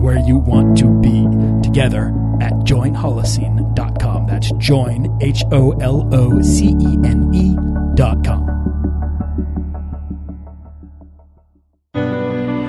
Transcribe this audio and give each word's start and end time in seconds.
where 0.00 0.18
you 0.18 0.38
want 0.38 0.78
to 0.78 0.88
be 1.00 1.26
together 1.62 2.08
at 2.40 2.52
joinholocene.com. 2.64 4.26
That's 4.26 4.50
join, 4.52 5.18
H 5.20 5.44
O 5.52 5.72
L 5.72 6.08
O 6.12 6.40
C 6.42 6.68
E 6.80 6.98
N 7.04 7.30
E.com. 7.34 8.60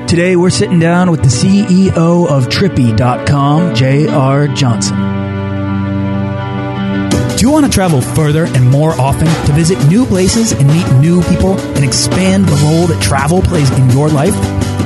Today 0.08 0.36
we're 0.36 0.50
sitting 0.50 0.80
down 0.80 1.10
with 1.10 1.22
the 1.22 1.30
CEO 1.30 2.28
of 2.28 2.50
Trippy.com, 2.50 3.74
J.R. 3.74 4.48
Johnson. 4.50 4.98
Do 7.38 7.48
you 7.48 7.52
want 7.54 7.66
to 7.66 7.72
travel 7.72 8.02
further 8.02 8.44
and 8.46 8.70
more 8.70 8.92
often 9.00 9.26
to 9.46 9.54
visit 9.54 9.84
new 9.88 10.06
places 10.06 10.52
and 10.52 10.68
meet 10.68 10.86
new 11.00 11.24
people 11.24 11.58
and 11.58 11.86
expand 11.86 12.46
the 12.46 12.56
role 12.66 12.88
that 12.88 13.02
travel 13.02 13.42
plays 13.42 13.72
in 13.80 13.90
your 13.92 14.10
life? 14.10 14.36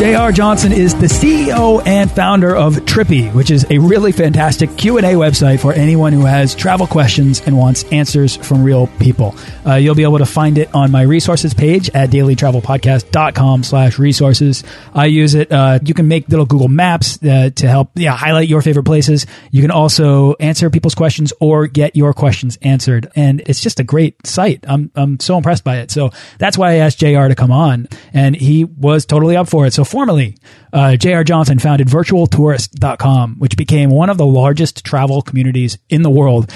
J.R. 0.00 0.32
Johnson 0.32 0.72
is 0.72 0.94
the 0.94 1.08
CEO 1.08 1.86
and 1.86 2.10
founder 2.10 2.56
of 2.56 2.74
Trippy, 2.86 3.30
which 3.34 3.50
is 3.50 3.66
a 3.68 3.76
really 3.76 4.12
fantastic 4.12 4.74
Q&A 4.78 5.02
website 5.02 5.60
for 5.60 5.74
anyone 5.74 6.14
who 6.14 6.24
has 6.24 6.54
travel 6.54 6.86
questions 6.86 7.42
and 7.44 7.58
wants 7.58 7.84
answers 7.92 8.34
from 8.34 8.64
real 8.64 8.86
people. 8.98 9.34
Uh, 9.66 9.74
you'll 9.74 9.94
be 9.94 10.04
able 10.04 10.16
to 10.16 10.24
find 10.24 10.56
it 10.56 10.74
on 10.74 10.90
my 10.90 11.02
resources 11.02 11.52
page 11.52 11.90
at 11.90 12.08
dailytravelpodcast.com 12.08 13.62
slash 13.62 13.98
resources. 13.98 14.64
I 14.94 15.04
use 15.04 15.34
it. 15.34 15.52
Uh, 15.52 15.80
you 15.84 15.92
can 15.92 16.08
make 16.08 16.30
little 16.30 16.46
Google 16.46 16.68
Maps 16.68 17.22
uh, 17.22 17.50
to 17.56 17.68
help 17.68 17.90
yeah, 17.94 18.16
highlight 18.16 18.48
your 18.48 18.62
favorite 18.62 18.86
places. 18.86 19.26
You 19.50 19.60
can 19.60 19.70
also 19.70 20.32
answer 20.36 20.70
people's 20.70 20.94
questions 20.94 21.34
or 21.40 21.66
get 21.66 21.94
your 21.94 22.14
questions 22.14 22.56
answered. 22.62 23.12
And 23.14 23.42
it's 23.44 23.60
just 23.60 23.80
a 23.80 23.84
great 23.84 24.26
site. 24.26 24.64
I'm, 24.66 24.90
I'm 24.94 25.20
so 25.20 25.36
impressed 25.36 25.62
by 25.62 25.80
it. 25.80 25.90
So 25.90 26.08
that's 26.38 26.56
why 26.56 26.70
I 26.70 26.74
asked 26.76 27.00
JR 27.00 27.28
to 27.28 27.34
come 27.34 27.52
on 27.52 27.86
and 28.14 28.34
he 28.34 28.64
was 28.64 29.04
totally 29.04 29.36
up 29.36 29.46
for 29.46 29.66
it. 29.66 29.74
So 29.74 29.84
formerly, 29.90 30.36
uh, 30.72 30.96
J.R. 30.96 31.24
Johnson 31.24 31.58
founded 31.58 31.88
virtualtourist.com, 31.88 33.36
which 33.38 33.56
became 33.56 33.90
one 33.90 34.08
of 34.08 34.16
the 34.16 34.26
largest 34.26 34.84
travel 34.84 35.20
communities 35.20 35.78
in 35.88 36.02
the 36.02 36.10
world. 36.10 36.50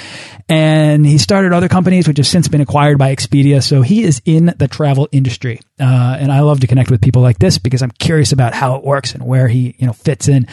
And 0.49 1.05
he 1.05 1.19
started 1.19 1.53
other 1.53 1.69
companies, 1.69 2.07
which 2.07 2.19
have 2.19 2.27
since 2.27 2.49
been 2.49 2.61
acquired 2.61 2.99
by 2.99 3.15
Expedia. 3.15 3.63
So 3.63 3.83
he 3.83 4.05
is 4.05 4.23
in 4.25 4.55
the 4.57 4.69
travel 4.69 5.09
industry. 5.11 5.61
Uh, 5.81 6.17
and 6.19 6.31
I 6.31 6.41
love 6.41 6.61
to 6.61 6.67
connect 6.67 6.91
with 6.91 7.03
people 7.03 7.23
like 7.23 7.39
this 7.39 7.59
because 7.59 7.83
I'm 7.83 7.91
curious 7.91 8.33
about 8.33 8.55
how 8.55 8.77
it 8.77 8.85
works 8.85 9.15
and 9.15 9.27
where 9.27 9.49
he, 9.49 9.75
you 9.79 9.87
know, 9.87 9.93
fits 9.93 10.29
in 10.29 10.47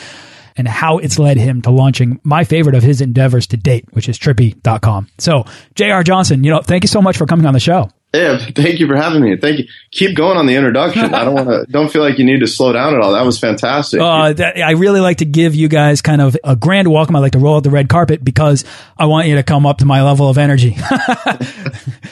and 0.58 0.68
how 0.68 0.98
it's 0.98 1.20
led 1.20 1.38
him 1.38 1.62
to 1.62 1.72
launching 1.72 2.20
my 2.24 2.44
favorite 2.44 2.76
of 2.76 2.84
his 2.84 3.00
endeavors 3.00 3.48
to 3.48 3.58
date, 3.58 3.86
which 3.92 4.10
is 4.10 4.18
trippy.com. 4.18 5.08
So, 5.18 5.46
J.R. 5.76 6.04
Johnson, 6.04 6.44
you 6.44 6.52
know, 6.52 6.62
thank 6.62 6.84
you 6.84 6.90
so 6.90 7.02
much 7.02 7.18
for 7.18 7.26
coming 7.26 7.46
on 7.46 7.54
the 7.54 7.60
show. 7.60 7.90
Yeah, 8.14 8.38
thank 8.38 8.80
you 8.80 8.88
for 8.88 8.98
having 8.98 9.22
me. 9.22 9.38
Thank 9.38 9.60
you. 9.60 9.66
Keep 9.92 10.18
going 10.18 10.36
on 10.36 10.46
the 10.46 10.56
introduction. 10.56 11.14
I 11.14 11.24
don't 11.24 11.34
want 11.34 11.48
to. 11.48 11.66
Don't 11.72 11.90
feel 11.90 12.02
like 12.02 12.20
you 12.20 12.26
need 12.26 12.42
to 12.42 12.48
slow 12.48 12.74
down 12.74 12.94
at 12.94 13.00
all. 13.00 13.14
That 13.14 13.26
was 13.26 13.40
fantastic. 13.40 14.02
Uh, 14.02 14.34
that, 14.34 14.58
I 14.58 14.72
really 14.72 15.00
like 15.00 15.20
to 15.20 15.26
give 15.26 15.56
you 15.56 15.70
guys 15.70 16.02
kind 16.02 16.22
of 16.22 16.36
a 16.44 16.58
grand 16.58 16.92
welcome. 16.92 17.16
I 17.16 17.20
like 17.20 17.32
to 17.32 17.40
roll 17.40 17.56
out 17.56 17.64
the 17.64 17.70
red 17.70 17.88
carpet 17.88 18.22
because 18.22 18.66
I 18.98 19.06
want 19.06 19.28
you 19.28 19.36
to 19.36 19.44
come 19.44 19.66
up 19.66 19.78
to 19.78 19.86
my 19.86 20.04
level 20.04 20.30
of 20.30 20.38
energy. 20.38 20.76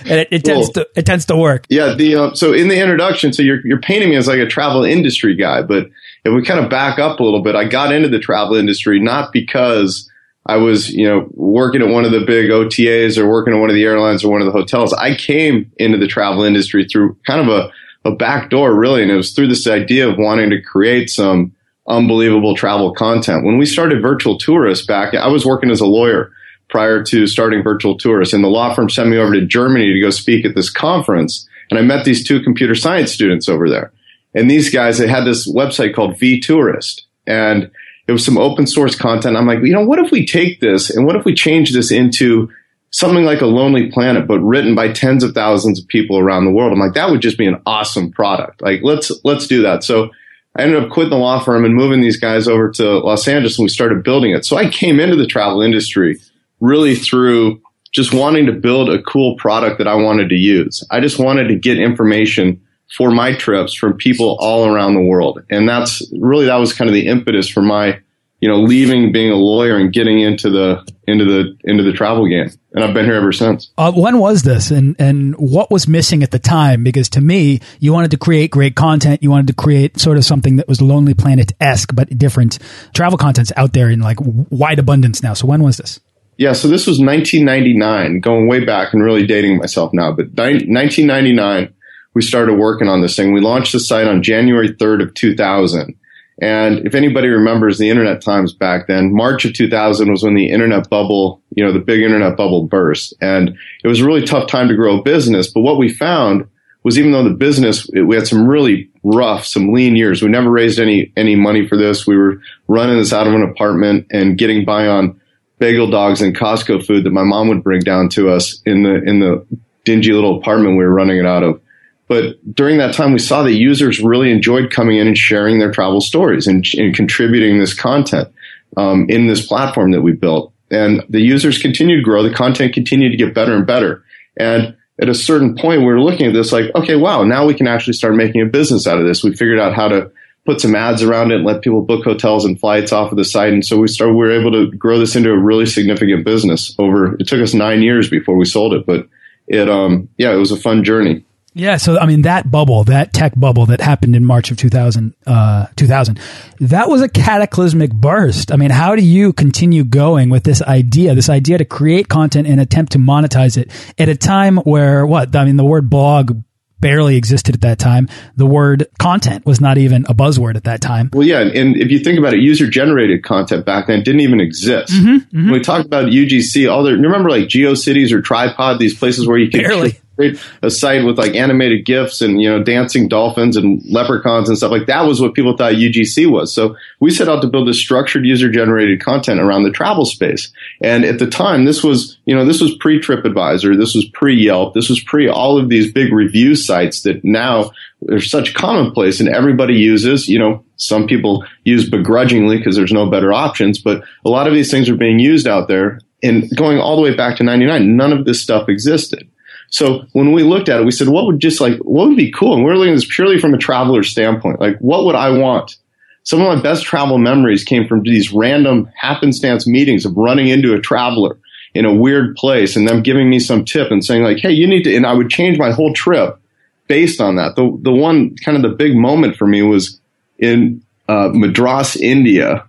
it, 0.05 0.29
it 0.31 0.43
cool. 0.45 0.53
tends 0.53 0.69
to 0.69 0.87
it 0.95 1.05
tends 1.05 1.25
to 1.25 1.35
work. 1.35 1.65
Yeah. 1.67 1.95
The 1.95 2.15
uh, 2.15 2.33
so 2.33 2.53
in 2.53 2.69
the 2.69 2.79
introduction, 2.79 3.33
so 3.33 3.43
you're 3.43 3.65
you're 3.67 3.81
painting 3.81 4.11
me 4.11 4.15
as 4.15 4.25
like 4.25 4.39
a 4.39 4.47
travel 4.47 4.85
industry 4.85 5.35
guy, 5.35 5.63
but 5.63 5.89
if 6.23 6.33
we 6.33 6.45
kind 6.45 6.63
of 6.63 6.69
back 6.69 6.99
up 6.99 7.19
a 7.19 7.23
little 7.23 7.43
bit, 7.43 7.55
I 7.55 7.65
got 7.65 7.91
into 7.91 8.07
the 8.07 8.19
travel 8.19 8.55
industry 8.55 9.01
not 9.01 9.33
because 9.33 10.09
I 10.49 10.57
was, 10.57 10.89
you 10.89 11.07
know, 11.07 11.29
working 11.33 11.83
at 11.83 11.89
one 11.89 12.05
of 12.05 12.11
the 12.11 12.25
big 12.25 12.49
OTAs 12.49 13.19
or 13.19 13.29
working 13.29 13.53
at 13.53 13.59
one 13.59 13.69
of 13.69 13.75
the 13.75 13.83
airlines 13.83 14.23
or 14.23 14.31
one 14.31 14.41
of 14.41 14.47
the 14.47 14.51
hotels. 14.51 14.93
I 14.93 15.13
came 15.13 15.71
into 15.77 15.99
the 15.99 16.07
travel 16.07 16.43
industry 16.43 16.85
through 16.85 17.17
kind 17.27 17.39
of 17.39 17.47
a, 17.47 18.09
a 18.09 18.15
back 18.15 18.49
door, 18.49 18.73
really. 18.73 19.03
And 19.03 19.11
it 19.11 19.15
was 19.15 19.33
through 19.33 19.49
this 19.49 19.67
idea 19.67 20.09
of 20.09 20.17
wanting 20.17 20.49
to 20.49 20.59
create 20.59 21.11
some 21.11 21.53
unbelievable 21.87 22.55
travel 22.55 22.93
content. 22.93 23.45
When 23.45 23.59
we 23.59 23.65
started 23.67 24.01
Virtual 24.01 24.39
Tourist 24.39 24.87
back, 24.87 25.13
I 25.13 25.27
was 25.27 25.45
working 25.45 25.69
as 25.69 25.81
a 25.81 25.85
lawyer 25.85 26.31
prior 26.67 27.03
to 27.03 27.27
starting 27.27 27.63
Virtual 27.63 27.97
Tourist 27.97 28.33
and 28.33 28.43
the 28.43 28.47
law 28.47 28.73
firm 28.73 28.89
sent 28.89 29.09
me 29.09 29.17
over 29.17 29.33
to 29.33 29.45
Germany 29.45 29.93
to 29.93 30.01
go 30.01 30.09
speak 30.09 30.45
at 30.45 30.55
this 30.55 30.71
conference. 30.71 31.47
And 31.69 31.77
I 31.77 31.83
met 31.83 32.05
these 32.05 32.27
two 32.27 32.41
computer 32.41 32.73
science 32.73 33.11
students 33.11 33.47
over 33.47 33.69
there. 33.69 33.91
And 34.33 34.49
these 34.49 34.71
guys, 34.71 34.97
they 34.97 35.07
had 35.07 35.25
this 35.25 35.51
website 35.51 35.93
called 35.93 36.19
V 36.19 36.39
Tourist. 36.39 37.05
And 37.27 37.69
it 38.09 38.13
was 38.13 38.25
some 38.25 38.39
open 38.39 38.65
source 38.65 38.95
content. 38.95 39.37
I'm 39.37 39.45
like, 39.45 39.59
you 39.61 39.71
know, 39.71 39.85
what 39.85 39.99
if 39.99 40.11
we 40.11 40.25
take 40.25 40.59
this 40.59 40.89
and 40.89 41.05
what 41.05 41.15
if 41.15 41.25
we 41.25 41.35
change 41.35 41.73
this 41.73 41.91
into 41.91 42.49
something 42.89 43.23
like 43.23 43.41
a 43.41 43.45
Lonely 43.45 43.91
Planet, 43.91 44.27
but 44.27 44.39
written 44.39 44.73
by 44.73 44.91
tens 44.91 45.23
of 45.23 45.35
thousands 45.35 45.79
of 45.79 45.87
people 45.87 46.17
around 46.17 46.45
the 46.45 46.51
world? 46.51 46.73
I'm 46.73 46.79
like, 46.79 46.95
that 46.95 47.11
would 47.11 47.21
just 47.21 47.37
be 47.37 47.45
an 47.45 47.61
awesome 47.67 48.11
product. 48.11 48.63
Like, 48.63 48.81
let's 48.81 49.11
let's 49.23 49.45
do 49.45 49.61
that. 49.61 49.83
So 49.83 50.09
I 50.55 50.63
ended 50.63 50.83
up 50.83 50.89
quitting 50.89 51.11
the 51.11 51.17
law 51.17 51.39
firm 51.39 51.65
and 51.65 51.75
moving 51.75 52.01
these 52.01 52.19
guys 52.19 52.47
over 52.47 52.71
to 52.71 52.97
Los 52.97 53.27
Angeles, 53.27 53.59
and 53.59 53.65
we 53.65 53.69
started 53.69 54.03
building 54.03 54.31
it. 54.31 54.43
So 54.43 54.57
I 54.57 54.71
came 54.71 54.99
into 54.99 55.15
the 55.15 55.27
travel 55.27 55.61
industry 55.61 56.19
really 56.59 56.95
through 56.95 57.61
just 57.91 58.11
wanting 58.11 58.47
to 58.47 58.53
build 58.53 58.89
a 58.89 59.03
cool 59.03 59.35
product 59.35 59.77
that 59.77 59.87
I 59.87 59.93
wanted 59.93 60.29
to 60.29 60.35
use. 60.35 60.83
I 60.89 60.99
just 60.99 61.19
wanted 61.19 61.49
to 61.49 61.55
get 61.55 61.77
information 61.77 62.59
for 62.95 63.11
my 63.11 63.33
trips 63.33 63.73
from 63.73 63.93
people 63.97 64.37
all 64.39 64.67
around 64.67 64.95
the 64.95 65.01
world. 65.01 65.43
And 65.49 65.67
that's 65.67 66.01
really, 66.19 66.45
that 66.45 66.55
was 66.55 66.73
kind 66.73 66.89
of 66.89 66.93
the 66.93 67.07
impetus 67.07 67.47
for 67.47 67.61
my, 67.61 67.99
you 68.41 68.49
know, 68.49 68.55
leaving 68.55 69.11
being 69.11 69.31
a 69.31 69.35
lawyer 69.35 69.77
and 69.77 69.91
getting 69.91 70.19
into 70.19 70.49
the, 70.49 70.87
into 71.07 71.25
the, 71.25 71.57
into 71.65 71.83
the 71.83 71.91
travel 71.91 72.27
game. 72.27 72.49
And 72.73 72.83
I've 72.83 72.93
been 72.93 73.05
here 73.05 73.15
ever 73.15 73.31
since. 73.31 73.71
Uh, 73.77 73.91
when 73.91 74.17
was 74.19 74.43
this 74.43 74.71
and, 74.71 74.95
and 74.97 75.35
what 75.35 75.69
was 75.69 75.87
missing 75.87 76.23
at 76.23 76.31
the 76.31 76.39
time? 76.39 76.83
Because 76.83 77.09
to 77.09 77.21
me, 77.21 77.59
you 77.79 77.93
wanted 77.93 78.11
to 78.11 78.17
create 78.17 78.49
great 78.49 78.75
content. 78.75 79.21
You 79.21 79.29
wanted 79.29 79.47
to 79.47 79.53
create 79.53 79.99
sort 79.99 80.17
of 80.17 80.25
something 80.25 80.55
that 80.55 80.67
was 80.67 80.81
Lonely 80.81 81.13
Planet-esque, 81.13 81.93
but 81.93 82.17
different 82.17 82.59
travel 82.93 83.17
contents 83.17 83.51
out 83.55 83.73
there 83.73 83.89
in 83.89 83.99
like 83.99 84.17
wide 84.21 84.79
abundance 84.79 85.21
now. 85.21 85.33
So 85.33 85.47
when 85.47 85.61
was 85.61 85.77
this? 85.77 85.99
Yeah, 86.37 86.53
so 86.53 86.69
this 86.69 86.87
was 86.87 87.01
1999, 87.01 88.21
going 88.21 88.47
way 88.47 88.63
back 88.63 88.93
and 88.93 89.03
really 89.03 89.27
dating 89.27 89.57
myself 89.57 89.91
now, 89.93 90.13
but 90.13 90.27
1999 90.27 91.73
we 92.13 92.21
started 92.21 92.55
working 92.55 92.87
on 92.87 93.01
this 93.01 93.15
thing. 93.15 93.33
We 93.33 93.41
launched 93.41 93.73
the 93.73 93.79
site 93.79 94.07
on 94.07 94.23
January 94.23 94.69
3rd 94.69 95.03
of 95.03 95.13
2000. 95.13 95.95
And 96.41 96.87
if 96.87 96.95
anybody 96.95 97.27
remembers 97.27 97.77
the 97.77 97.89
internet 97.89 98.21
times 98.21 98.53
back 98.53 98.87
then, 98.87 99.13
March 99.13 99.43
of 99.43 99.53
2000 99.53 100.09
was 100.09 100.23
when 100.23 100.35
the 100.35 100.49
internet 100.49 100.89
bubble, 100.89 101.41
you 101.55 101.65
know, 101.65 101.73
the 101.73 101.79
big 101.79 102.01
internet 102.01 102.37
bubble 102.37 102.65
burst. 102.65 103.13
And 103.19 103.57
it 103.83 103.87
was 103.87 103.99
a 103.99 104.05
really 104.05 104.25
tough 104.25 104.47
time 104.47 104.69
to 104.69 104.75
grow 104.75 104.99
a 104.99 105.03
business. 105.03 105.51
But 105.51 105.61
what 105.61 105.77
we 105.77 105.93
found 105.93 106.47
was 106.83 106.97
even 106.97 107.11
though 107.11 107.25
the 107.25 107.31
business, 107.31 107.89
we 107.93 108.15
had 108.15 108.25
some 108.25 108.47
really 108.47 108.89
rough, 109.03 109.45
some 109.45 109.73
lean 109.73 109.97
years. 109.97 110.21
We 110.21 110.29
never 110.29 110.49
raised 110.49 110.79
any, 110.79 111.11
any 111.17 111.35
money 111.35 111.67
for 111.67 111.77
this. 111.77 112.07
We 112.07 112.15
were 112.15 112.41
running 112.69 112.97
this 112.97 113.11
out 113.11 113.27
of 113.27 113.33
an 113.33 113.43
apartment 113.43 114.07
and 114.11 114.37
getting 114.37 114.63
by 114.63 114.87
on 114.87 115.19
bagel 115.57 115.89
dogs 115.91 116.21
and 116.21 116.35
Costco 116.35 116.85
food 116.85 117.03
that 117.03 117.11
my 117.11 117.23
mom 117.23 117.49
would 117.49 117.63
bring 117.63 117.81
down 117.81 118.07
to 118.09 118.29
us 118.29 118.61
in 118.65 118.83
the, 118.83 119.03
in 119.03 119.19
the 119.19 119.45
dingy 119.83 120.13
little 120.13 120.39
apartment 120.39 120.77
we 120.77 120.85
were 120.85 120.93
running 120.93 121.17
it 121.17 121.25
out 121.25 121.43
of. 121.43 121.61
But 122.09 122.55
during 122.55 122.79
that 122.79 122.95
time, 122.95 123.13
we 123.13 123.19
saw 123.19 123.43
that 123.43 123.53
users 123.53 124.01
really 124.01 124.31
enjoyed 124.31 124.71
coming 124.71 124.97
in 124.97 125.07
and 125.07 125.17
sharing 125.17 125.59
their 125.59 125.71
travel 125.71 126.01
stories 126.01 126.47
and, 126.47 126.65
and 126.75 126.93
contributing 126.93 127.59
this 127.59 127.75
content 127.75 128.27
um, 128.75 129.05
in 129.09 129.27
this 129.27 129.45
platform 129.45 129.91
that 129.91 130.01
we 130.01 130.13
built. 130.13 130.51
And 130.71 131.03
the 131.07 131.21
users 131.21 131.59
continued 131.59 131.97
to 131.97 132.03
grow. 132.03 132.23
The 132.23 132.33
content 132.33 132.73
continued 132.73 133.11
to 133.11 133.17
get 133.17 133.35
better 133.35 133.55
and 133.55 133.65
better. 133.65 134.03
And 134.37 134.75
at 134.99 135.07
a 135.07 135.13
certain 135.13 135.55
point, 135.55 135.81
we 135.81 135.85
were 135.85 136.01
looking 136.01 136.25
at 136.25 136.33
this 136.33 136.51
like, 136.51 136.73
okay, 136.75 136.95
wow, 136.95 137.23
now 137.23 137.45
we 137.45 137.53
can 137.53 137.67
actually 137.67 137.93
start 137.93 138.15
making 138.15 138.41
a 138.41 138.45
business 138.45 138.87
out 138.87 138.99
of 138.99 139.05
this. 139.05 139.23
We 139.23 139.35
figured 139.35 139.59
out 139.59 139.75
how 139.75 139.87
to 139.87 140.11
put 140.45 140.59
some 140.59 140.75
ads 140.75 141.03
around 141.03 141.31
it 141.31 141.35
and 141.35 141.45
let 141.45 141.61
people 141.61 141.81
book 141.81 142.03
hotels 142.03 142.43
and 142.43 142.59
flights 142.59 142.91
off 142.91 143.11
of 143.11 143.17
the 143.17 143.25
site. 143.25 143.53
And 143.53 143.63
so 143.63 143.77
we 143.77 143.87
started, 143.87 144.13
we 144.13 144.25
were 144.25 144.31
able 144.31 144.51
to 144.53 144.71
grow 144.75 144.97
this 144.97 145.15
into 145.15 145.29
a 145.29 145.37
really 145.37 145.67
significant 145.67 146.25
business 146.25 146.75
over, 146.79 147.13
it 147.15 147.27
took 147.27 147.41
us 147.41 147.53
nine 147.53 147.83
years 147.83 148.09
before 148.09 148.35
we 148.35 148.45
sold 148.45 148.73
it, 148.73 148.85
but 148.85 149.07
it, 149.47 149.69
um, 149.69 150.09
yeah, 150.17 150.33
it 150.33 150.37
was 150.37 150.51
a 150.51 150.57
fun 150.57 150.83
journey. 150.83 151.23
Yeah, 151.53 151.77
so 151.77 151.97
I 151.97 152.05
mean 152.05 152.21
that 152.23 152.49
bubble, 152.49 152.83
that 152.85 153.11
tech 153.11 153.33
bubble 153.35 153.65
that 153.67 153.81
happened 153.81 154.15
in 154.15 154.23
March 154.23 154.51
of 154.51 154.57
2000, 154.57 155.15
uh, 155.25 155.67
2000, 155.75 156.19
that 156.59 156.89
was 156.89 157.01
a 157.01 157.09
cataclysmic 157.09 157.91
burst. 157.91 158.51
I 158.51 158.55
mean, 158.55 158.69
how 158.69 158.95
do 158.95 159.03
you 159.03 159.33
continue 159.33 159.83
going 159.83 160.29
with 160.29 160.43
this 160.43 160.61
idea, 160.61 161.15
this 161.15 161.29
idea 161.29 161.57
to 161.57 161.65
create 161.65 162.07
content 162.07 162.47
and 162.47 162.61
attempt 162.61 162.91
to 162.91 162.99
monetize 162.99 163.57
it 163.57 163.71
at 163.97 164.09
a 164.09 164.15
time 164.15 164.57
where 164.57 165.05
what? 165.05 165.35
I 165.35 165.45
mean, 165.45 165.57
the 165.57 165.65
word 165.65 165.89
blog 165.89 166.37
barely 166.79 167.17
existed 167.17 167.55
at 167.55 167.61
that 167.61 167.79
time. 167.79 168.07
The 168.35 168.45
word 168.45 168.87
content 168.99 169.45
was 169.45 169.59
not 169.59 169.77
even 169.77 170.05
a 170.07 170.13
buzzword 170.13 170.55
at 170.55 170.63
that 170.63 170.81
time. 170.81 171.09
Well, 171.13 171.27
yeah, 171.27 171.41
and 171.41 171.75
if 171.75 171.91
you 171.91 171.99
think 171.99 172.17
about 172.19 172.33
it, 172.33 172.39
user 172.39 172.69
generated 172.69 173.23
content 173.23 173.65
back 173.65 173.87
then 173.87 174.03
didn't 174.03 174.21
even 174.21 174.39
exist. 174.39 174.93
Mm 174.93 174.99
-hmm, 174.99 175.09
mm 175.09 175.21
-hmm. 175.31 175.43
When 175.45 175.53
we 175.53 175.59
talked 175.59 175.85
about 175.85 176.13
UGC, 176.13 176.67
all 176.67 176.83
the 176.83 176.91
remember 176.91 177.29
like 177.29 177.47
GeoCities 177.47 178.11
or 178.11 178.21
Tripod, 178.21 178.79
these 178.79 178.95
places 178.95 179.25
where 179.25 179.39
you 179.39 179.49
could 179.49 179.63
barely 179.63 179.99
create 180.19 180.39
a 180.61 180.69
site 180.69 181.05
with 181.05 181.17
like 181.17 181.33
animated 181.33 181.85
gifs 181.85 182.19
and 182.19 182.41
you 182.41 182.49
know 182.49 182.61
dancing 182.61 183.07
dolphins 183.07 183.55
and 183.55 183.81
leprechauns 183.85 184.49
and 184.49 184.57
stuff 184.57 184.71
like 184.71 184.85
that 184.87 185.05
was 185.05 185.21
what 185.21 185.33
people 185.33 185.55
thought 185.55 185.73
UGC 185.73 186.29
was. 186.29 186.53
So 186.53 186.75
we 186.99 187.09
set 187.09 187.29
out 187.29 187.41
to 187.41 187.47
build 187.47 187.69
a 187.69 187.73
structured 187.73 188.25
user 188.25 188.51
generated 188.51 189.01
content 189.01 189.39
around 189.39 189.63
the 189.63 189.71
travel 189.71 190.05
space. 190.05 190.51
And 190.81 191.05
at 191.05 191.19
the 191.19 191.29
time, 191.29 191.63
this 191.63 191.83
was 191.83 192.17
you 192.25 192.35
know 192.35 192.45
this 192.45 192.59
was 192.59 192.75
pre 192.77 192.99
TripAdvisor, 192.99 193.77
this 193.77 193.95
was 193.95 194.09
pre 194.09 194.35
Yelp, 194.35 194.73
this 194.73 194.89
was 194.89 195.01
pre 195.01 195.29
all 195.29 195.57
of 195.57 195.69
these 195.69 195.91
big 195.91 196.11
review 196.11 196.55
sites 196.55 197.03
that 197.03 197.23
now 197.23 197.71
are 198.11 198.19
such 198.19 198.53
commonplace 198.53 199.21
and 199.21 199.29
everybody 199.29 199.75
uses. 199.75 200.27
You 200.27 200.39
know, 200.39 200.65
some 200.75 201.07
people 201.07 201.45
use 201.63 201.89
begrudgingly 201.89 202.57
because 202.57 202.75
there's 202.75 202.91
no 202.91 203.09
better 203.09 203.31
options, 203.31 203.79
but 203.79 204.03
a 204.25 204.29
lot 204.29 204.47
of 204.47 204.53
these 204.53 204.69
things 204.69 204.89
are 204.89 204.97
being 204.97 205.19
used 205.19 205.47
out 205.47 205.69
there. 205.69 205.99
And 206.21 206.53
going 206.57 206.79
all 206.79 206.97
the 206.97 207.01
way 207.01 207.15
back 207.15 207.37
to 207.37 207.43
99, 207.43 207.95
none 207.95 208.11
of 208.11 208.25
this 208.25 208.43
stuff 208.43 208.67
existed. 208.67 209.29
So 209.69 210.05
when 210.13 210.31
we 210.31 210.43
looked 210.43 210.69
at 210.69 210.81
it, 210.81 210.85
we 210.85 210.91
said, 210.91 211.09
what 211.09 211.25
would 211.25 211.39
just 211.39 211.61
like, 211.61 211.77
what 211.79 212.07
would 212.07 212.17
be 212.17 212.31
cool? 212.31 212.55
And 212.55 212.63
we're 212.63 212.75
looking 212.75 212.93
at 212.93 212.97
this 212.97 213.15
purely 213.15 213.37
from 213.37 213.53
a 213.53 213.57
traveler 213.57 214.03
standpoint. 214.03 214.59
Like, 214.59 214.77
what 214.79 215.05
would 215.05 215.15
I 215.15 215.29
want? 215.29 215.77
Some 216.23 216.41
of 216.41 216.47
my 216.47 216.61
best 216.61 216.85
travel 216.85 217.17
memories 217.17 217.63
came 217.63 217.87
from 217.87 218.03
these 218.03 218.33
random 218.33 218.89
happenstance 218.95 219.67
meetings 219.67 220.05
of 220.05 220.17
running 220.17 220.47
into 220.47 220.73
a 220.73 220.79
traveler 220.79 221.37
in 221.73 221.85
a 221.85 221.93
weird 221.93 222.35
place 222.35 222.75
and 222.75 222.87
them 222.87 223.03
giving 223.03 223.29
me 223.29 223.39
some 223.39 223.63
tip 223.63 223.91
and 223.91 224.03
saying 224.03 224.23
like, 224.23 224.37
Hey, 224.37 224.51
you 224.51 224.67
need 224.67 224.83
to, 224.83 224.95
and 224.95 225.05
I 225.05 225.13
would 225.13 225.29
change 225.29 225.57
my 225.57 225.71
whole 225.71 225.93
trip 225.93 226.39
based 226.87 227.21
on 227.21 227.35
that. 227.35 227.55
The, 227.55 227.77
the 227.81 227.91
one 227.91 228.35
kind 228.37 228.57
of 228.57 228.63
the 228.63 228.75
big 228.75 228.95
moment 228.95 229.37
for 229.37 229.47
me 229.47 229.61
was 229.61 229.99
in 230.39 230.83
uh, 231.07 231.29
Madras, 231.31 231.95
India. 231.95 232.67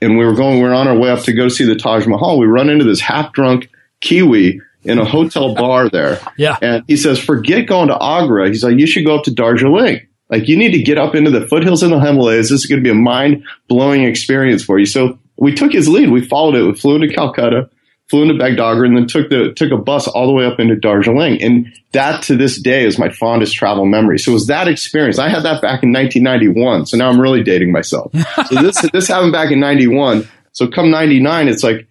And 0.00 0.16
we 0.16 0.24
were 0.24 0.34
going, 0.34 0.58
we 0.58 0.68
were 0.68 0.74
on 0.74 0.86
our 0.86 0.96
way 0.96 1.10
up 1.10 1.24
to 1.24 1.32
go 1.32 1.48
see 1.48 1.64
the 1.64 1.74
Taj 1.74 2.06
Mahal. 2.06 2.38
We 2.38 2.46
run 2.46 2.70
into 2.70 2.84
this 2.84 3.00
half 3.00 3.32
drunk 3.32 3.68
Kiwi 4.00 4.60
in 4.88 4.98
a 4.98 5.04
hotel 5.04 5.54
bar 5.54 5.88
there. 5.88 6.20
Yeah. 6.36 6.56
And 6.62 6.84
he 6.86 6.96
says, 6.96 7.18
forget 7.18 7.66
going 7.66 7.88
to 7.88 8.00
Agra. 8.00 8.46
He's 8.46 8.62
like, 8.62 8.78
you 8.78 8.86
should 8.86 9.04
go 9.04 9.16
up 9.16 9.24
to 9.24 9.34
Darjeeling. 9.34 10.06
Like 10.30 10.46
you 10.46 10.56
need 10.56 10.70
to 10.72 10.82
get 10.82 10.98
up 10.98 11.16
into 11.16 11.30
the 11.30 11.48
foothills 11.48 11.82
in 11.82 11.90
the 11.90 11.98
Himalayas. 11.98 12.50
This 12.50 12.60
is 12.60 12.66
going 12.66 12.80
to 12.80 12.84
be 12.84 12.90
a 12.90 12.94
mind 12.94 13.44
blowing 13.66 14.04
experience 14.04 14.62
for 14.62 14.78
you. 14.78 14.86
So 14.86 15.18
we 15.36 15.54
took 15.54 15.72
his 15.72 15.88
lead. 15.88 16.10
We 16.10 16.24
followed 16.24 16.54
it. 16.54 16.62
We 16.62 16.74
flew 16.74 16.96
into 16.96 17.12
Calcutta, 17.12 17.70
flew 18.08 18.22
into 18.22 18.34
Bagdogra, 18.34 18.86
and 18.86 18.96
then 18.96 19.06
took 19.08 19.30
the 19.30 19.52
took 19.56 19.72
a 19.72 19.76
bus 19.76 20.06
all 20.06 20.28
the 20.28 20.32
way 20.32 20.44
up 20.44 20.60
into 20.60 20.76
Darjeeling. 20.76 21.42
And 21.42 21.74
that 21.92 22.22
to 22.24 22.36
this 22.36 22.60
day 22.60 22.84
is 22.84 22.98
my 22.98 23.08
fondest 23.08 23.54
travel 23.56 23.84
memory. 23.84 24.18
So 24.20 24.30
it 24.30 24.34
was 24.34 24.46
that 24.46 24.68
experience. 24.68 25.18
I 25.18 25.28
had 25.28 25.42
that 25.42 25.60
back 25.60 25.82
in 25.82 25.92
1991. 25.92 26.86
So 26.86 26.96
now 26.96 27.08
I'm 27.08 27.20
really 27.20 27.42
dating 27.42 27.72
myself. 27.72 28.12
so 28.46 28.62
this 28.62 28.80
this 28.92 29.08
happened 29.08 29.32
back 29.32 29.50
in 29.50 29.58
91. 29.58 30.28
So 30.52 30.68
come 30.68 30.90
99, 30.90 31.48
it's 31.48 31.64
like 31.64 31.87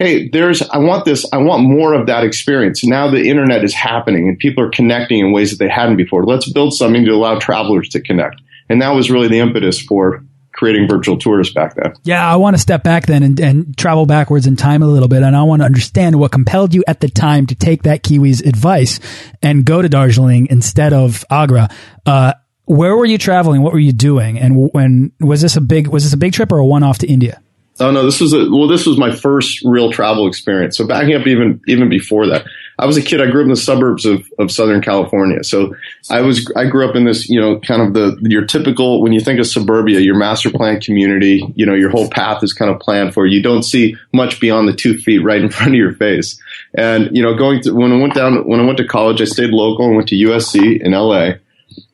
hey, 0.00 0.30
there's, 0.30 0.62
I 0.62 0.78
want 0.78 1.04
this, 1.04 1.26
I 1.30 1.36
want 1.36 1.62
more 1.62 1.92
of 1.92 2.06
that 2.06 2.24
experience. 2.24 2.82
Now 2.82 3.10
the 3.10 3.28
internet 3.28 3.62
is 3.62 3.74
happening 3.74 4.28
and 4.28 4.38
people 4.38 4.64
are 4.64 4.70
connecting 4.70 5.20
in 5.20 5.30
ways 5.30 5.50
that 5.50 5.62
they 5.62 5.68
hadn't 5.68 5.98
before. 5.98 6.24
Let's 6.24 6.50
build 6.50 6.72
something 6.72 7.04
to 7.04 7.10
allow 7.12 7.38
travelers 7.38 7.90
to 7.90 8.00
connect. 8.00 8.40
And 8.70 8.80
that 8.80 8.94
was 8.94 9.10
really 9.10 9.28
the 9.28 9.40
impetus 9.40 9.78
for 9.78 10.24
creating 10.52 10.88
virtual 10.88 11.18
tourist 11.18 11.54
back 11.54 11.74
then. 11.74 11.92
Yeah, 12.02 12.26
I 12.26 12.36
want 12.36 12.56
to 12.56 12.60
step 12.60 12.82
back 12.82 13.06
then 13.06 13.22
and, 13.22 13.38
and, 13.40 13.76
travel 13.76 14.04
backwards 14.04 14.46
in 14.46 14.56
time 14.56 14.82
a 14.82 14.86
little 14.86 15.08
bit. 15.08 15.22
And 15.22 15.36
I 15.36 15.42
want 15.42 15.60
to 15.60 15.66
understand 15.66 16.18
what 16.18 16.32
compelled 16.32 16.74
you 16.74 16.82
at 16.88 17.00
the 17.00 17.08
time 17.08 17.46
to 17.46 17.54
take 17.54 17.84
that 17.84 18.02
Kiwi's 18.02 18.40
advice 18.40 19.00
and 19.42 19.64
go 19.64 19.80
to 19.80 19.88
Darjeeling 19.88 20.48
instead 20.50 20.92
of 20.92 21.24
Agra. 21.30 21.68
Uh, 22.04 22.34
where 22.64 22.96
were 22.96 23.06
you 23.06 23.18
traveling? 23.18 23.62
What 23.62 23.72
were 23.72 23.78
you 23.78 23.92
doing? 23.92 24.38
And 24.38 24.70
when 24.72 25.12
was 25.20 25.40
this 25.40 25.56
a 25.56 25.60
big 25.60 25.88
was 25.88 26.04
this 26.04 26.12
a 26.12 26.16
big 26.16 26.32
trip 26.32 26.52
or 26.52 26.58
a 26.58 26.66
one 26.66 26.82
off 26.82 26.98
to 26.98 27.06
India? 27.06 27.40
Oh 27.80 27.90
no, 27.90 28.04
this 28.04 28.20
was 28.20 28.34
a 28.34 28.50
well. 28.50 28.68
This 28.68 28.86
was 28.86 28.98
my 28.98 29.10
first 29.10 29.62
real 29.64 29.90
travel 29.90 30.28
experience. 30.28 30.76
So 30.76 30.86
backing 30.86 31.14
up 31.14 31.26
even 31.26 31.62
even 31.66 31.88
before 31.88 32.26
that, 32.26 32.46
I 32.78 32.84
was 32.84 32.98
a 32.98 33.02
kid. 33.02 33.22
I 33.22 33.30
grew 33.30 33.40
up 33.40 33.44
in 33.44 33.50
the 33.50 33.56
suburbs 33.56 34.04
of, 34.04 34.22
of 34.38 34.50
Southern 34.50 34.82
California. 34.82 35.42
So 35.44 35.74
I 36.10 36.20
was 36.20 36.50
I 36.56 36.66
grew 36.66 36.86
up 36.86 36.94
in 36.94 37.04
this 37.04 37.30
you 37.30 37.40
know 37.40 37.58
kind 37.60 37.80
of 37.80 37.94
the 37.94 38.18
your 38.28 38.44
typical 38.44 39.02
when 39.02 39.12
you 39.12 39.20
think 39.20 39.40
of 39.40 39.46
suburbia, 39.46 40.00
your 40.00 40.16
master 40.16 40.50
plan 40.50 40.80
community. 40.80 41.42
You 41.56 41.64
know 41.64 41.74
your 41.74 41.88
whole 41.88 42.10
path 42.10 42.42
is 42.42 42.52
kind 42.52 42.70
of 42.70 42.80
planned 42.80 43.14
for. 43.14 43.26
You 43.26 43.42
don't 43.42 43.62
see 43.62 43.96
much 44.12 44.40
beyond 44.40 44.68
the 44.68 44.74
two 44.74 44.98
feet 44.98 45.24
right 45.24 45.40
in 45.40 45.48
front 45.50 45.72
of 45.72 45.78
your 45.78 45.94
face. 45.94 46.38
And 46.74 47.16
you 47.16 47.22
know 47.22 47.34
going 47.34 47.62
to 47.62 47.72
when 47.72 47.92
I 47.92 47.96
went 47.96 48.14
down 48.14 48.46
when 48.46 48.60
I 48.60 48.64
went 48.64 48.76
to 48.78 48.86
college, 48.86 49.22
I 49.22 49.24
stayed 49.24 49.50
local 49.50 49.86
and 49.86 49.96
went 49.96 50.08
to 50.08 50.16
USC 50.16 50.82
in 50.82 50.92
LA. 50.92 51.32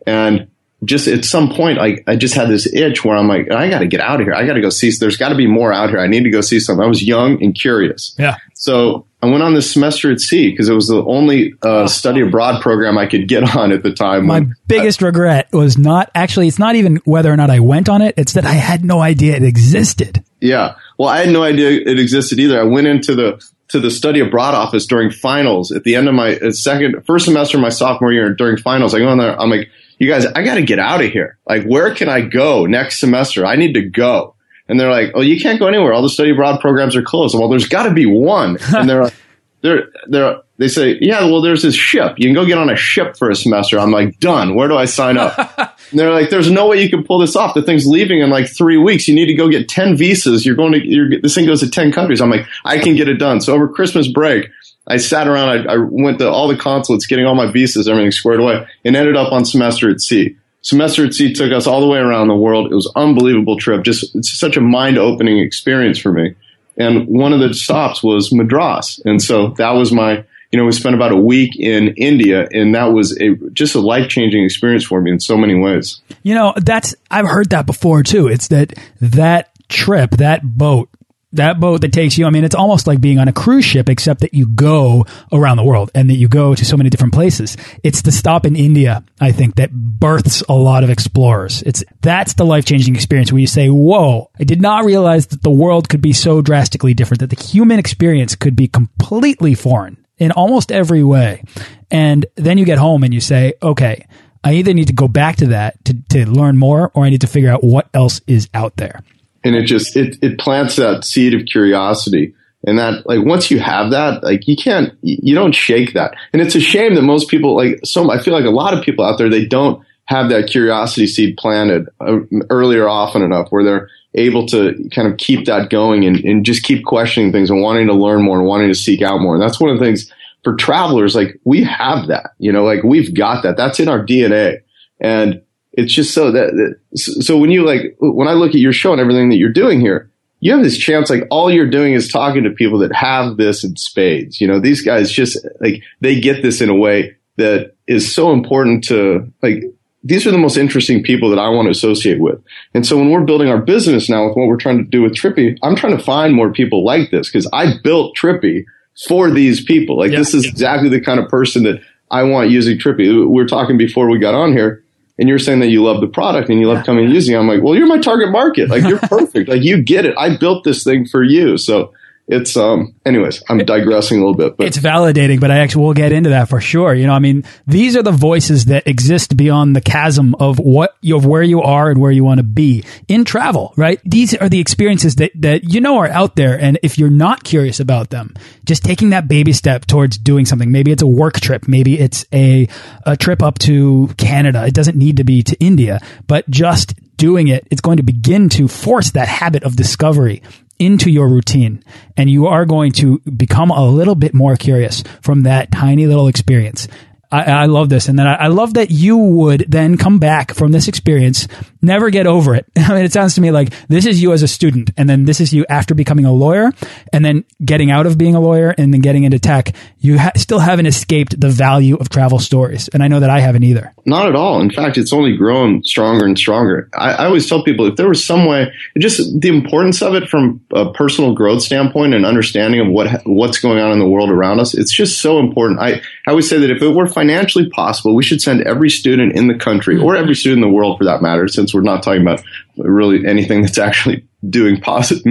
And 0.04 0.48
just 0.86 1.08
at 1.08 1.24
some 1.24 1.50
point, 1.50 1.78
I, 1.78 1.98
I 2.06 2.16
just 2.16 2.34
had 2.34 2.48
this 2.48 2.72
itch 2.72 3.04
where 3.04 3.16
I'm 3.16 3.28
like, 3.28 3.50
I 3.50 3.68
got 3.68 3.80
to 3.80 3.86
get 3.86 4.00
out 4.00 4.20
of 4.20 4.26
here. 4.26 4.34
I 4.34 4.46
got 4.46 4.54
to 4.54 4.60
go 4.60 4.70
see, 4.70 4.90
there's 4.98 5.16
got 5.16 5.30
to 5.30 5.34
be 5.34 5.46
more 5.46 5.72
out 5.72 5.90
here. 5.90 5.98
I 5.98 6.06
need 6.06 6.22
to 6.24 6.30
go 6.30 6.40
see 6.40 6.60
something. 6.60 6.84
I 6.84 6.88
was 6.88 7.02
young 7.02 7.42
and 7.42 7.54
curious. 7.54 8.14
Yeah. 8.18 8.36
So 8.54 9.06
I 9.22 9.26
went 9.26 9.42
on 9.42 9.54
this 9.54 9.70
semester 9.70 10.10
at 10.12 10.20
sea 10.20 10.50
because 10.50 10.68
it 10.68 10.74
was 10.74 10.88
the 10.88 11.04
only 11.04 11.54
uh, 11.62 11.86
study 11.86 12.20
abroad 12.20 12.62
program 12.62 12.96
I 12.96 13.06
could 13.06 13.28
get 13.28 13.42
on 13.56 13.72
at 13.72 13.82
the 13.82 13.92
time. 13.92 14.26
My 14.26 14.46
biggest 14.66 15.02
I, 15.02 15.06
regret 15.06 15.52
was 15.52 15.76
not 15.76 16.10
actually, 16.14 16.48
it's 16.48 16.58
not 16.58 16.76
even 16.76 16.96
whether 17.04 17.32
or 17.32 17.36
not 17.36 17.50
I 17.50 17.60
went 17.60 17.88
on 17.88 18.02
it. 18.02 18.14
It's 18.16 18.34
that 18.34 18.46
I 18.46 18.52
had 18.52 18.84
no 18.84 19.00
idea 19.00 19.36
it 19.36 19.42
existed. 19.42 20.24
Yeah. 20.40 20.76
Well, 20.98 21.08
I 21.08 21.18
had 21.18 21.30
no 21.30 21.42
idea 21.42 21.70
it 21.70 21.98
existed 21.98 22.38
either. 22.38 22.60
I 22.60 22.64
went 22.64 22.86
into 22.86 23.14
the, 23.14 23.44
to 23.68 23.80
the 23.80 23.90
study 23.90 24.20
abroad 24.20 24.54
office 24.54 24.86
during 24.86 25.10
finals 25.10 25.72
at 25.72 25.82
the 25.82 25.96
end 25.96 26.08
of 26.08 26.14
my 26.14 26.36
uh, 26.36 26.52
second, 26.52 27.04
first 27.04 27.24
semester 27.24 27.56
of 27.56 27.62
my 27.62 27.68
sophomore 27.68 28.12
year 28.12 28.32
during 28.32 28.56
finals. 28.56 28.94
I 28.94 29.00
go 29.00 29.10
in 29.10 29.18
there, 29.18 29.38
I'm 29.40 29.50
like, 29.50 29.68
you 29.98 30.08
guys, 30.08 30.26
I 30.26 30.42
got 30.42 30.54
to 30.54 30.62
get 30.62 30.78
out 30.78 31.02
of 31.02 31.10
here. 31.10 31.38
Like, 31.48 31.64
where 31.64 31.94
can 31.94 32.08
I 32.08 32.20
go 32.20 32.66
next 32.66 33.00
semester? 33.00 33.46
I 33.46 33.56
need 33.56 33.74
to 33.74 33.82
go. 33.82 34.34
And 34.68 34.78
they're 34.78 34.90
like, 34.90 35.12
oh, 35.14 35.20
you 35.20 35.40
can't 35.40 35.58
go 35.58 35.68
anywhere. 35.68 35.92
All 35.92 36.02
the 36.02 36.08
study 36.08 36.30
abroad 36.30 36.60
programs 36.60 36.96
are 36.96 37.02
closed. 37.02 37.38
Well, 37.38 37.48
there's 37.48 37.68
got 37.68 37.84
to 37.84 37.94
be 37.94 38.06
one. 38.06 38.58
And 38.76 38.88
they're 38.88 39.04
like, 39.04 39.14
they're, 39.62 39.88
they're, 40.08 40.40
they 40.58 40.68
say, 40.68 40.96
yeah, 41.00 41.24
well, 41.24 41.40
there's 41.40 41.62
this 41.62 41.74
ship. 41.74 42.14
You 42.18 42.26
can 42.26 42.34
go 42.34 42.46
get 42.46 42.58
on 42.58 42.70
a 42.70 42.76
ship 42.76 43.16
for 43.16 43.30
a 43.30 43.34
semester. 43.34 43.78
I'm 43.78 43.90
like, 43.90 44.18
done. 44.20 44.54
Where 44.54 44.68
do 44.68 44.76
I 44.76 44.84
sign 44.84 45.18
up? 45.18 45.36
and 45.58 45.98
they're 45.98 46.12
like, 46.12 46.30
there's 46.30 46.50
no 46.50 46.68
way 46.68 46.82
you 46.82 46.88
can 46.88 47.04
pull 47.04 47.18
this 47.18 47.36
off. 47.36 47.54
The 47.54 47.62
thing's 47.62 47.86
leaving 47.86 48.20
in 48.20 48.30
like 48.30 48.48
three 48.48 48.76
weeks. 48.76 49.08
You 49.08 49.14
need 49.14 49.26
to 49.26 49.34
go 49.34 49.48
get 49.48 49.68
10 49.68 49.96
visas. 49.96 50.44
You're 50.46 50.56
going 50.56 50.72
to, 50.72 50.86
you're, 50.86 51.20
this 51.20 51.34
thing 51.34 51.46
goes 51.46 51.60
to 51.60 51.70
10 51.70 51.92
countries. 51.92 52.20
I'm 52.20 52.30
like, 52.30 52.46
I 52.64 52.78
can 52.78 52.96
get 52.96 53.08
it 53.08 53.18
done. 53.18 53.40
So 53.40 53.54
over 53.54 53.68
Christmas 53.68 54.08
break, 54.08 54.50
I 54.86 54.98
sat 54.98 55.26
around, 55.26 55.68
I, 55.68 55.74
I, 55.74 55.76
went 55.78 56.18
to 56.20 56.30
all 56.30 56.48
the 56.48 56.56
consulates, 56.56 57.06
getting 57.06 57.26
all 57.26 57.34
my 57.34 57.50
visas, 57.50 57.88
everything 57.88 58.12
squared 58.12 58.40
away, 58.40 58.66
and 58.84 58.94
ended 58.94 59.16
up 59.16 59.32
on 59.32 59.44
semester 59.44 59.90
at 59.90 60.00
sea. 60.00 60.36
Semester 60.62 61.04
at 61.04 61.14
sea 61.14 61.32
took 61.32 61.52
us 61.52 61.66
all 61.66 61.80
the 61.80 61.88
way 61.88 61.98
around 61.98 62.28
the 62.28 62.36
world. 62.36 62.70
It 62.70 62.74
was 62.74 62.90
unbelievable 62.94 63.56
trip. 63.56 63.84
Just 63.84 64.14
it's 64.14 64.38
such 64.38 64.56
a 64.56 64.60
mind 64.60 64.98
opening 64.98 65.38
experience 65.38 65.98
for 65.98 66.12
me. 66.12 66.34
And 66.76 67.06
one 67.06 67.32
of 67.32 67.40
the 67.40 67.54
stops 67.54 68.02
was 68.02 68.32
Madras, 68.32 69.00
and 69.04 69.22
so 69.22 69.48
that 69.58 69.70
was 69.70 69.92
my. 69.92 70.24
You 70.52 70.60
know, 70.60 70.64
we 70.64 70.72
spent 70.72 70.94
about 70.94 71.10
a 71.10 71.16
week 71.16 71.56
in 71.58 71.94
India, 71.96 72.46
and 72.52 72.74
that 72.74 72.92
was 72.92 73.16
a 73.20 73.34
just 73.52 73.74
a 73.74 73.80
life 73.80 74.08
changing 74.08 74.44
experience 74.44 74.84
for 74.84 75.00
me 75.00 75.10
in 75.10 75.20
so 75.20 75.36
many 75.36 75.54
ways. 75.54 76.00
You 76.22 76.34
know, 76.34 76.54
that's 76.56 76.94
I've 77.10 77.26
heard 77.26 77.50
that 77.50 77.66
before 77.66 78.02
too. 78.02 78.28
It's 78.28 78.48
that 78.48 78.74
that 79.00 79.50
trip, 79.68 80.12
that 80.12 80.42
boat 80.42 80.88
that 81.36 81.60
boat 81.60 81.80
that 81.82 81.92
takes 81.92 82.18
you, 82.18 82.26
I 82.26 82.30
mean, 82.30 82.44
it's 82.44 82.54
almost 82.54 82.86
like 82.86 83.00
being 83.00 83.18
on 83.18 83.28
a 83.28 83.32
cruise 83.32 83.64
ship, 83.64 83.88
except 83.88 84.20
that 84.20 84.34
you 84.34 84.46
go 84.48 85.06
around 85.32 85.56
the 85.56 85.64
world 85.64 85.90
and 85.94 86.10
that 86.10 86.16
you 86.16 86.28
go 86.28 86.54
to 86.54 86.64
so 86.64 86.76
many 86.76 86.90
different 86.90 87.14
places. 87.14 87.56
It's 87.82 88.02
the 88.02 88.12
stop 88.12 88.46
in 88.46 88.56
India, 88.56 89.04
I 89.20 89.32
think, 89.32 89.56
that 89.56 89.72
births 89.72 90.42
a 90.48 90.54
lot 90.54 90.84
of 90.84 90.90
explorers. 90.90 91.62
It's 91.62 91.84
that's 92.00 92.34
the 92.34 92.44
life 92.44 92.64
changing 92.64 92.94
experience 92.94 93.32
where 93.32 93.40
you 93.40 93.46
say, 93.46 93.68
"Whoa, 93.68 94.30
I 94.38 94.44
did 94.44 94.60
not 94.60 94.84
realize 94.84 95.28
that 95.28 95.42
the 95.42 95.50
world 95.50 95.88
could 95.88 96.02
be 96.02 96.12
so 96.12 96.42
drastically 96.42 96.94
different. 96.94 97.20
That 97.20 97.30
the 97.30 97.42
human 97.42 97.78
experience 97.78 98.34
could 98.34 98.56
be 98.56 98.68
completely 98.68 99.54
foreign 99.54 99.98
in 100.18 100.32
almost 100.32 100.72
every 100.72 101.04
way." 101.04 101.42
And 101.90 102.26
then 102.36 102.58
you 102.58 102.64
get 102.64 102.78
home 102.78 103.04
and 103.04 103.14
you 103.14 103.20
say, 103.20 103.54
"Okay." 103.62 104.06
I 104.44 104.52
either 104.52 104.74
need 104.74 104.86
to 104.86 104.92
go 104.92 105.08
back 105.08 105.36
to 105.36 105.48
that 105.48 105.84
to, 105.86 105.94
to 106.10 106.30
learn 106.30 106.56
more 106.56 106.92
or 106.94 107.04
I 107.04 107.10
need 107.10 107.22
to 107.22 107.26
figure 107.26 107.50
out 107.50 107.64
what 107.64 107.88
else 107.92 108.20
is 108.28 108.48
out 108.54 108.76
there 108.76 109.02
and 109.46 109.56
it 109.56 109.64
just 109.64 109.96
it, 109.96 110.18
it 110.22 110.38
plants 110.38 110.76
that 110.76 111.04
seed 111.04 111.32
of 111.32 111.46
curiosity 111.46 112.34
And 112.66 112.78
that, 112.78 113.06
like, 113.06 113.24
once 113.24 113.50
you 113.50 113.60
have 113.60 113.90
that, 113.92 114.24
like, 114.24 114.48
you 114.48 114.56
can't, 114.56 114.92
you 115.00 115.34
don't 115.34 115.54
shake 115.54 115.94
that. 115.94 116.14
And 116.32 116.42
it's 116.42 116.56
a 116.56 116.60
shame 116.60 116.94
that 116.96 117.02
most 117.02 117.28
people, 117.28 117.54
like, 117.54 117.78
some, 117.84 118.10
I 118.10 118.18
feel 118.18 118.34
like 118.34 118.44
a 118.44 118.50
lot 118.50 118.74
of 118.74 118.84
people 118.84 119.04
out 119.04 119.18
there, 119.18 119.30
they 119.30 119.46
don't 119.46 119.84
have 120.06 120.30
that 120.30 120.48
curiosity 120.48 121.06
seed 121.06 121.36
planted 121.36 121.88
uh, 122.00 122.18
earlier 122.50 122.88
often 122.88 123.22
enough 123.22 123.48
where 123.50 123.62
they're 123.62 123.88
able 124.14 124.46
to 124.46 124.88
kind 124.92 125.06
of 125.06 125.16
keep 125.18 125.46
that 125.46 125.70
going 125.70 126.04
and, 126.04 126.16
and 126.24 126.44
just 126.44 126.64
keep 126.64 126.84
questioning 126.84 127.30
things 127.30 127.50
and 127.50 127.62
wanting 127.62 127.86
to 127.86 127.92
learn 127.92 128.22
more 128.22 128.38
and 128.38 128.46
wanting 128.48 128.68
to 128.68 128.74
seek 128.74 129.00
out 129.00 129.20
more. 129.20 129.34
And 129.34 129.42
that's 129.42 129.60
one 129.60 129.70
of 129.70 129.78
the 129.78 129.84
things 129.84 130.12
for 130.42 130.56
travelers, 130.56 131.14
like, 131.14 131.38
we 131.44 131.62
have 131.62 132.08
that, 132.08 132.30
you 132.38 132.50
know, 132.50 132.64
like, 132.64 132.82
we've 132.82 133.14
got 133.14 133.44
that. 133.44 133.56
That's 133.56 133.78
in 133.78 133.88
our 133.88 134.04
DNA. 134.04 134.58
And 135.00 135.42
it's 135.76 135.92
just 135.92 136.14
so 136.14 136.32
that, 136.32 136.52
that 136.54 136.98
so 136.98 137.36
when 137.38 137.50
you 137.50 137.64
like, 137.64 137.96
when 137.98 138.28
I 138.28 138.32
look 138.32 138.50
at 138.50 138.60
your 138.60 138.72
show 138.72 138.92
and 138.92 139.00
everything 139.00 139.28
that 139.28 139.36
you're 139.36 139.52
doing 139.52 139.80
here, 139.80 140.10
you 140.40 140.52
have 140.52 140.62
this 140.62 140.78
chance 140.78 141.10
like 141.10 141.26
all 141.30 141.50
you're 141.50 141.70
doing 141.70 141.94
is 141.94 142.10
talking 142.10 142.44
to 142.44 142.50
people 142.50 142.78
that 142.80 142.94
have 142.94 143.36
this 143.36 143.64
in 143.64 143.74
spades 143.76 144.38
you 144.38 144.46
know 144.46 144.60
these 144.60 144.82
guys 144.82 145.10
just 145.10 145.38
like 145.60 145.82
they 146.02 146.20
get 146.20 146.42
this 146.42 146.60
in 146.60 146.68
a 146.68 146.74
way 146.74 147.16
that 147.36 147.74
is 147.86 148.14
so 148.14 148.32
important 148.32 148.84
to 148.84 149.32
like 149.42 149.62
these 150.06 150.26
are 150.26 150.30
the 150.30 150.38
most 150.38 150.56
interesting 150.56 151.02
people 151.02 151.30
that 151.30 151.38
I 151.38 151.48
want 151.48 151.66
to 151.66 151.70
associate 151.70 152.20
with. 152.20 152.40
And 152.74 152.86
so 152.86 152.96
when 152.96 153.10
we're 153.10 153.24
building 153.24 153.48
our 153.48 153.60
business 153.60 154.08
now 154.08 154.28
with 154.28 154.36
what 154.36 154.46
we're 154.46 154.56
trying 154.56 154.78
to 154.78 154.84
do 154.84 155.02
with 155.02 155.14
Trippy, 155.14 155.58
I'm 155.64 155.74
trying 155.74 155.96
to 155.96 156.02
find 156.02 156.32
more 156.32 156.52
people 156.52 156.84
like 156.84 157.10
this 157.10 157.28
because 157.28 157.48
I 157.52 157.74
built 157.82 158.16
Trippy 158.16 158.64
for 159.08 159.32
these 159.32 159.64
people. 159.64 159.98
Like 159.98 160.12
this 160.12 160.32
is 160.32 160.46
exactly 160.46 160.88
the 160.88 161.00
kind 161.00 161.18
of 161.18 161.28
person 161.28 161.64
that 161.64 161.80
I 162.12 162.22
want 162.22 162.50
using 162.50 162.78
Trippy. 162.78 163.08
We 163.08 163.26
were 163.26 163.46
talking 163.46 163.76
before 163.76 164.08
we 164.08 164.20
got 164.20 164.34
on 164.34 164.52
here 164.52 164.84
and 165.18 165.28
you're 165.28 165.38
saying 165.38 165.60
that 165.60 165.68
you 165.68 165.82
love 165.82 166.00
the 166.00 166.06
product 166.06 166.48
and 166.50 166.60
you 166.60 166.68
love 166.68 166.84
coming 166.84 167.04
and 167.06 167.14
using 167.14 167.34
it. 167.34 167.38
I'm 167.38 167.48
like, 167.48 167.62
well, 167.62 167.74
you're 167.74 167.86
my 167.86 167.98
target 167.98 168.30
market. 168.30 168.68
Like 168.68 168.84
you're 168.84 168.98
perfect. 169.08 169.48
like 169.48 169.62
you 169.62 169.82
get 169.82 170.04
it. 170.04 170.14
I 170.18 170.36
built 170.36 170.64
this 170.64 170.84
thing 170.84 171.06
for 171.06 171.22
you. 171.22 171.56
So 171.56 171.92
it's 172.28 172.56
um 172.56 172.94
anyways 173.04 173.42
i'm 173.48 173.58
digressing 173.58 174.18
a 174.18 174.20
little 174.20 174.34
bit 174.34 174.56
but 174.56 174.66
it's 174.66 174.78
validating 174.78 175.38
but 175.38 175.50
i 175.50 175.58
actually 175.58 175.84
will 175.84 175.94
get 175.94 176.12
into 176.12 176.30
that 176.30 176.48
for 176.48 176.60
sure. 176.60 176.94
You 176.94 177.06
know 177.06 177.12
i 177.12 177.18
mean 177.18 177.44
these 177.66 177.96
are 177.96 178.02
the 178.02 178.12
voices 178.12 178.66
that 178.66 178.86
exist 178.86 179.36
beyond 179.36 179.76
the 179.76 179.80
chasm 179.80 180.34
of 180.36 180.58
what 180.58 180.96
you 181.00 181.16
of 181.16 181.24
where 181.24 181.42
you 181.42 181.62
are 181.62 181.90
and 181.90 182.00
where 182.00 182.10
you 182.10 182.24
want 182.24 182.38
to 182.38 182.44
be 182.44 182.84
in 183.08 183.24
travel 183.24 183.72
right? 183.76 184.00
These 184.04 184.34
are 184.34 184.48
the 184.48 184.60
experiences 184.60 185.16
that 185.16 185.30
that 185.36 185.72
you 185.72 185.80
know 185.80 185.98
are 185.98 186.08
out 186.08 186.36
there 186.36 186.58
and 186.58 186.78
if 186.82 186.98
you're 186.98 187.10
not 187.10 187.44
curious 187.44 187.80
about 187.80 188.10
them 188.10 188.34
just 188.64 188.84
taking 188.84 189.10
that 189.10 189.28
baby 189.28 189.52
step 189.52 189.86
towards 189.86 190.18
doing 190.18 190.46
something. 190.46 190.72
Maybe 190.72 190.90
it's 190.90 191.02
a 191.02 191.06
work 191.06 191.40
trip. 191.40 191.68
Maybe 191.68 191.98
it's 191.98 192.24
a 192.32 192.68
a 193.04 193.16
trip 193.16 193.42
up 193.42 193.58
to 193.60 194.08
canada. 194.16 194.66
It 194.66 194.74
doesn't 194.74 194.96
need 194.96 195.18
to 195.18 195.24
be 195.24 195.42
to 195.42 195.56
india 195.60 196.00
but 196.26 196.48
just 196.50 196.94
doing 197.16 197.48
it, 197.48 197.66
it's 197.70 197.80
going 197.80 197.96
to 197.96 198.02
begin 198.02 198.48
to 198.50 198.68
force 198.68 199.12
that 199.12 199.28
habit 199.28 199.64
of 199.64 199.76
discovery 199.76 200.42
into 200.78 201.10
your 201.10 201.28
routine 201.28 201.82
and 202.16 202.30
you 202.30 202.46
are 202.46 202.64
going 202.66 202.92
to 202.92 203.18
become 203.20 203.70
a 203.70 203.88
little 203.88 204.14
bit 204.14 204.34
more 204.34 204.56
curious 204.56 205.02
from 205.22 205.42
that 205.42 205.72
tiny 205.72 206.06
little 206.06 206.28
experience. 206.28 206.88
I, 207.30 207.42
I 207.44 207.66
love 207.66 207.88
this. 207.88 208.08
And 208.08 208.18
then 208.18 208.26
I, 208.26 208.34
I, 208.34 208.46
love 208.48 208.74
that 208.74 208.90
you 208.90 209.16
would 209.16 209.64
then 209.68 209.96
come 209.96 210.18
back 210.18 210.54
from 210.54 210.72
this 210.72 210.86
experience, 210.86 211.48
never 211.86 212.10
get 212.10 212.26
over 212.26 212.54
it. 212.54 212.66
I 212.76 212.94
mean, 212.94 213.04
it 213.04 213.12
sounds 213.12 213.34
to 213.36 213.40
me 213.40 213.50
like 213.50 213.72
this 213.88 214.04
is 214.04 214.20
you 214.20 214.32
as 214.32 214.42
a 214.42 214.48
student, 214.48 214.90
and 214.96 215.08
then 215.08 215.24
this 215.24 215.40
is 215.40 215.54
you 215.54 215.64
after 215.68 215.94
becoming 215.94 216.24
a 216.24 216.32
lawyer, 216.32 216.72
and 217.12 217.24
then 217.24 217.44
getting 217.64 217.90
out 217.90 218.06
of 218.06 218.18
being 218.18 218.34
a 218.34 218.40
lawyer 218.40 218.74
and 218.76 218.92
then 218.92 219.00
getting 219.00 219.24
into 219.24 219.38
tech. 219.38 219.74
You 219.98 220.18
ha 220.18 220.32
still 220.36 220.58
haven't 220.58 220.86
escaped 220.86 221.40
the 221.40 221.48
value 221.48 221.96
of 221.96 222.08
travel 222.08 222.38
stories. 222.38 222.88
And 222.88 223.02
I 223.02 223.08
know 223.08 223.20
that 223.20 223.30
I 223.30 223.40
haven't 223.40 223.64
either. 223.64 223.94
Not 224.04 224.28
at 224.28 224.36
all. 224.36 224.60
In 224.60 224.70
fact, 224.70 224.98
it's 224.98 225.12
only 225.12 225.36
grown 225.36 225.82
stronger 225.84 226.26
and 226.26 226.38
stronger. 226.38 226.88
I, 226.94 227.12
I 227.12 227.24
always 227.26 227.48
tell 227.48 227.64
people 227.64 227.86
if 227.86 227.96
there 227.96 228.08
was 228.08 228.24
some 228.24 228.46
way, 228.46 228.72
just 228.98 229.40
the 229.40 229.48
importance 229.48 230.02
of 230.02 230.14
it 230.14 230.28
from 230.28 230.60
a 230.72 230.92
personal 230.92 231.34
growth 231.34 231.62
standpoint 231.62 232.14
and 232.14 232.26
understanding 232.26 232.80
of 232.80 232.88
what 232.88 233.22
what's 233.24 233.58
going 233.58 233.78
on 233.78 233.92
in 233.92 233.98
the 233.98 234.08
world 234.08 234.30
around 234.30 234.60
us, 234.60 234.74
it's 234.74 234.94
just 234.94 235.20
so 235.20 235.38
important. 235.38 235.80
I, 235.80 236.02
I 236.26 236.32
would 236.32 236.44
say 236.44 236.58
that 236.58 236.70
if 236.70 236.82
it 236.82 236.88
were 236.88 237.06
financially 237.06 237.68
possible, 237.70 238.14
we 238.14 238.22
should 238.22 238.42
send 238.42 238.62
every 238.62 238.90
student 238.90 239.34
in 239.36 239.48
the 239.48 239.54
country 239.54 239.98
or 239.98 240.16
every 240.16 240.34
student 240.34 240.62
in 240.62 240.68
the 240.68 240.74
world 240.74 240.98
for 240.98 241.04
that 241.04 241.22
matter, 241.22 241.48
since 241.48 241.74
we're 241.76 241.82
not 241.82 242.02
talking 242.02 242.22
about 242.22 242.42
really 242.76 243.26
anything 243.26 243.62
that's 243.62 243.78
actually 243.78 244.26
doing 244.48 244.80
positive, 244.80 245.22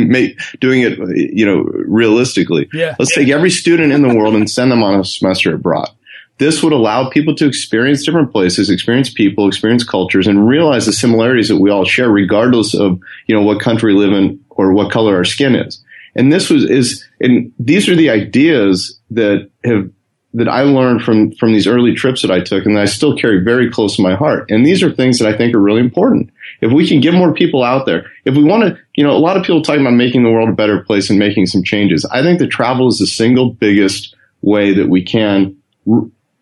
doing 0.59 0.81
it, 0.81 0.97
you 1.15 1.45
know, 1.45 1.63
realistically. 1.85 2.69
Yeah. 2.73 2.95
Let's 2.99 3.13
take 3.13 3.29
every 3.29 3.49
student 3.49 3.91
in 3.91 4.01
the 4.01 4.15
world 4.15 4.35
and 4.35 4.49
send 4.49 4.71
them 4.71 4.83
on 4.83 4.99
a 4.99 5.03
semester 5.03 5.55
abroad. 5.55 5.89
This 6.37 6.61
would 6.61 6.73
allow 6.73 7.09
people 7.09 7.33
to 7.35 7.47
experience 7.47 8.05
different 8.05 8.31
places, 8.31 8.69
experience 8.69 9.09
people, 9.09 9.47
experience 9.47 9.85
cultures, 9.85 10.27
and 10.27 10.47
realize 10.47 10.85
the 10.85 10.93
similarities 10.93 11.47
that 11.47 11.57
we 11.57 11.69
all 11.69 11.85
share, 11.85 12.09
regardless 12.09 12.73
of, 12.73 12.99
you 13.27 13.35
know, 13.35 13.41
what 13.41 13.61
country 13.61 13.93
we 13.93 13.99
live 13.99 14.11
in 14.11 14.43
or 14.49 14.73
what 14.73 14.91
color 14.91 15.15
our 15.15 15.23
skin 15.23 15.55
is. 15.55 15.81
And 16.13 16.31
this 16.31 16.49
was, 16.49 16.65
is, 16.65 17.05
and 17.21 17.53
these 17.57 17.87
are 17.87 17.95
the 17.95 18.09
ideas 18.09 18.99
that 19.11 19.49
have 19.63 19.89
that 20.35 20.49
I 20.49 20.63
learned 20.63 21.01
from 21.01 21.31
from 21.31 21.53
these 21.53 21.65
early 21.65 21.93
trips 21.95 22.21
that 22.21 22.31
I 22.31 22.41
took 22.41 22.65
and 22.65 22.75
that 22.75 22.81
I 22.81 22.85
still 22.85 23.15
carry 23.15 23.41
very 23.41 23.71
close 23.71 23.95
to 23.95 24.01
my 24.01 24.15
heart. 24.15 24.51
And 24.51 24.65
these 24.65 24.83
are 24.83 24.91
things 24.91 25.17
that 25.19 25.33
I 25.33 25.37
think 25.37 25.55
are 25.55 25.61
really 25.61 25.79
important. 25.79 26.29
If 26.65 26.71
we 26.71 26.87
can 26.87 26.99
get 26.99 27.13
more 27.13 27.31
people 27.31 27.63
out 27.63 27.85
there, 27.85 28.11
if 28.25 28.35
we 28.35 28.43
want 28.43 28.63
to, 28.63 28.77
you 28.95 29.03
know, 29.03 29.11
a 29.11 29.19
lot 29.19 29.37
of 29.37 29.43
people 29.43 29.61
talking 29.61 29.81
about 29.81 29.93
making 29.93 30.23
the 30.23 30.31
world 30.31 30.49
a 30.49 30.53
better 30.53 30.81
place 30.81 31.11
and 31.11 31.19
making 31.19 31.45
some 31.45 31.63
changes. 31.63 32.05
I 32.05 32.23
think 32.23 32.39
that 32.39 32.47
travel 32.47 32.87
is 32.87 32.97
the 32.97 33.05
single 33.05 33.51
biggest 33.51 34.15
way 34.41 34.73
that 34.73 34.89
we 34.89 35.03
can 35.03 35.55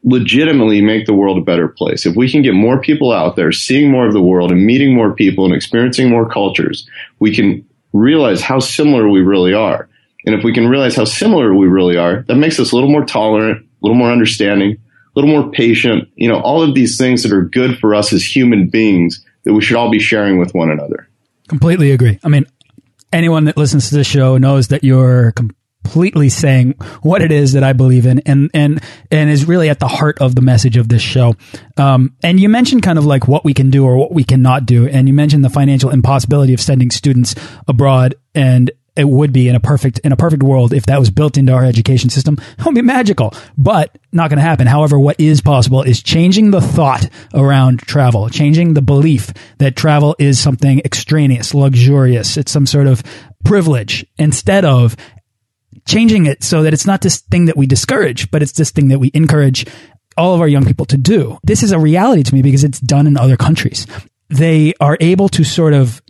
legitimately 0.04 0.82
make 0.82 1.06
the 1.06 1.14
world 1.14 1.38
a 1.38 1.42
better 1.42 1.68
place. 1.68 2.06
If 2.06 2.16
we 2.16 2.32
can 2.32 2.42
get 2.42 2.54
more 2.54 2.80
people 2.80 3.12
out 3.12 3.36
there, 3.36 3.52
seeing 3.52 3.92
more 3.92 4.08
of 4.08 4.14
the 4.14 4.22
world 4.22 4.52
and 4.52 4.66
meeting 4.66 4.96
more 4.96 5.14
people 5.14 5.46
and 5.46 5.54
experiencing 5.54 6.10
more 6.10 6.30
cultures, 6.30 6.88
we 7.20 7.36
can 7.36 7.66
realize 7.92 8.42
how 8.42 8.60
similar 8.60 9.10
we 9.10 9.22
really 9.22 9.54
are. 9.54 9.90
And 10.26 10.36
if 10.36 10.44
we 10.44 10.54
can 10.54 10.70
realize 10.70 10.96
how 10.96 11.06
similar 11.06 11.54
we 11.54 11.68
really 11.68 11.98
are, 11.98 12.24
that 12.28 12.36
makes 12.36 12.60
us 12.60 12.72
a 12.72 12.76
little 12.76 12.90
more 12.90 13.06
tolerant, 13.06 13.62
a 13.62 13.66
little 13.82 13.98
more 13.98 14.12
understanding, 14.12 14.72
a 14.72 15.20
little 15.20 15.30
more 15.30 15.52
patient, 15.52 16.10
you 16.16 16.30
know, 16.30 16.40
all 16.40 16.62
of 16.62 16.76
these 16.76 16.98
things 16.98 17.24
that 17.24 17.34
are 17.34 17.44
good 17.44 17.78
for 17.78 17.94
us 17.94 18.14
as 18.14 18.24
human 18.24 18.68
beings 18.68 19.24
that 19.44 19.54
we 19.54 19.62
should 19.62 19.78
all 19.78 19.92
be 19.92 20.00
sharing 20.00 20.38
with 20.38 20.54
one 20.54 20.70
another. 20.70 21.08
Completely 21.48 21.92
agree. 21.92 22.20
I 22.24 22.30
mean, 22.30 22.46
anyone 23.12 23.46
that 23.46 23.58
listens 23.58 23.90
to 23.90 23.96
this 23.96 24.08
show 24.08 24.38
knows 24.38 24.70
that 24.70 24.84
you're 24.84 25.34
completely 25.34 26.30
saying 26.30 26.72
what 27.02 27.22
it 27.22 27.32
is 27.32 27.54
that 27.54 27.64
I 27.64 27.74
believe 27.74 28.06
in 28.06 28.20
and 28.20 28.50
and 28.54 28.82
and 29.12 29.30
is 29.30 29.46
really 29.46 29.70
at 29.70 29.80
the 29.80 29.88
heart 29.88 30.18
of 30.20 30.36
the 30.36 30.42
message 30.42 30.78
of 30.78 30.88
this 30.90 31.02
show. 31.02 31.36
Um, 31.78 32.16
and 32.24 32.40
you 32.40 32.50
mentioned 32.50 32.84
kind 32.84 32.98
of 32.98 33.06
like 33.06 33.28
what 33.28 33.44
we 33.44 33.54
can 33.54 33.70
do 33.70 33.86
or 33.86 33.98
what 33.98 34.14
we 34.14 34.24
cannot 34.24 34.66
do 34.66 34.88
and 34.88 35.08
you 35.08 35.14
mentioned 35.14 35.44
the 35.44 35.50
financial 35.50 35.90
impossibility 35.90 36.54
of 36.54 36.62
sending 36.62 36.90
students 36.90 37.36
abroad 37.68 38.16
and 38.34 38.72
it 38.96 39.08
would 39.08 39.34
be 39.34 39.48
in 39.50 39.56
a 39.56 39.60
perfect 39.60 40.00
in 40.00 40.12
a 40.12 40.18
perfect 40.18 40.44
world 40.44 40.74
if 40.74 40.86
that 40.86 41.00
was 41.00 41.10
built 41.10 41.38
into 41.38 41.52
our 41.54 41.64
education 41.64 42.10
system. 42.10 42.38
It 42.64 42.66
would 42.66 42.76
be 42.76 42.82
magical, 42.82 43.34
but 43.58 43.98
not 44.12 44.30
going 44.30 44.38
to 44.38 44.44
happen. 44.44 44.68
However, 44.68 44.98
what 44.98 45.20
is 45.20 45.42
possible 45.42 45.82
is 45.82 46.02
changing 46.02 46.52
the 46.52 46.62
thought 46.62 47.10
around 47.34 47.80
travel, 47.80 48.30
changing 48.30 48.74
the 48.74 48.82
belief 48.82 49.34
that 49.58 49.76
travel 49.76 50.16
is 50.18 50.40
something 50.40 50.80
extraneous, 50.86 51.54
luxurious. 51.54 52.38
It's 52.38 52.52
some 52.52 52.66
sort 52.66 52.88
of 52.88 53.04
privilege 53.44 54.06
instead 54.18 54.64
of 54.64 54.96
changing 55.86 56.26
it 56.26 56.44
so 56.44 56.64
that 56.64 56.74
it's 56.74 56.86
not 56.86 57.02
this 57.02 57.20
thing 57.20 57.46
that 57.46 57.58
we 57.58 57.66
discourage, 57.66 58.32
but 58.32 58.42
it's 58.42 58.54
this 58.54 58.72
thing 58.72 58.88
that 58.90 59.00
we 59.00 59.12
encourage 59.14 59.66
all 60.16 60.34
of 60.34 60.42
our 60.42 60.48
young 60.48 60.66
people 60.66 60.86
to 60.86 60.98
do. 60.98 61.38
This 61.44 61.64
is 61.64 61.72
a 61.72 61.80
reality 61.80 62.24
to 62.24 62.34
me 62.34 62.42
because 62.42 62.64
it's 62.64 62.80
done 62.80 63.08
in 63.08 63.18
other 63.18 63.38
countries. 63.38 63.88
They 64.30 64.74
are 64.80 64.98
able 65.02 65.30
to 65.30 65.44
sort 65.44 65.74
of 65.74 66.02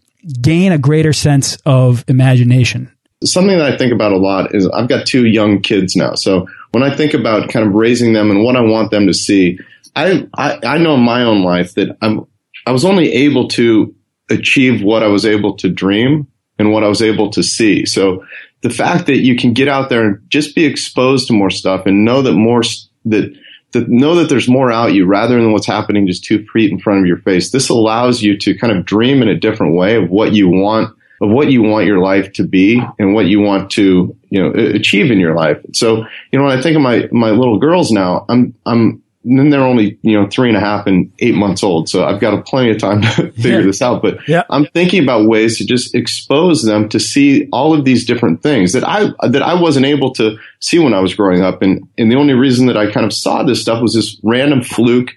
gain 0.42 0.72
a 0.72 0.77
greater 0.77 1.13
sense 1.13 1.58
of 1.65 2.03
imagination? 2.08 2.92
Something 3.24 3.58
that 3.58 3.74
I 3.74 3.77
think 3.77 3.94
about 3.94 4.12
a 4.12 4.18
lot 4.18 4.53
is 4.53 4.68
I've 4.68 4.89
got 4.89 5.06
two 5.06 5.25
young 5.25 5.62
kids 5.62 5.96
now. 5.96 6.15
So 6.15 6.48
when 6.72 6.84
I 6.84 6.96
think 6.96 7.13
about 7.13 7.50
kind 7.50 7.65
of 7.65 7.74
raising 7.74 8.13
them 8.13 8.32
and 8.32 8.44
what 8.44 8.56
I 8.56 8.62
want 8.62 8.92
them 8.92 9.08
to 9.08 9.13
see, 9.13 9.60
I, 9.96 10.27
I, 10.36 10.60
I 10.63 10.77
know 10.77 10.96
in 10.96 11.01
my 11.01 11.24
own 11.24 11.44
life 11.44 11.75
that 11.75 11.98
I'm, 12.01 12.25
I 12.65 12.72
was 12.72 12.84
only 12.84 13.12
able 13.13 13.48
to 13.50 13.96
achieve 14.30 14.84
what 14.84 15.03
I 15.03 15.08
was 15.08 15.25
able 15.25 15.56
to 15.58 15.70
dream 15.70 16.27
and 16.58 16.72
what 16.72 16.84
I 16.84 16.88
was 16.88 17.01
able 17.01 17.30
to 17.32 17.44
see. 17.44 17.86
So 17.86 18.25
the 18.62 18.70
fact 18.70 19.08
that 19.08 19.18
you 19.18 19.36
can 19.36 19.53
get 19.53 19.68
out 19.68 19.89
there 19.89 20.06
and 20.06 20.20
just 20.30 20.56
be 20.56 20.65
exposed 20.65 21.27
to 21.27 21.34
more 21.34 21.50
stuff 21.50 21.86
and 21.86 22.06
know 22.06 22.22
that 22.22 22.34
more 22.34 22.62
that 23.06 23.36
to 23.74 23.82
know 23.94 24.15
that 24.15 24.30
there's 24.30 24.48
more 24.48 24.72
out 24.72 24.94
you 24.94 25.06
rather 25.06 25.36
than 25.36 25.51
what's 25.51 25.68
happening 25.68 26.08
just 26.08 26.24
two 26.24 26.46
feet 26.53 26.72
in 26.72 26.80
front 26.80 27.01
of 27.01 27.06
your 27.06 27.18
face. 27.18 27.51
This 27.51 27.70
allows 27.70 28.22
you 28.22 28.38
to 28.39 28.58
kind 28.58 28.75
of 28.75 28.86
dream 28.86 29.22
in 29.22 29.27
a 29.27 29.38
different 29.38 29.75
way 29.75 29.96
of 29.96 30.10
what 30.10 30.34
you 30.34 30.48
want, 30.50 30.96
of 31.22 31.30
what 31.30 31.51
you 31.51 31.62
want 31.62 31.86
your 31.86 32.00
life 32.00 32.34
to 32.34 32.44
be 32.44 32.82
and 32.98 33.13
what 33.13 33.25
you 33.25 33.42
want 33.42 33.72
to, 33.72 34.15
you 34.30 34.42
know, 34.42 34.51
achieve 34.51 35.12
in 35.12 35.20
your 35.20 35.36
life. 35.36 35.58
So, 35.74 36.06
you 36.32 36.39
know, 36.39 36.46
when 36.46 36.58
I 36.58 36.62
think 36.62 36.75
of 36.75 36.82
my, 36.82 37.08
my 37.12 37.32
little 37.32 37.60
girls 37.60 37.92
now, 37.92 38.25
I'm, 38.30 38.56
I'm 38.65 39.03
and 39.25 39.39
then 39.39 39.50
they're 39.50 39.63
only 39.63 39.98
you 40.01 40.20
know 40.20 40.27
three 40.27 40.48
and 40.48 40.58
a 40.58 40.60
half 40.60 40.86
and 40.86 41.12
eight 41.20 41.36
months 41.36 41.63
old 41.63 41.88
so 41.89 42.03
i've 42.03 42.20
got 42.20 42.46
plenty 42.46 42.72
of 42.72 42.77
time 42.77 43.01
to 43.15 43.32
figure 43.34 43.60
yeah. 43.60 43.65
this 43.65 43.82
out 43.82 44.01
but 44.01 44.18
yeah. 44.27 44.44
i'm 44.50 44.65
thinking 44.68 45.03
about 45.03 45.27
ways 45.27 45.58
to 45.58 45.65
just 45.65 45.96
expose 45.96 46.63
them 46.63 46.89
to 46.89 47.00
see 47.00 47.48
all 47.51 47.74
of 47.74 47.86
these 47.86 48.06
different 48.06 48.42
things 48.42 48.74
that 48.74 48.84
i 48.88 49.06
that 49.27 49.42
i 49.42 49.53
wasn't 49.53 49.86
able 49.86 50.13
to 50.13 50.38
see 50.60 50.80
when 50.80 50.94
i 50.94 51.00
was 51.00 51.13
growing 51.13 51.42
up 51.42 51.62
and 51.62 51.88
and 51.98 52.12
the 52.12 52.15
only 52.15 52.34
reason 52.34 52.68
that 52.68 52.77
i 52.77 52.92
kind 52.92 53.06
of 53.06 53.13
saw 53.13 53.44
this 53.44 53.62
stuff 53.62 53.82
was 53.82 53.94
this 53.94 54.20
random 54.24 54.62
fluke 54.62 55.12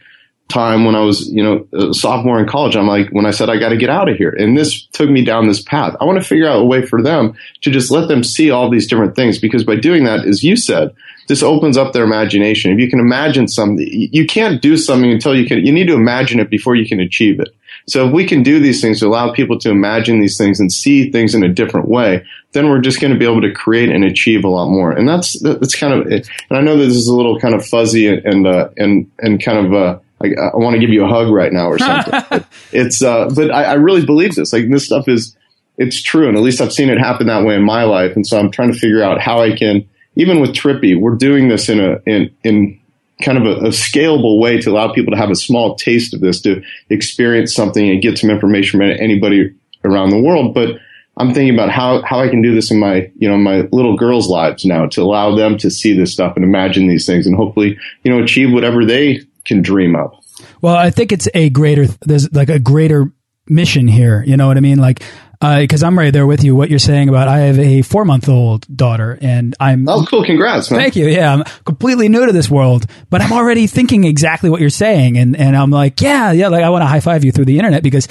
time 0.49 0.85
when 0.85 0.95
I 0.95 1.01
was, 1.01 1.29
you 1.29 1.43
know, 1.43 1.67
a 1.73 1.93
sophomore 1.93 2.39
in 2.39 2.47
college, 2.47 2.77
I'm 2.77 2.87
like, 2.87 3.09
when 3.11 3.27
I 3.27 3.33
said 3.33 3.51
I 3.51 3.57
got 3.57 3.71
to 3.71 3.77
get 3.77 3.91
out 3.91 4.09
of 4.09 4.17
here, 4.17 4.31
and 4.31 4.57
this 4.57 4.87
took 4.93 5.11
me 5.11 5.25
down 5.25 5.49
this 5.49 5.61
path. 5.61 5.97
I 6.01 6.05
want 6.05 6.23
to 6.23 6.25
figure 6.25 6.49
out 6.49 6.61
a 6.61 6.65
way 6.65 6.87
for 6.87 7.03
them 7.03 7.35
to 7.63 7.71
just 7.71 7.91
let 7.91 8.07
them 8.09 8.23
see 8.23 8.51
all 8.51 8.71
these 8.71 8.87
different 8.87 9.17
things 9.17 9.39
because 9.39 9.65
by 9.65 9.77
doing 9.77 10.05
that, 10.05 10.25
as 10.25 10.45
you 10.45 10.57
said, 10.57 10.95
this 11.29 11.43
opens 11.43 11.77
up 11.77 11.93
their 11.93 12.05
imagination. 12.05 12.73
If 12.73 12.79
you 12.79 12.89
can 12.89 13.01
imagine 13.01 13.49
something, 13.49 13.87
you 13.89 14.27
can't 14.27 14.63
do 14.63 14.77
something 14.77 15.11
until 15.11 15.37
you 15.37 15.47
can. 15.47 15.65
You 15.65 15.73
need 15.73 15.89
to 15.89 15.95
imagine 15.95 16.41
it 16.41 16.51
before 16.51 16.77
you 16.77 16.87
can 16.87 17.01
achieve 17.01 17.41
it. 17.41 17.49
So 17.89 18.07
if 18.07 18.13
we 18.13 18.27
can 18.27 18.43
do 18.43 18.59
these 18.59 18.81
things 18.81 19.01
to 19.01 19.07
allow 19.07 19.33
people 19.33 19.59
to 19.61 19.71
imagine 19.71 20.21
these 20.21 20.37
things 20.37 20.59
and 20.59 20.73
see 20.73 21.11
things 21.11 21.35
in 21.35 21.45
a 21.45 21.49
different 21.49 21.89
way, 21.89 22.25
then 22.53 22.69
we're 22.69 22.81
just 22.81 23.01
going 23.01 23.13
to 23.13 23.19
be 23.19 23.25
able 23.25 23.43
to 23.43 23.53
create 23.53 23.91
and 23.91 24.05
achieve 24.05 24.45
a 24.45 24.49
lot 24.49 24.69
more. 24.69 24.91
And 24.91 25.09
that's 25.09 25.41
that's 25.41 25.75
kind 25.75 25.93
of. 25.95 26.07
And 26.07 26.29
I 26.51 26.61
know 26.61 26.77
this 26.77 26.97
is 26.97 27.07
a 27.07 27.15
little 27.15 27.39
kind 27.39 27.55
of 27.55 27.65
fuzzy 27.65 28.09
and 28.09 28.47
uh, 28.47 28.71
and 28.77 29.11
and 29.19 29.43
kind 29.43 29.67
of. 29.67 29.73
Uh, 29.73 29.99
I, 30.23 30.29
I 30.29 30.57
want 30.57 30.75
to 30.75 30.81
give 30.81 30.91
you 30.91 31.05
a 31.05 31.09
hug 31.09 31.31
right 31.31 31.53
now 31.53 31.69
or 31.69 31.79
something. 31.79 32.45
it's, 32.73 33.03
uh, 33.03 33.29
but 33.35 33.51
I, 33.51 33.65
I 33.65 33.73
really 33.75 34.05
believe 34.05 34.35
this. 34.35 34.51
Like 34.51 34.71
this 34.71 34.87
stuff 34.87 35.09
is, 35.09 35.37
it's 35.77 36.03
true. 36.03 36.27
And 36.27 36.39
at 36.39 36.43
least 36.43 36.63
I've 36.63 36.73
seen 36.73 36.89
it 36.89 36.99
happen 36.99 37.27
that 37.27 37.45
way 37.45 37.55
in 37.55 37.63
my 37.63 37.85
life. 37.85 38.17
And 38.17 38.27
so 38.27 38.39
I'm 38.39 38.51
trying 38.51 38.73
to 38.73 38.79
figure 38.79 39.03
out 39.03 39.21
how 39.21 39.41
I 39.41 39.55
can, 39.55 39.87
even 40.17 40.41
with 40.41 40.51
Trippy, 40.51 40.99
we're 40.99 41.15
doing 41.15 41.49
this 41.49 41.69
in 41.69 41.79
a, 41.79 42.01
in, 42.07 42.35
in 42.43 42.81
kind 43.23 43.39
of 43.39 43.45
a, 43.45 43.67
a, 43.67 43.69
scalable 43.69 44.39
way 44.39 44.61
to 44.61 44.71
allow 44.71 44.93
people 44.93 45.13
to 45.13 45.17
have 45.17 45.31
a 45.31 45.37
small 45.37 45.77
taste 45.77 46.13
of 46.13 46.21
this, 46.21 46.41
to 46.43 46.63
experience 46.91 47.55
something 47.55 47.89
and 47.89 48.03
get 48.03 48.19
some 48.19 48.31
information 48.31 48.81
from 48.81 48.91
anybody 48.91 49.55
around 49.85 50.11
the 50.11 50.21
world. 50.21 50.55
But 50.55 50.79
I'm 51.17 51.33
thinking 51.33 51.55
about 51.55 51.71
how, 51.71 52.03
how 52.03 52.21
I 52.21 52.29
can 52.29 52.43
do 52.43 52.55
this 52.55 52.71
in 52.71 52.79
my, 52.79 53.11
you 53.17 53.29
know, 53.29 53.37
my 53.37 53.69
little 53.73 53.97
girls' 53.97 54.29
lives 54.29 54.65
now 54.65 54.87
to 54.89 55.03
allow 55.03 55.35
them 55.35 55.57
to 55.59 55.71
see 55.71 55.97
this 55.97 56.13
stuff 56.13 56.37
and 56.37 56.45
imagine 56.45 56.89
these 56.89 57.07
things 57.07 57.27
and 57.27 57.37
hopefully, 57.37 57.79
you 58.03 58.11
know, 58.11 58.23
achieve 58.23 58.53
whatever 58.53 58.85
they 58.85 59.21
can 59.45 59.63
dream 59.63 59.97
up. 59.97 60.15
Well, 60.61 60.77
I 60.77 60.91
think 60.91 61.13
it's 61.13 61.29
a 61.33 61.49
greater, 61.49 61.87
there's 62.03 62.31
like 62.33 62.51
a 62.51 62.59
greater 62.59 63.11
mission 63.49 63.89
here. 63.89 64.23
You 64.27 64.37
know 64.37 64.47
what 64.47 64.57
I 64.57 64.61
mean? 64.61 64.79
Like, 64.79 65.03
because 65.41 65.83
uh, 65.83 65.87
I'm 65.87 65.99
right 65.99 66.13
there 66.13 66.27
with 66.27 66.43
you. 66.45 66.55
What 66.55 66.71
you're 66.71 66.79
saying 66.79 67.09
about 67.09 67.29
I 67.29 67.39
have 67.41 67.59
a 67.59 67.83
four 67.83 68.05
month 68.05 68.29
old 68.29 68.67
daughter, 68.75 69.19
and 69.21 69.55
I'm 69.61 69.89
oh 69.89 70.05
cool, 70.07 70.25
congrats, 70.25 70.71
man. 70.71 70.81
Thank 70.81 70.97
you. 70.97 71.07
Yeah, 71.07 71.33
I'm 71.33 71.45
completely 71.65 72.09
new 72.09 72.27
to 72.27 72.33
this 72.33 72.49
world, 72.49 72.87
but 73.11 73.21
I'm 73.21 73.33
already 73.33 73.67
thinking 73.67 74.05
exactly 74.05 74.51
what 74.51 74.61
you're 74.61 74.71
saying, 74.71 75.19
and 75.19 75.37
and 75.37 75.57
I'm 75.57 75.71
like, 75.71 76.01
yeah, 76.01 76.33
yeah, 76.33 76.49
like 76.49 76.65
I 76.65 76.71
want 76.71 76.83
to 76.83 76.87
high 76.87 77.01
five 77.01 77.25
you 77.25 77.33
through 77.33 77.47
the 77.47 77.59
internet 77.59 77.83
because 77.83 78.09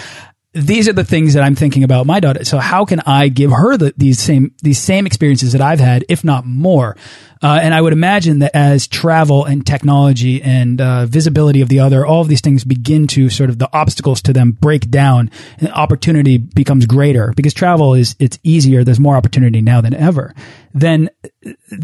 these 0.56 0.88
are 0.88 0.94
the 0.94 1.04
things 1.04 1.34
that 1.34 1.44
I'm 1.44 1.56
thinking 1.56 1.84
about 1.84 2.06
my 2.06 2.22
daughter. 2.22 2.46
So 2.46 2.58
how 2.58 2.86
can 2.86 3.02
I 3.02 3.28
give 3.28 3.52
her 3.52 3.76
the, 3.76 3.94
these 3.98 4.20
same 4.20 4.54
these 4.64 4.80
same 4.80 5.06
experiences 5.06 5.52
that 5.52 5.62
I've 5.62 5.82
had, 5.82 6.06
if 6.08 6.24
not 6.24 6.46
more? 6.46 6.96
Uh, 7.44 7.60
and 7.62 7.74
I 7.74 7.82
would 7.82 7.92
imagine 7.92 8.40
that 8.40 8.56
as 8.56 8.88
travel 8.88 9.44
and 9.44 9.68
technology 9.68 10.42
and 10.42 10.80
uh, 10.80 11.06
visibility 11.06 11.62
of 11.62 11.68
the 11.68 11.82
other, 11.82 12.06
all 12.06 12.22
of 12.22 12.30
these 12.30 12.40
things 12.40 12.64
begin 12.64 13.06
to 13.08 13.30
sort 13.30 13.50
of 13.50 13.60
the 13.60 13.70
obstacles 13.72 14.22
to 14.24 14.34
them 14.34 14.54
break 14.54 14.90
down, 14.90 15.30
and 15.60 15.70
opportunity 15.74 16.38
becomes 16.38 16.86
greater 16.86 17.34
because 17.36 17.54
travel 17.54 17.94
is 17.94 18.16
it's 18.20 18.40
easier. 18.44 18.86
There's 18.86 19.00
more 19.00 19.18
opportunity 19.18 19.62
now 19.62 19.82
than 19.82 19.94
ever. 19.94 20.34
Then 20.76 21.10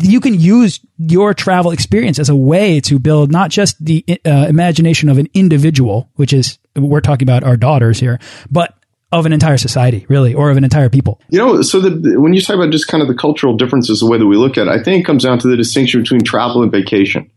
you 0.02 0.20
can 0.20 0.38
use 0.40 0.82
your 0.98 1.34
travel 1.34 1.72
experience 1.72 2.20
as 2.20 2.28
a 2.28 2.36
way 2.36 2.82
to 2.82 3.00
build 3.00 3.32
not 3.32 3.50
just 3.50 3.84
the 3.84 4.04
uh, 4.26 4.48
imagination 4.50 5.08
of 5.08 5.18
an 5.18 5.28
individual, 5.34 6.10
which 6.16 6.34
is 6.34 6.60
we're 6.76 7.00
talking 7.00 7.26
about 7.26 7.46
our 7.46 7.56
daughters 7.56 8.02
here, 8.02 8.20
but 8.52 8.76
of 9.14 9.26
an 9.26 9.32
entire 9.32 9.58
society, 9.58 10.06
really, 10.10 10.34
or 10.34 10.52
of 10.52 10.58
an 10.58 10.66
entire 10.66 10.90
people. 10.90 11.22
You 11.30 11.40
know, 11.40 11.62
so 11.62 11.80
the, 11.80 12.20
when 12.20 12.34
you 12.34 12.42
talk 12.42 12.58
about 12.58 12.72
just 12.72 12.90
kind 12.90 13.02
of 13.02 13.08
the 13.08 13.16
cultural 13.16 13.56
differences, 13.56 14.02
the 14.02 14.08
way 14.08 14.18
that 14.18 14.28
we 14.28 14.36
look 14.36 14.58
at 14.58 14.68
it, 14.68 14.72
I 14.72 14.84
think 14.84 15.04
it 15.04 15.06
comes 15.06 15.24
down 15.24 15.40
to 15.40 15.48
the 15.48 15.56
distinction 15.56 16.02
between 16.02 16.22
travel 16.22 16.62
and 16.62 16.72
vacation. 16.72 17.32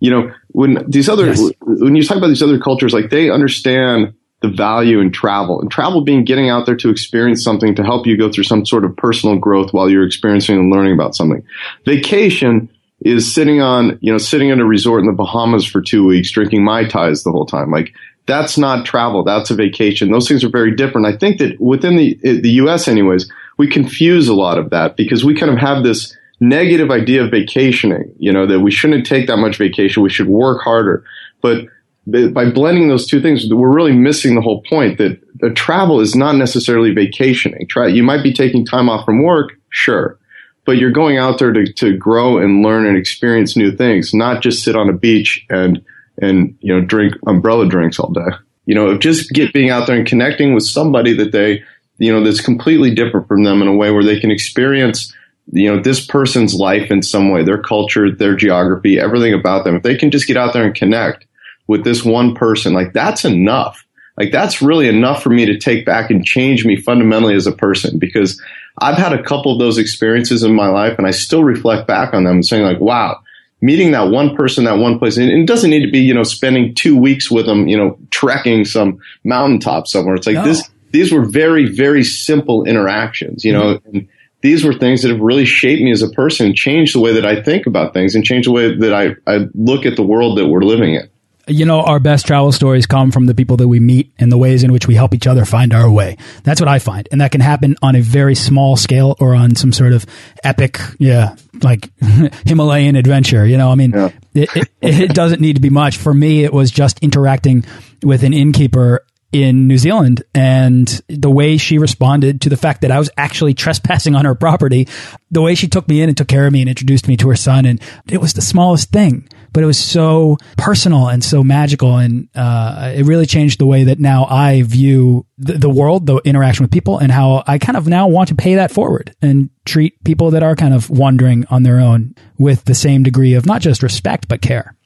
You 0.00 0.10
know, 0.10 0.34
when 0.48 0.90
these 0.90 1.08
other, 1.10 1.26
yes. 1.26 1.50
when 1.60 1.96
you 1.96 2.02
talk 2.02 2.16
about 2.16 2.28
these 2.28 2.42
other 2.42 2.58
cultures, 2.58 2.94
like 2.94 3.10
they 3.10 3.28
understand 3.30 4.14
the 4.44 4.54
value 4.54 5.00
in 5.00 5.10
travel 5.10 5.58
and 5.58 5.70
travel 5.70 6.02
being 6.02 6.22
getting 6.22 6.50
out 6.50 6.66
there 6.66 6.76
to 6.76 6.90
experience 6.90 7.42
something 7.42 7.74
to 7.74 7.82
help 7.82 8.06
you 8.06 8.14
go 8.14 8.30
through 8.30 8.44
some 8.44 8.66
sort 8.66 8.84
of 8.84 8.94
personal 8.94 9.38
growth 9.38 9.72
while 9.72 9.88
you're 9.88 10.04
experiencing 10.04 10.58
and 10.58 10.70
learning 10.70 10.92
about 10.92 11.16
something. 11.16 11.42
Vacation 11.86 12.68
is 13.00 13.34
sitting 13.34 13.62
on, 13.62 13.98
you 14.02 14.12
know, 14.12 14.18
sitting 14.18 14.50
at 14.50 14.58
a 14.58 14.64
resort 14.66 15.00
in 15.00 15.06
the 15.06 15.14
Bahamas 15.14 15.64
for 15.64 15.80
two 15.80 16.04
weeks, 16.04 16.30
drinking 16.30 16.62
Mai 16.62 16.84
Tais 16.84 17.22
the 17.24 17.32
whole 17.32 17.46
time. 17.46 17.70
Like 17.70 17.94
that's 18.26 18.58
not 18.58 18.84
travel. 18.84 19.24
That's 19.24 19.50
a 19.50 19.54
vacation. 19.54 20.10
Those 20.10 20.28
things 20.28 20.44
are 20.44 20.50
very 20.50 20.76
different. 20.76 21.06
I 21.06 21.16
think 21.16 21.38
that 21.38 21.58
within 21.58 21.96
the, 21.96 22.18
eh, 22.22 22.40
the 22.42 22.50
U.S. 22.50 22.86
anyways, 22.86 23.30
we 23.56 23.66
confuse 23.66 24.28
a 24.28 24.34
lot 24.34 24.58
of 24.58 24.68
that 24.70 24.94
because 24.94 25.24
we 25.24 25.34
kind 25.34 25.50
of 25.50 25.58
have 25.58 25.84
this 25.84 26.14
negative 26.38 26.90
idea 26.90 27.24
of 27.24 27.30
vacationing, 27.30 28.14
you 28.18 28.30
know, 28.30 28.46
that 28.46 28.60
we 28.60 28.70
shouldn't 28.70 29.06
take 29.06 29.26
that 29.28 29.38
much 29.38 29.56
vacation. 29.56 30.02
We 30.02 30.10
should 30.10 30.28
work 30.28 30.60
harder. 30.62 31.02
But 31.40 31.64
by 32.06 32.50
blending 32.50 32.88
those 32.88 33.06
two 33.06 33.22
things, 33.22 33.46
we're 33.50 33.74
really 33.74 33.92
missing 33.92 34.34
the 34.34 34.42
whole 34.42 34.62
point 34.62 34.98
that 34.98 35.20
travel 35.54 36.00
is 36.00 36.14
not 36.14 36.36
necessarily 36.36 36.92
vacationing. 36.92 37.66
Try, 37.66 37.88
you 37.88 38.02
might 38.02 38.22
be 38.22 38.32
taking 38.32 38.66
time 38.66 38.88
off 38.88 39.06
from 39.06 39.22
work, 39.22 39.52
sure, 39.70 40.18
but 40.66 40.76
you're 40.76 40.90
going 40.90 41.16
out 41.16 41.38
there 41.38 41.52
to, 41.52 41.72
to 41.74 41.96
grow 41.96 42.38
and 42.38 42.62
learn 42.62 42.86
and 42.86 42.96
experience 42.96 43.56
new 43.56 43.74
things, 43.74 44.12
not 44.12 44.42
just 44.42 44.62
sit 44.62 44.76
on 44.76 44.88
a 44.88 44.92
beach 44.92 45.44
and 45.48 45.84
and 46.20 46.56
you 46.60 46.72
know 46.72 46.84
drink 46.84 47.14
umbrella 47.26 47.68
drinks 47.68 47.98
all 47.98 48.12
day. 48.12 48.20
You 48.66 48.74
know, 48.74 48.96
just 48.96 49.30
get 49.30 49.52
being 49.52 49.70
out 49.70 49.86
there 49.86 49.96
and 49.96 50.06
connecting 50.06 50.54
with 50.54 50.64
somebody 50.64 51.14
that 51.14 51.32
they 51.32 51.62
you 51.98 52.12
know 52.12 52.22
that's 52.22 52.40
completely 52.40 52.94
different 52.94 53.28
from 53.28 53.44
them 53.44 53.62
in 53.62 53.68
a 53.68 53.74
way 53.74 53.90
where 53.90 54.04
they 54.04 54.20
can 54.20 54.30
experience 54.30 55.12
you 55.52 55.70
know 55.70 55.82
this 55.82 56.04
person's 56.04 56.54
life 56.54 56.90
in 56.90 57.02
some 57.02 57.30
way, 57.30 57.42
their 57.44 57.62
culture, 57.62 58.14
their 58.14 58.36
geography, 58.36 59.00
everything 59.00 59.32
about 59.32 59.64
them. 59.64 59.76
If 59.76 59.82
they 59.82 59.96
can 59.96 60.10
just 60.10 60.26
get 60.26 60.36
out 60.36 60.52
there 60.52 60.64
and 60.64 60.74
connect 60.74 61.26
with 61.66 61.84
this 61.84 62.04
one 62.04 62.34
person, 62.34 62.72
like 62.72 62.92
that's 62.92 63.24
enough. 63.24 63.84
Like 64.16 64.30
that's 64.30 64.62
really 64.62 64.88
enough 64.88 65.22
for 65.22 65.30
me 65.30 65.46
to 65.46 65.58
take 65.58 65.84
back 65.84 66.10
and 66.10 66.24
change 66.24 66.64
me 66.64 66.76
fundamentally 66.76 67.34
as 67.34 67.46
a 67.46 67.52
person 67.52 67.98
because 67.98 68.40
I've 68.78 68.96
had 68.96 69.12
a 69.12 69.22
couple 69.22 69.52
of 69.52 69.58
those 69.58 69.78
experiences 69.78 70.42
in 70.42 70.54
my 70.54 70.68
life 70.68 70.98
and 70.98 71.06
I 71.06 71.10
still 71.10 71.42
reflect 71.42 71.88
back 71.88 72.14
on 72.14 72.24
them 72.24 72.34
and 72.34 72.46
saying 72.46 72.62
like, 72.62 72.80
wow, 72.80 73.20
meeting 73.60 73.92
that 73.92 74.10
one 74.10 74.36
person, 74.36 74.64
that 74.64 74.78
one 74.78 74.98
place. 74.98 75.16
And 75.16 75.30
it 75.30 75.46
doesn't 75.46 75.70
need 75.70 75.84
to 75.84 75.90
be, 75.90 76.00
you 76.00 76.14
know, 76.14 76.22
spending 76.22 76.74
two 76.74 76.96
weeks 76.96 77.30
with 77.30 77.46
them, 77.46 77.66
you 77.66 77.76
know, 77.76 77.98
trekking 78.10 78.64
some 78.64 79.00
mountaintop 79.24 79.88
somewhere. 79.88 80.14
It's 80.14 80.26
like 80.26 80.36
no. 80.36 80.44
this, 80.44 80.68
these 80.92 81.12
were 81.12 81.24
very, 81.24 81.66
very 81.66 82.04
simple 82.04 82.64
interactions, 82.64 83.44
you 83.44 83.52
know, 83.52 83.76
mm-hmm. 83.76 83.96
and 83.96 84.08
these 84.42 84.62
were 84.62 84.74
things 84.74 85.02
that 85.02 85.10
have 85.10 85.20
really 85.20 85.46
shaped 85.46 85.82
me 85.82 85.90
as 85.90 86.02
a 86.02 86.10
person, 86.10 86.54
changed 86.54 86.94
the 86.94 87.00
way 87.00 87.14
that 87.14 87.26
I 87.26 87.42
think 87.42 87.66
about 87.66 87.94
things 87.94 88.14
and 88.14 88.22
changed 88.22 88.46
the 88.46 88.52
way 88.52 88.76
that 88.76 88.92
I, 88.92 89.16
I 89.26 89.46
look 89.54 89.86
at 89.86 89.96
the 89.96 90.02
world 90.02 90.38
that 90.38 90.46
we're 90.46 90.60
living 90.60 90.94
in 90.94 91.08
you 91.46 91.64
know, 91.64 91.82
our 91.82 92.00
best 92.00 92.26
travel 92.26 92.52
stories 92.52 92.86
come 92.86 93.10
from 93.10 93.26
the 93.26 93.34
people 93.34 93.56
that 93.58 93.68
we 93.68 93.80
meet 93.80 94.12
and 94.18 94.30
the 94.30 94.38
ways 94.38 94.62
in 94.62 94.72
which 94.72 94.86
we 94.86 94.94
help 94.94 95.14
each 95.14 95.26
other 95.26 95.44
find 95.44 95.74
our 95.74 95.90
way. 95.90 96.16
That's 96.42 96.60
what 96.60 96.68
I 96.68 96.78
find. 96.78 97.08
And 97.12 97.20
that 97.20 97.32
can 97.32 97.40
happen 97.40 97.76
on 97.82 97.96
a 97.96 98.00
very 98.00 98.34
small 98.34 98.76
scale 98.76 99.16
or 99.20 99.34
on 99.34 99.56
some 99.56 99.72
sort 99.72 99.92
of 99.92 100.06
epic, 100.42 100.78
yeah, 100.98 101.36
like 101.62 101.90
Himalayan 102.46 102.96
adventure. 102.96 103.46
You 103.46 103.58
know, 103.58 103.70
I 103.70 103.74
mean, 103.74 103.92
yeah. 103.92 104.10
it, 104.34 104.56
it, 104.56 104.68
it 104.80 105.14
doesn't 105.14 105.40
need 105.40 105.56
to 105.56 105.62
be 105.62 105.70
much. 105.70 105.96
For 105.96 106.14
me, 106.14 106.44
it 106.44 106.52
was 106.52 106.70
just 106.70 106.98
interacting 107.00 107.64
with 108.02 108.22
an 108.22 108.32
innkeeper 108.32 109.04
in 109.34 109.66
New 109.66 109.78
Zealand 109.78 110.22
and 110.32 111.02
the 111.08 111.28
way 111.28 111.56
she 111.56 111.78
responded 111.78 112.42
to 112.42 112.48
the 112.48 112.56
fact 112.56 112.82
that 112.82 112.92
I 112.92 113.00
was 113.00 113.10
actually 113.16 113.52
trespassing 113.52 114.14
on 114.14 114.26
her 114.26 114.36
property, 114.36 114.86
the 115.32 115.42
way 115.42 115.56
she 115.56 115.66
took 115.66 115.88
me 115.88 116.00
in 116.00 116.08
and 116.08 116.16
took 116.16 116.28
care 116.28 116.46
of 116.46 116.52
me 116.52 116.60
and 116.60 116.68
introduced 116.68 117.08
me 117.08 117.16
to 117.16 117.28
her 117.30 117.36
son. 117.36 117.66
And 117.66 117.82
it 118.08 118.20
was 118.20 118.34
the 118.34 118.40
smallest 118.40 118.92
thing, 118.92 119.28
but 119.54 119.62
it 119.62 119.66
was 119.66 119.78
so 119.78 120.36
personal 120.58 121.08
and 121.08 121.24
so 121.24 121.42
magical. 121.42 121.96
And 121.96 122.28
uh, 122.34 122.92
it 122.94 123.06
really 123.06 123.24
changed 123.24 123.58
the 123.58 123.66
way 123.66 123.84
that 123.84 123.98
now 123.98 124.26
I 124.26 124.62
view 124.62 125.24
the, 125.38 125.54
the 125.54 125.70
world, 125.70 126.04
the 126.04 126.16
interaction 126.18 126.64
with 126.64 126.70
people, 126.70 126.98
and 126.98 127.10
how 127.10 127.42
I 127.46 127.56
kind 127.58 127.78
of 127.78 127.86
now 127.86 128.08
want 128.08 128.28
to 128.28 128.34
pay 128.34 128.56
that 128.56 128.70
forward 128.70 129.14
and 129.22 129.48
treat 129.64 130.04
people 130.04 130.32
that 130.32 130.42
are 130.42 130.54
kind 130.54 130.74
of 130.74 130.90
wandering 130.90 131.46
on 131.48 131.62
their 131.62 131.80
own 131.80 132.14
with 132.36 132.64
the 132.64 132.74
same 132.74 133.02
degree 133.02 133.32
of 133.32 133.46
not 133.46 133.62
just 133.62 133.82
respect, 133.82 134.28
but 134.28 134.42
care 134.42 134.76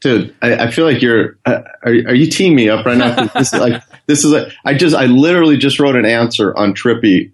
dude, 0.00 0.34
I, 0.42 0.54
I, 0.54 0.70
feel 0.70 0.84
like 0.84 1.02
you're. 1.02 1.38
Uh, 1.44 1.60
are, 1.82 1.92
are 1.92 2.14
you 2.14 2.30
teeing 2.30 2.54
me 2.54 2.68
up 2.68 2.86
right 2.86 2.96
now? 2.96 3.26
This 3.34 3.52
is 3.52 3.60
like 3.60 3.82
this 4.06 4.24
is. 4.24 4.32
A, 4.32 4.50
I 4.64 4.74
just. 4.74 4.96
I 4.96 5.06
literally 5.06 5.56
just 5.56 5.78
wrote 5.78 5.96
an 5.96 6.04
answer 6.04 6.56
on 6.56 6.74
Trippy 6.74 7.32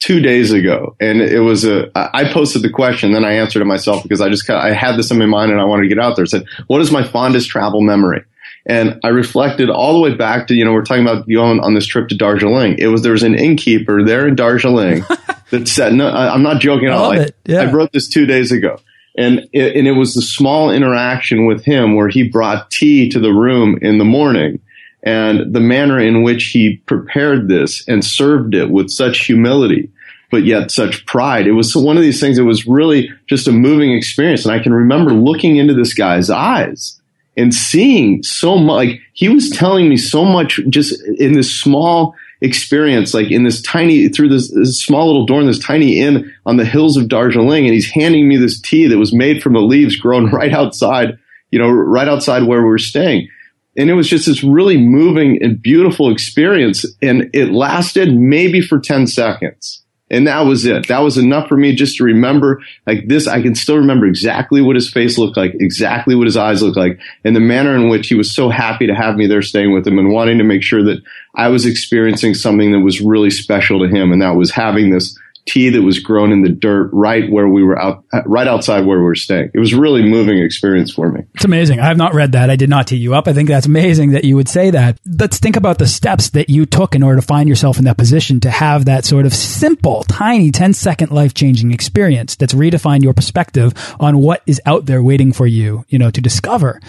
two 0.00 0.20
days 0.20 0.52
ago, 0.52 0.96
and 1.00 1.20
it 1.20 1.40
was 1.40 1.64
a. 1.64 1.90
I 1.94 2.32
posted 2.32 2.62
the 2.62 2.70
question, 2.70 3.12
then 3.12 3.24
I 3.24 3.34
answered 3.34 3.62
it 3.62 3.66
myself 3.66 4.02
because 4.02 4.20
I 4.20 4.28
just. 4.28 4.46
Kind 4.46 4.58
of, 4.58 4.64
I 4.64 4.74
had 4.74 4.96
this 4.96 5.10
in 5.10 5.18
my 5.18 5.26
mind, 5.26 5.50
and 5.50 5.60
I 5.60 5.64
wanted 5.64 5.82
to 5.82 5.88
get 5.88 5.98
out 5.98 6.16
there. 6.16 6.24
I 6.24 6.26
said, 6.26 6.44
"What 6.66 6.80
is 6.80 6.90
my 6.90 7.02
fondest 7.02 7.48
travel 7.48 7.80
memory?" 7.80 8.24
And 8.66 9.00
I 9.02 9.08
reflected 9.08 9.70
all 9.70 9.94
the 9.94 10.00
way 10.00 10.14
back 10.14 10.48
to, 10.48 10.54
you 10.54 10.62
know, 10.62 10.72
we're 10.72 10.84
talking 10.84 11.02
about 11.02 11.26
going 11.26 11.60
on 11.60 11.72
this 11.72 11.86
trip 11.86 12.08
to 12.08 12.14
Darjeeling. 12.14 12.76
It 12.78 12.88
was, 12.88 13.00
there 13.00 13.12
was 13.12 13.22
an 13.22 13.34
innkeeper 13.34 14.04
there 14.04 14.28
in 14.28 14.34
Darjeeling 14.34 15.04
that 15.50 15.66
said, 15.68 15.94
no, 15.94 16.06
I, 16.06 16.34
am 16.34 16.42
not 16.42 16.60
joking 16.60 16.88
at 16.88 16.92
all. 16.92 17.18
I, 17.18 17.28
yeah. 17.46 17.62
I 17.62 17.72
wrote 17.72 17.92
this 17.92 18.10
two 18.10 18.26
days 18.26 18.52
ago 18.52 18.78
and 19.18 19.48
it, 19.52 19.76
and 19.76 19.88
it 19.88 19.92
was 19.92 20.14
the 20.14 20.22
small 20.22 20.70
interaction 20.70 21.44
with 21.44 21.64
him 21.64 21.96
where 21.96 22.08
he 22.08 22.28
brought 22.28 22.70
tea 22.70 23.08
to 23.10 23.18
the 23.18 23.32
room 23.32 23.76
in 23.82 23.98
the 23.98 24.04
morning 24.04 24.60
and 25.08 25.54
the 25.54 25.60
manner 25.60 25.98
in 25.98 26.22
which 26.22 26.46
he 26.46 26.76
prepared 26.86 27.48
this 27.48 27.86
and 27.88 28.04
served 28.04 28.54
it 28.54 28.70
with 28.70 28.90
such 28.90 29.26
humility 29.26 29.90
but 30.30 30.44
yet 30.44 30.70
such 30.70 31.06
pride 31.06 31.46
it 31.46 31.52
was 31.52 31.74
one 31.74 31.96
of 31.96 32.02
these 32.02 32.20
things 32.20 32.36
that 32.36 32.44
was 32.44 32.66
really 32.66 33.10
just 33.26 33.48
a 33.48 33.52
moving 33.52 33.92
experience 33.92 34.44
and 34.44 34.54
i 34.54 34.62
can 34.62 34.72
remember 34.72 35.12
looking 35.12 35.56
into 35.56 35.74
this 35.74 35.94
guy's 35.94 36.30
eyes 36.30 36.98
and 37.38 37.54
seeing 37.54 38.22
so 38.22 38.58
much. 38.58 38.88
Like 38.88 39.00
he 39.14 39.28
was 39.28 39.48
telling 39.48 39.88
me 39.88 39.96
so 39.96 40.24
much 40.24 40.60
just 40.68 41.00
in 41.18 41.32
this 41.32 41.54
small 41.54 42.14
experience, 42.40 43.14
like 43.14 43.30
in 43.30 43.44
this 43.44 43.62
tiny 43.62 44.08
through 44.08 44.28
this, 44.28 44.50
this, 44.52 44.82
small 44.82 45.06
little 45.06 45.24
door 45.24 45.40
in 45.40 45.46
this 45.46 45.58
tiny 45.60 46.00
inn 46.00 46.34
on 46.44 46.56
the 46.56 46.64
hills 46.64 46.96
of 46.96 47.08
Darjeeling, 47.08 47.64
and 47.64 47.74
he's 47.74 47.90
handing 47.90 48.28
me 48.28 48.36
this 48.36 48.60
tea 48.60 48.88
that 48.88 48.98
was 48.98 49.14
made 49.14 49.40
from 49.40 49.54
the 49.54 49.60
leaves 49.60 49.96
grown 49.96 50.26
right 50.32 50.52
outside, 50.52 51.16
you 51.50 51.58
know, 51.58 51.70
right 51.70 52.08
outside 52.08 52.42
where 52.42 52.60
we 52.60 52.66
we're 52.66 52.78
staying. 52.78 53.28
And 53.78 53.88
it 53.88 53.94
was 53.94 54.10
just 54.10 54.26
this 54.26 54.44
really 54.44 54.76
moving 54.76 55.42
and 55.42 55.62
beautiful 55.62 56.10
experience, 56.10 56.84
and 57.00 57.30
it 57.32 57.52
lasted 57.52 58.14
maybe 58.14 58.60
for 58.60 58.78
ten 58.78 59.06
seconds. 59.06 59.84
And 60.10 60.26
that 60.26 60.46
was 60.46 60.64
it. 60.64 60.88
That 60.88 61.00
was 61.00 61.18
enough 61.18 61.48
for 61.48 61.56
me 61.56 61.74
just 61.74 61.98
to 61.98 62.04
remember 62.04 62.62
like 62.86 63.08
this. 63.08 63.28
I 63.28 63.42
can 63.42 63.54
still 63.54 63.76
remember 63.76 64.06
exactly 64.06 64.62
what 64.62 64.74
his 64.74 64.90
face 64.90 65.18
looked 65.18 65.36
like, 65.36 65.52
exactly 65.60 66.14
what 66.14 66.26
his 66.26 66.36
eyes 66.36 66.62
looked 66.62 66.78
like, 66.78 66.98
and 67.24 67.36
the 67.36 67.40
manner 67.40 67.74
in 67.76 67.88
which 67.88 68.08
he 68.08 68.14
was 68.14 68.34
so 68.34 68.48
happy 68.48 68.86
to 68.86 68.94
have 68.94 69.16
me 69.16 69.26
there 69.26 69.42
staying 69.42 69.72
with 69.72 69.86
him 69.86 69.98
and 69.98 70.10
wanting 70.10 70.38
to 70.38 70.44
make 70.44 70.62
sure 70.62 70.82
that 70.84 71.02
I 71.36 71.48
was 71.48 71.66
experiencing 71.66 72.34
something 72.34 72.72
that 72.72 72.80
was 72.80 73.00
really 73.00 73.30
special 73.30 73.80
to 73.80 73.88
him. 73.94 74.10
And 74.10 74.22
that 74.22 74.34
was 74.34 74.50
having 74.50 74.90
this 74.90 75.16
tea 75.48 75.70
that 75.70 75.82
was 75.82 75.98
grown 75.98 76.30
in 76.30 76.42
the 76.42 76.48
dirt 76.48 76.90
right 76.92 77.30
where 77.30 77.48
we 77.48 77.64
were 77.64 77.78
out, 77.78 78.04
right 78.26 78.46
outside 78.46 78.84
where 78.84 78.98
we 78.98 79.04
were 79.04 79.14
staying. 79.14 79.50
It 79.54 79.58
was 79.58 79.74
really 79.74 80.02
moving 80.02 80.38
experience 80.38 80.92
for 80.92 81.10
me. 81.10 81.22
It's 81.34 81.44
amazing. 81.44 81.80
I 81.80 81.86
have 81.86 81.96
not 81.96 82.14
read 82.14 82.32
that. 82.32 82.50
I 82.50 82.56
did 82.56 82.68
not 82.68 82.86
tee 82.86 82.96
you 82.96 83.14
up. 83.14 83.26
I 83.26 83.32
think 83.32 83.48
that's 83.48 83.66
amazing 83.66 84.10
that 84.12 84.24
you 84.24 84.36
would 84.36 84.48
say 84.48 84.70
that. 84.70 84.98
Let's 85.06 85.38
think 85.38 85.56
about 85.56 85.78
the 85.78 85.86
steps 85.86 86.30
that 86.30 86.50
you 86.50 86.66
took 86.66 86.94
in 86.94 87.02
order 87.02 87.20
to 87.20 87.26
find 87.26 87.48
yourself 87.48 87.78
in 87.78 87.84
that 87.84 87.96
position 87.96 88.40
to 88.40 88.50
have 88.50 88.84
that 88.84 89.04
sort 89.04 89.26
of 89.26 89.32
simple, 89.32 90.04
tiny 90.04 90.50
10 90.50 90.74
second 90.74 91.10
life 91.10 91.34
changing 91.34 91.72
experience 91.72 92.36
that's 92.36 92.54
redefined 92.54 93.02
your 93.02 93.14
perspective 93.14 93.72
on 93.98 94.18
what 94.18 94.42
is 94.46 94.60
out 94.66 94.86
there 94.86 95.02
waiting 95.02 95.32
for 95.32 95.46
you, 95.46 95.84
you 95.88 95.98
know, 95.98 96.10
to 96.10 96.20
discover. 96.20 96.80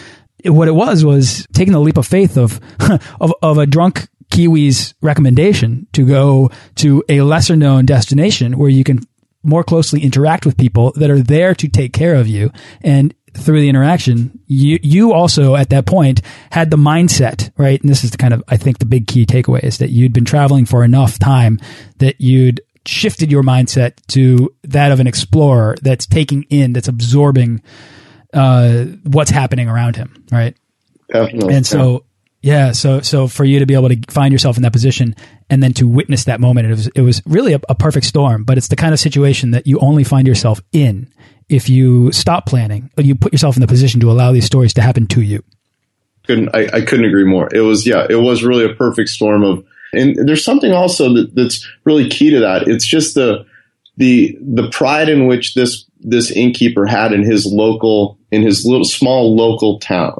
What 0.45 0.67
it 0.67 0.75
was 0.75 1.03
was 1.03 1.45
taking 1.53 1.73
the 1.73 1.81
leap 1.81 1.97
of 1.97 2.07
faith 2.07 2.37
of, 2.37 2.59
of, 3.19 3.33
of 3.41 3.57
a 3.57 3.65
drunk 3.65 4.07
Kiwi's 4.31 4.93
recommendation 5.01 5.87
to 5.93 6.05
go 6.05 6.51
to 6.75 7.03
a 7.09 7.21
lesser 7.21 7.55
known 7.55 7.85
destination 7.85 8.57
where 8.57 8.69
you 8.69 8.83
can 8.83 8.99
more 9.43 9.63
closely 9.63 10.01
interact 10.03 10.45
with 10.45 10.57
people 10.57 10.91
that 10.93 11.09
are 11.09 11.21
there 11.21 11.55
to 11.55 11.67
take 11.67 11.93
care 11.93 12.15
of 12.15 12.27
you. 12.27 12.51
And 12.81 13.13
through 13.33 13.61
the 13.61 13.69
interaction, 13.69 14.39
you, 14.47 14.79
you 14.81 15.13
also 15.13 15.55
at 15.55 15.69
that 15.69 15.85
point 15.85 16.21
had 16.51 16.71
the 16.71 16.77
mindset, 16.77 17.51
right? 17.57 17.79
And 17.79 17.89
this 17.89 18.03
is 18.03 18.11
the 18.11 18.17
kind 18.17 18.33
of, 18.33 18.43
I 18.47 18.57
think 18.57 18.79
the 18.79 18.85
big 18.85 19.07
key 19.07 19.25
takeaway 19.25 19.63
is 19.63 19.77
that 19.77 19.91
you'd 19.91 20.13
been 20.13 20.25
traveling 20.25 20.65
for 20.65 20.83
enough 20.83 21.19
time 21.19 21.59
that 21.99 22.19
you'd 22.19 22.61
shifted 22.85 23.31
your 23.31 23.43
mindset 23.43 23.93
to 24.07 24.53
that 24.63 24.91
of 24.91 24.99
an 24.99 25.07
explorer 25.07 25.75
that's 25.81 26.05
taking 26.05 26.43
in, 26.43 26.73
that's 26.73 26.87
absorbing, 26.87 27.61
uh, 28.33 28.85
what's 29.03 29.31
happening 29.31 29.69
around 29.69 29.95
him, 29.95 30.25
right? 30.31 30.55
Definitely. 31.11 31.55
And 31.55 31.65
so, 31.65 32.05
yeah, 32.41 32.71
so 32.71 33.01
so 33.01 33.27
for 33.27 33.43
you 33.43 33.59
to 33.59 33.65
be 33.65 33.73
able 33.73 33.89
to 33.89 33.99
find 34.09 34.31
yourself 34.31 34.55
in 34.55 34.63
that 34.63 34.71
position 34.71 35.15
and 35.49 35.61
then 35.61 35.73
to 35.73 35.87
witness 35.87 36.23
that 36.23 36.39
moment, 36.39 36.67
it 36.67 36.69
was 36.69 36.87
it 36.87 37.01
was 37.01 37.21
really 37.25 37.53
a, 37.53 37.59
a, 37.67 37.75
perfect 37.75 38.05
storm. 38.05 38.45
But 38.45 38.57
it's 38.57 38.69
the 38.69 38.77
kind 38.77 38.93
of 38.93 38.99
situation 38.99 39.51
that 39.51 39.67
you 39.67 39.77
only 39.79 40.05
find 40.05 40.25
yourself 40.25 40.61
in 40.71 41.11
if 41.49 41.67
you 41.67 42.11
stop 42.13 42.45
planning, 42.45 42.91
you 42.97 43.15
put 43.15 43.33
yourself 43.33 43.57
in 43.57 43.61
the 43.61 43.67
position 43.67 43.99
to 44.01 44.11
allow 44.11 44.31
these 44.31 44.45
stories 44.45 44.73
to 44.75 44.81
happen 44.81 45.07
to 45.07 45.21
you. 45.21 45.43
Couldn't 46.25 46.55
I, 46.55 46.69
I 46.77 46.81
couldn't 46.81 47.05
agree 47.05 47.25
more. 47.25 47.49
It 47.53 47.61
was 47.61 47.85
yeah, 47.85 48.07
it 48.09 48.21
was 48.21 48.43
really 48.43 48.63
a 48.63 48.73
perfect 48.73 49.09
storm 49.09 49.43
of, 49.43 49.65
and 49.91 50.15
there's 50.25 50.45
something 50.45 50.71
also 50.71 51.13
that, 51.15 51.35
that's 51.35 51.67
really 51.83 52.07
key 52.07 52.29
to 52.29 52.39
that. 52.39 52.69
It's 52.69 52.85
just 52.85 53.15
the 53.15 53.45
the 53.97 54.37
the 54.41 54.69
pride 54.69 55.09
in 55.09 55.27
which 55.27 55.55
this 55.55 55.85
this 55.99 56.31
innkeeper 56.31 56.85
had 56.85 57.11
in 57.11 57.23
his 57.23 57.45
local 57.45 58.17
in 58.31 58.43
his 58.43 58.63
little 58.65 58.85
small 58.85 59.35
local 59.35 59.79
town 59.79 60.19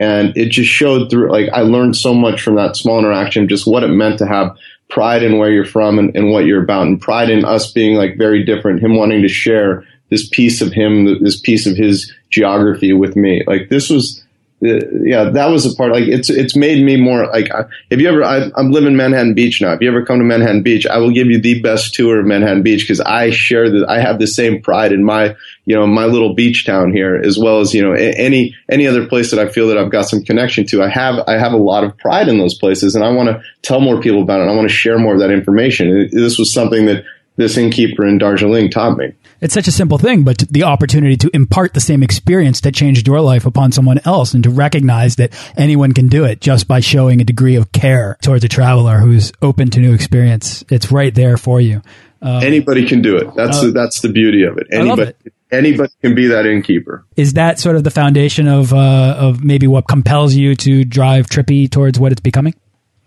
and 0.00 0.36
it 0.36 0.48
just 0.48 0.70
showed 0.70 1.10
through, 1.10 1.30
like, 1.30 1.50
I 1.52 1.60
learned 1.60 1.94
so 1.94 2.14
much 2.14 2.40
from 2.40 2.56
that 2.56 2.74
small 2.74 2.98
interaction, 2.98 3.48
just 3.48 3.66
what 3.66 3.84
it 3.84 3.88
meant 3.88 4.18
to 4.18 4.26
have 4.26 4.56
pride 4.88 5.22
in 5.22 5.38
where 5.38 5.52
you're 5.52 5.64
from 5.64 5.98
and, 5.98 6.16
and 6.16 6.32
what 6.32 6.46
you're 6.46 6.62
about, 6.62 6.86
and 6.86 7.00
pride 7.00 7.30
in 7.30 7.44
us 7.44 7.70
being 7.70 7.96
like 7.96 8.16
very 8.16 8.42
different, 8.42 8.82
him 8.82 8.96
wanting 8.96 9.22
to 9.22 9.28
share 9.28 9.84
this 10.08 10.28
piece 10.28 10.60
of 10.60 10.72
him, 10.72 11.22
this 11.22 11.38
piece 11.38 11.66
of 11.66 11.76
his 11.76 12.12
geography 12.30 12.92
with 12.92 13.14
me. 13.14 13.44
Like, 13.46 13.68
this 13.68 13.88
was, 13.90 14.19
Uh, 14.62 14.76
yeah, 15.02 15.30
that 15.30 15.46
was 15.46 15.64
a 15.64 15.74
part. 15.74 15.90
Like 15.90 16.04
it's 16.04 16.28
it's 16.28 16.54
made 16.54 16.84
me 16.84 16.96
more 16.96 17.26
like. 17.28 17.48
If 17.88 17.98
you 17.98 18.08
ever, 18.08 18.22
I, 18.22 18.50
am 18.58 18.70
living 18.70 18.94
Manhattan 18.94 19.32
Beach 19.32 19.62
now. 19.62 19.72
If 19.72 19.80
you 19.80 19.88
ever 19.88 20.04
come 20.04 20.18
to 20.18 20.24
Manhattan 20.24 20.62
Beach, 20.62 20.86
I 20.86 20.98
will 20.98 21.12
give 21.12 21.28
you 21.28 21.40
the 21.40 21.62
best 21.62 21.94
tour 21.94 22.20
of 22.20 22.26
Manhattan 22.26 22.62
Beach 22.62 22.82
because 22.82 23.00
I 23.00 23.30
share 23.30 23.70
that. 23.70 23.88
I 23.88 24.00
have 24.00 24.18
the 24.18 24.26
same 24.26 24.60
pride 24.60 24.92
in 24.92 25.02
my 25.02 25.34
you 25.64 25.74
know 25.74 25.86
my 25.86 26.04
little 26.04 26.34
beach 26.34 26.66
town 26.66 26.92
here 26.92 27.16
as 27.16 27.38
well 27.38 27.60
as 27.60 27.72
you 27.72 27.82
know 27.82 27.92
any 27.92 28.54
any 28.68 28.86
other 28.86 29.06
place 29.06 29.30
that 29.30 29.40
I 29.40 29.48
feel 29.48 29.68
that 29.68 29.78
I've 29.78 29.90
got 29.90 30.08
some 30.08 30.22
connection 30.22 30.66
to. 30.66 30.82
I 30.82 30.88
have 30.88 31.20
I 31.26 31.38
have 31.38 31.52
a 31.52 31.58
lot 31.58 31.84
of 31.84 31.96
pride 31.96 32.28
in 32.28 32.38
those 32.38 32.54
places, 32.54 32.94
and 32.94 33.02
I 33.02 33.10
want 33.12 33.30
to 33.30 33.42
tell 33.62 33.80
more 33.80 34.00
people 34.00 34.22
about 34.22 34.40
it. 34.40 34.50
I 34.50 34.54
want 34.54 34.68
to 34.68 34.74
share 34.74 34.98
more 34.98 35.14
of 35.14 35.20
that 35.20 35.30
information. 35.30 36.10
This 36.12 36.38
was 36.38 36.52
something 36.52 36.84
that 36.86 37.04
this 37.36 37.56
innkeeper 37.56 38.06
in 38.06 38.18
Darjeeling 38.18 38.70
taught 38.70 38.98
me. 38.98 39.14
It's 39.40 39.54
such 39.54 39.68
a 39.68 39.72
simple 39.72 39.98
thing, 39.98 40.22
but 40.22 40.38
the 40.50 40.64
opportunity 40.64 41.16
to 41.16 41.30
impart 41.32 41.74
the 41.74 41.80
same 41.80 42.02
experience 42.02 42.60
that 42.62 42.74
changed 42.74 43.06
your 43.06 43.20
life 43.20 43.46
upon 43.46 43.72
someone 43.72 44.00
else 44.04 44.34
and 44.34 44.44
to 44.44 44.50
recognize 44.50 45.16
that 45.16 45.32
anyone 45.56 45.92
can 45.92 46.08
do 46.08 46.24
it 46.24 46.40
just 46.40 46.68
by 46.68 46.80
showing 46.80 47.20
a 47.20 47.24
degree 47.24 47.56
of 47.56 47.72
care 47.72 48.18
towards 48.22 48.44
a 48.44 48.48
traveler 48.48 48.98
who's 48.98 49.32
open 49.40 49.70
to 49.70 49.80
new 49.80 49.94
experience. 49.94 50.64
It's 50.68 50.92
right 50.92 51.14
there 51.14 51.36
for 51.36 51.60
you. 51.60 51.82
Um, 52.22 52.42
anybody 52.42 52.86
can 52.86 53.00
do 53.00 53.16
it. 53.16 53.34
That's 53.34 53.62
uh, 53.62 53.70
that's 53.72 54.00
the 54.00 54.10
beauty 54.10 54.44
of 54.44 54.58
it. 54.58 54.66
Anybody 54.70 55.14
it. 55.24 55.32
anybody 55.50 55.92
can 56.02 56.14
be 56.14 56.26
that 56.26 56.44
innkeeper. 56.44 57.06
Is 57.16 57.32
that 57.32 57.58
sort 57.58 57.76
of 57.76 57.84
the 57.84 57.90
foundation 57.90 58.46
of 58.46 58.74
uh, 58.74 59.16
of 59.18 59.42
maybe 59.42 59.66
what 59.66 59.88
compels 59.88 60.34
you 60.34 60.54
to 60.56 60.84
drive 60.84 61.28
Trippy 61.28 61.70
towards 61.70 61.98
what 61.98 62.12
it's 62.12 62.20
becoming? 62.20 62.54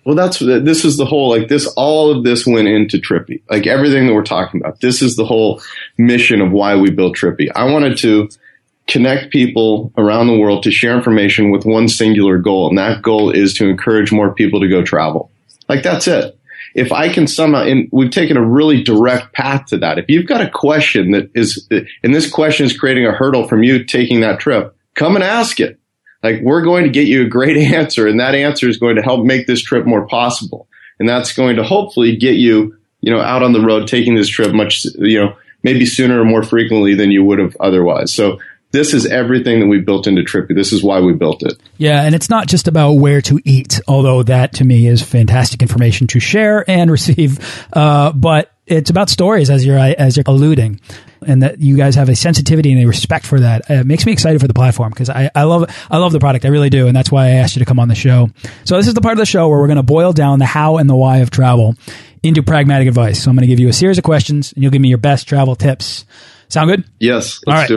Well, 0.06 0.16
that's 0.16 0.40
this 0.40 0.84
is 0.84 0.98
the 0.98 1.06
whole 1.06 1.30
like 1.30 1.48
this. 1.48 1.66
All 1.78 2.12
of 2.12 2.24
this 2.24 2.46
went 2.46 2.68
into 2.68 2.98
Trippy, 2.98 3.42
like 3.50 3.68
everything 3.68 4.08
that 4.08 4.14
we're 4.14 4.24
talking 4.24 4.60
about. 4.60 4.82
This 4.82 5.02
is 5.02 5.16
the 5.16 5.26
whole 5.26 5.62
mission 5.98 6.42
of 6.42 6.52
why 6.52 6.76
we 6.76 6.92
built 6.92 7.16
Trippy. 7.16 7.50
I 7.56 7.72
wanted 7.72 7.98
to 8.00 8.30
connect 8.88 9.32
people 9.32 9.94
around 9.98 10.28
the 10.28 10.38
world 10.38 10.64
to 10.64 10.72
share 10.72 10.96
information 10.96 11.52
with 11.52 11.66
one 11.66 11.88
singular 11.88 12.38
goal, 12.38 12.68
and 12.68 12.78
that 12.78 13.02
goal 13.02 13.32
is 13.32 13.54
to 13.56 13.70
encourage 13.70 14.12
more 14.12 14.34
people 14.34 14.60
to 14.60 14.68
go 14.68 14.84
travel. 14.84 15.32
Like 15.70 15.84
that's 15.84 16.08
it. 16.08 16.38
If 16.76 16.92
I 16.92 17.08
can 17.08 17.28
somehow, 17.28 17.64
and 17.64 17.88
we've 17.92 18.12
taken 18.12 18.36
a 18.36 18.46
really 18.46 18.84
direct 18.84 19.32
path 19.34 19.68
to 19.68 19.78
that. 19.78 20.00
If 20.00 20.06
you've 20.10 20.28
got 20.28 20.42
a 20.42 20.50
question 20.50 21.12
that 21.12 21.30
is, 21.36 21.68
and 21.72 22.14
this 22.14 22.30
question 22.30 22.66
is 22.66 22.78
creating 22.78 23.06
a 23.06 23.12
hurdle 23.12 23.48
from 23.48 23.64
you 23.64 23.86
taking 23.86 24.22
that 24.22 24.40
trip, 24.40 24.76
come 24.96 25.16
and 25.16 25.24
ask 25.24 25.60
it 25.60 25.80
like 26.24 26.42
we're 26.42 26.64
going 26.64 26.86
to 26.86 26.90
get 26.90 27.08
you 27.08 27.26
a 27.26 27.30
great 27.30 27.58
answer 27.74 28.08
and 28.08 28.20
that 28.20 28.34
answer 28.34 28.68
is 28.68 28.78
going 28.78 28.96
to 28.96 29.02
help 29.02 29.26
make 29.26 29.46
this 29.46 29.62
trip 29.62 29.86
more 29.86 30.08
possible. 30.08 30.68
And 31.00 31.08
that's 31.08 31.34
going 31.34 31.58
to 31.58 31.64
hopefully 31.64 32.16
get 32.16 32.36
you, 32.36 32.78
you 33.02 33.14
know, 33.14 33.20
out 33.20 33.44
on 33.44 33.52
the 33.52 33.62
road 33.62 33.88
taking 33.88 34.16
this 34.16 34.30
trip 34.30 34.54
much, 34.54 34.86
you 34.86 35.20
know, 35.20 35.36
maybe 35.64 35.86
sooner 35.86 36.22
or 36.22 36.26
more 36.26 36.44
frequently 36.44 36.96
than 36.96 37.12
you 37.12 37.24
would 37.26 37.40
have 37.40 37.58
otherwise. 37.60 38.14
So 38.14 38.40
this 38.72 38.94
is 38.94 39.06
everything 39.06 39.60
that 39.60 39.68
we 39.68 39.80
built 39.80 40.08
into 40.08 40.24
Trippy. 40.24 40.56
This 40.56 40.74
is 40.74 40.84
why 40.84 41.00
we 41.00 41.14
built 41.14 41.44
it. 41.44 41.60
Yeah, 41.78 42.04
and 42.04 42.16
it's 42.16 42.30
not 42.30 42.48
just 42.48 42.68
about 42.68 42.94
where 42.94 43.22
to 43.22 43.40
eat, 43.46 43.80
although 43.88 44.24
that 44.24 44.54
to 44.54 44.66
me 44.66 44.88
is 44.88 45.02
fantastic 45.02 45.62
information 45.62 46.08
to 46.08 46.20
share 46.20 46.70
and 46.70 46.90
receive. 46.92 47.68
Uh, 47.72 48.12
but 48.12 48.53
it's 48.66 48.90
about 48.90 49.10
stories, 49.10 49.50
as 49.50 49.66
you're 49.66 49.78
as 49.78 50.18
you're 50.18 50.24
alluding 50.28 50.80
and 51.26 51.44
that 51.44 51.60
you 51.60 51.78
guys 51.78 51.96
have 51.96 52.10
a 52.10 52.16
sensitivity 52.16 52.72
and 52.72 52.82
a 52.82 52.88
respect 52.88 53.26
for 53.26 53.40
that. 53.40 53.70
It 53.70 53.86
makes 53.86 54.06
me 54.06 54.12
excited 54.12 54.40
for 54.42 54.48
the 54.48 54.54
platform 54.54 54.90
because 54.90 55.10
I, 55.10 55.30
I 55.36 55.44
love 55.44 55.66
I 55.90 55.98
love 55.98 56.12
the 56.12 56.20
product. 56.20 56.46
I 56.46 56.50
really 56.50 56.70
do, 56.70 56.88
and 56.88 56.96
that's 56.96 57.12
why 57.12 57.28
I 57.28 57.30
asked 57.32 57.56
you 57.56 57.60
to 57.60 57.66
come 57.66 57.80
on 57.80 57.88
the 57.88 57.96
show. 57.96 58.30
So 58.64 58.78
this 58.78 58.88
is 58.88 58.94
the 58.94 59.02
part 59.02 59.14
of 59.14 59.20
the 59.20 59.26
show 59.26 59.48
where 59.50 59.60
we're 59.60 59.68
going 59.68 59.78
to 59.78 59.84
boil 59.84 60.14
down 60.14 60.40
the 60.40 60.46
how 60.46 60.78
and 60.78 60.90
the 60.90 60.96
why 60.96 61.18
of 61.18 61.30
travel 61.30 61.76
into 62.22 62.44
pragmatic 62.44 62.88
advice. 62.88 63.24
So 63.24 63.30
I'm 63.30 63.36
going 63.36 63.48
to 63.48 63.48
give 63.48 63.60
you 63.60 63.68
a 63.68 63.74
series 63.74 63.98
of 63.98 64.04
questions, 64.04 64.54
and 64.54 64.64
you'll 64.64 64.72
give 64.72 64.82
me 64.82 64.90
your 64.90 64.98
best 64.98 65.28
travel 65.28 65.56
tips. 65.56 66.06
Sound 66.50 66.70
good? 66.70 66.86
Yes. 67.00 67.42
All 67.48 67.54
right. 67.54 67.72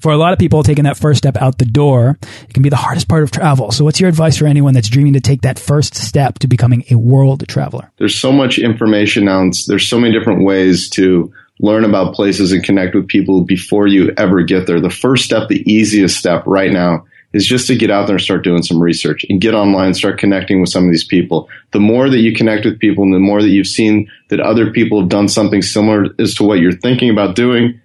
For 0.00 0.12
a 0.12 0.16
lot 0.16 0.32
of 0.32 0.38
people, 0.38 0.62
taking 0.62 0.84
that 0.84 0.96
first 0.96 1.18
step 1.18 1.36
out 1.36 1.58
the 1.58 1.64
door, 1.64 2.18
it 2.48 2.54
can 2.54 2.62
be 2.62 2.68
the 2.68 2.76
hardest 2.76 3.08
part 3.08 3.22
of 3.22 3.30
travel. 3.30 3.70
So, 3.70 3.84
what's 3.84 4.00
your 4.00 4.08
advice 4.08 4.38
for 4.38 4.46
anyone 4.46 4.74
that's 4.74 4.88
dreaming 4.88 5.12
to 5.12 5.20
take 5.20 5.42
that 5.42 5.58
first 5.58 5.94
step 5.94 6.38
to 6.40 6.48
becoming 6.48 6.84
a 6.90 6.96
world 6.96 7.46
traveler? 7.48 7.92
There's 7.98 8.18
so 8.18 8.32
much 8.32 8.58
information 8.58 9.26
now. 9.26 9.50
There's 9.66 9.88
so 9.88 10.00
many 10.00 10.16
different 10.16 10.44
ways 10.44 10.88
to 10.90 11.32
learn 11.60 11.84
about 11.84 12.14
places 12.14 12.52
and 12.52 12.64
connect 12.64 12.94
with 12.94 13.08
people 13.08 13.42
before 13.42 13.86
you 13.86 14.12
ever 14.16 14.42
get 14.42 14.66
there. 14.66 14.80
The 14.80 14.90
first 14.90 15.24
step, 15.24 15.48
the 15.48 15.70
easiest 15.70 16.16
step 16.16 16.44
right 16.46 16.72
now 16.72 17.04
is 17.32 17.46
just 17.46 17.66
to 17.68 17.76
get 17.76 17.90
out 17.90 18.06
there 18.06 18.16
and 18.16 18.22
start 18.22 18.42
doing 18.42 18.62
some 18.62 18.82
research 18.82 19.24
and 19.28 19.40
get 19.40 19.54
online, 19.54 19.94
start 19.94 20.18
connecting 20.18 20.60
with 20.60 20.70
some 20.70 20.84
of 20.84 20.90
these 20.90 21.04
people. 21.04 21.48
The 21.72 21.78
more 21.78 22.08
that 22.08 22.18
you 22.18 22.34
connect 22.34 22.64
with 22.64 22.80
people 22.80 23.04
and 23.04 23.14
the 23.14 23.18
more 23.18 23.40
that 23.40 23.50
you've 23.50 23.66
seen 23.66 24.10
that 24.30 24.40
other 24.40 24.72
people 24.72 25.00
have 25.00 25.10
done 25.10 25.28
something 25.28 25.62
similar 25.62 26.06
as 26.18 26.34
to 26.36 26.44
what 26.44 26.58
you're 26.58 26.72
thinking 26.72 27.10
about 27.10 27.36
doing, 27.36 27.80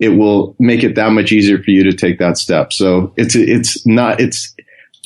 it 0.00 0.10
will 0.10 0.56
make 0.58 0.82
it 0.82 0.96
that 0.96 1.12
much 1.12 1.30
easier 1.30 1.62
for 1.62 1.70
you 1.70 1.84
to 1.84 1.92
take 1.92 2.18
that 2.18 2.38
step. 2.38 2.72
So 2.72 3.12
it's, 3.16 3.36
it's 3.36 3.86
not, 3.86 4.20
it's, 4.20 4.54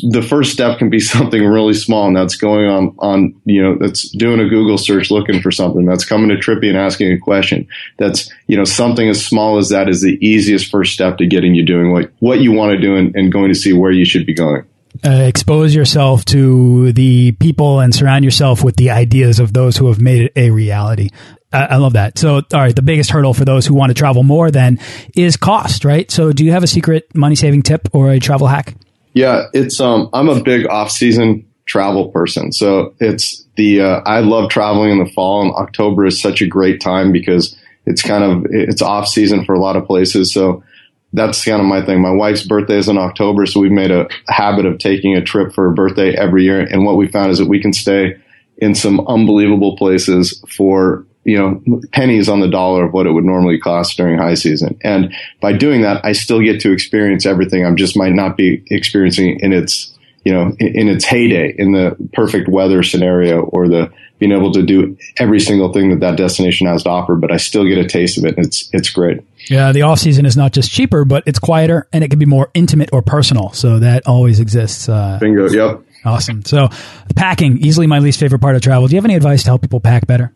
the 0.03 0.23
first 0.23 0.53
step 0.53 0.79
can 0.79 0.91
be 0.91 1.01
something 1.15 1.45
really 1.45 1.75
small 1.75 2.07
and 2.07 2.17
that's 2.17 2.37
going 2.37 2.67
on 2.67 2.95
on 2.99 3.41
you 3.45 3.63
know 3.63 3.77
that's 3.79 4.09
doing 4.11 4.41
a 4.41 4.49
google 4.49 4.79
search 4.79 5.11
looking 5.11 5.41
for 5.41 5.51
something 5.51 5.85
that's 5.85 6.05
coming 6.05 6.29
to 6.29 6.37
trippy 6.37 6.69
and 6.69 6.77
asking 6.77 7.13
a 7.13 7.19
question 7.19 7.67
that's 7.97 8.31
you 8.47 8.57
know 8.57 8.65
something 8.65 9.09
as 9.09 9.25
small 9.25 9.57
as 9.57 9.69
that 9.69 9.89
is 9.89 10.03
the 10.03 10.19
easiest 10.21 10.71
first 10.71 10.93
step 10.93 11.19
to 11.19 11.27
getting 11.27 11.55
you 11.55 11.65
doing 11.65 11.93
what 11.93 12.11
what 12.19 12.41
you 12.41 12.53
want 12.53 12.73
to 12.73 12.79
do 12.79 12.97
and, 12.97 13.15
and 13.15 13.33
going 13.33 13.49
to 13.49 13.55
see 13.55 13.73
where 13.73 13.93
you 13.93 14.05
should 14.05 14.27
be 14.27 14.35
going 14.35 14.65
uh, 15.05 15.11
expose 15.11 15.75
yourself 15.75 16.25
to 16.25 16.93
the 16.93 17.33
people 17.33 17.81
and 17.81 17.93
surround 17.93 18.25
yourself 18.25 18.63
with 18.63 18.77
the 18.77 18.91
ideas 18.91 19.41
of 19.41 19.53
those 19.53 19.77
who 19.77 19.89
have 19.89 20.01
made 20.01 20.23
it 20.23 20.33
a 20.37 20.51
reality. 20.51 21.11
I, 21.55 21.77
love 21.77 21.95
that. 21.95 22.19
So, 22.19 22.37
all 22.37 22.43
right, 22.53 22.75
the 22.75 22.83
biggest 22.83 23.11
hurdle 23.11 23.35
for 23.35 23.45
those 23.45 23.67
who 23.67 23.75
want 23.75 23.91
to 23.91 23.95
travel 23.95 24.23
more 24.23 24.51
then 24.51 24.79
is 25.15 25.37
cost, 25.37 25.85
right? 25.85 26.11
So, 26.11 26.33
do 26.33 26.45
you 26.45 26.53
have 26.53 26.63
a 26.63 26.67
secret 26.67 27.15
money 27.15 27.35
saving 27.35 27.63
tip 27.63 27.89
or 27.93 28.11
a 28.11 28.19
travel 28.19 28.47
hack? 28.47 28.75
Yeah, 29.13 29.45
it's 29.53 29.81
um, 29.81 30.11
I'm 30.13 30.29
a 30.29 30.43
big 30.43 30.67
off 30.67 30.91
season 30.91 31.47
travel 31.67 32.09
person, 32.09 32.53
so 32.53 32.95
it's 33.01 33.45
the 33.57 33.81
uh, 33.81 34.01
I 34.05 34.21
love 34.21 34.51
traveling 34.51 34.91
in 34.91 35.05
the 35.05 35.11
fall, 35.11 35.43
and 35.43 35.53
October 35.53 36.05
is 36.05 36.21
such 36.21 36.43
a 36.43 36.47
great 36.47 36.81
time 36.81 37.13
because 37.13 37.57
it's 37.87 38.03
kind 38.03 38.25
of 38.25 38.47
it's 38.51 38.83
off 38.83 39.07
season 39.07 39.45
for 39.45 39.55
a 39.55 39.61
lot 39.61 39.77
of 39.77 39.87
places. 39.87 40.33
So 40.33 40.65
that's 41.13 41.45
kind 41.45 41.61
of 41.61 41.67
my 41.67 41.85
thing. 41.85 42.01
My 42.01 42.11
wife's 42.11 42.45
birthday 42.45 42.79
is 42.79 42.89
in 42.89 42.99
October, 42.99 43.47
so 43.47 43.61
we've 43.61 43.71
made 43.71 43.93
a 43.93 44.09
habit 44.27 44.67
of 44.67 44.79
taking 44.79 45.17
a 45.17 45.23
trip 45.23 45.53
for 45.53 45.69
her 45.69 45.75
birthday 45.75 46.15
every 46.15 46.43
year. 46.43 46.61
And 46.61 46.85
what 46.85 46.97
we 46.97 47.07
found 47.07 47.31
is 47.31 47.39
that 47.39 47.49
we 47.49 47.61
can 47.61 47.73
stay 47.73 48.17
in 48.59 48.75
some 48.75 49.01
unbelievable 49.07 49.77
places 49.77 50.43
for 50.49 51.07
you 51.25 51.39
know 51.39 51.81
pennies 51.93 52.29
on 52.29 52.41
the 52.41 52.49
dollar 52.49 52.85
of 52.85 52.93
what 52.93 53.07
it 53.07 53.13
would 53.13 53.25
normally 53.25 53.59
cost 53.59 53.97
during 53.97 54.19
high 54.19 54.35
season. 54.35 54.79
And 54.83 55.15
by 55.41 55.53
doing 55.53 55.83
that, 55.83 56.05
I 56.05 56.13
still 56.13 56.41
get 56.41 56.61
to 56.63 56.73
experience 56.73 57.27
everything. 57.27 57.65
I'm 57.65 57.77
just 57.77 57.97
might 57.97 58.13
not 58.13 58.37
be 58.37 58.63
experiencing 58.71 59.41
in 59.41 59.53
its 59.53 59.97
you 60.25 60.33
know 60.33 60.55
in, 60.59 60.81
in 60.81 60.89
its 60.89 61.05
heyday 61.05 61.55
in 61.57 61.73
the 61.73 61.97
perfect 62.13 62.49
weather 62.49 62.83
scenario 62.83 63.43
or 63.43 63.69
the 63.69 63.91
being 64.19 64.33
able 64.33 64.53
to 64.53 64.63
do 64.63 64.97
every 65.19 65.41
single 65.41 65.73
thing 65.73 65.91
that 65.91 66.01
that 66.01 66.17
destination 66.17 66.67
has 66.67 66.85
to 66.85 66.89
offer, 66.89 67.17
but 67.17 67.33
I 67.33 67.37
still 67.37 67.65
get 67.65 67.79
a 67.79 67.87
taste 67.87 68.17
of 68.17 68.25
it. 68.25 68.37
And 68.37 68.47
it's 68.47 68.69
it's 68.73 68.91
great. 68.91 69.21
Yeah, 69.49 69.73
the 69.73 69.83
off 69.83 69.99
season 69.99 70.25
is 70.25 70.37
not 70.37 70.53
just 70.53 70.71
cheaper, 70.71 71.05
but 71.05 71.25
it's 71.27 71.39
quieter 71.39 71.89
and 71.93 72.05
it 72.05 72.09
can 72.09 72.19
be 72.19 72.27
more 72.27 72.51
intimate 72.55 72.91
or 72.93 73.03
personal. 73.03 73.53
So 73.53 73.81
that 73.81 74.07
always 74.07 74.41
exists. 74.41 74.89
Uh, 74.89 75.19
Bingo. 75.21 75.49
Yep. 75.49 75.83
Awesome. 76.05 76.45
So 76.45 76.69
packing, 77.17 77.59
easily 77.59 77.87
my 77.87 77.99
least 77.99 78.21
favorite 78.21 78.41
part 78.41 78.57
of 78.57 78.63
travel. 78.63 78.87
Do 78.89 78.95
you 78.95 78.99
have 78.99 79.07
any 79.07 79.15
advice 79.15 79.43
to 79.45 79.51
help 79.51 79.63
people 79.63 79.81
pack 79.81 80.07
better? 80.07 80.33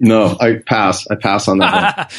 No, 0.00 0.36
I 0.40 0.56
pass. 0.64 1.06
I 1.08 1.16
pass 1.16 1.48
on 1.48 1.58
that. 1.58 2.12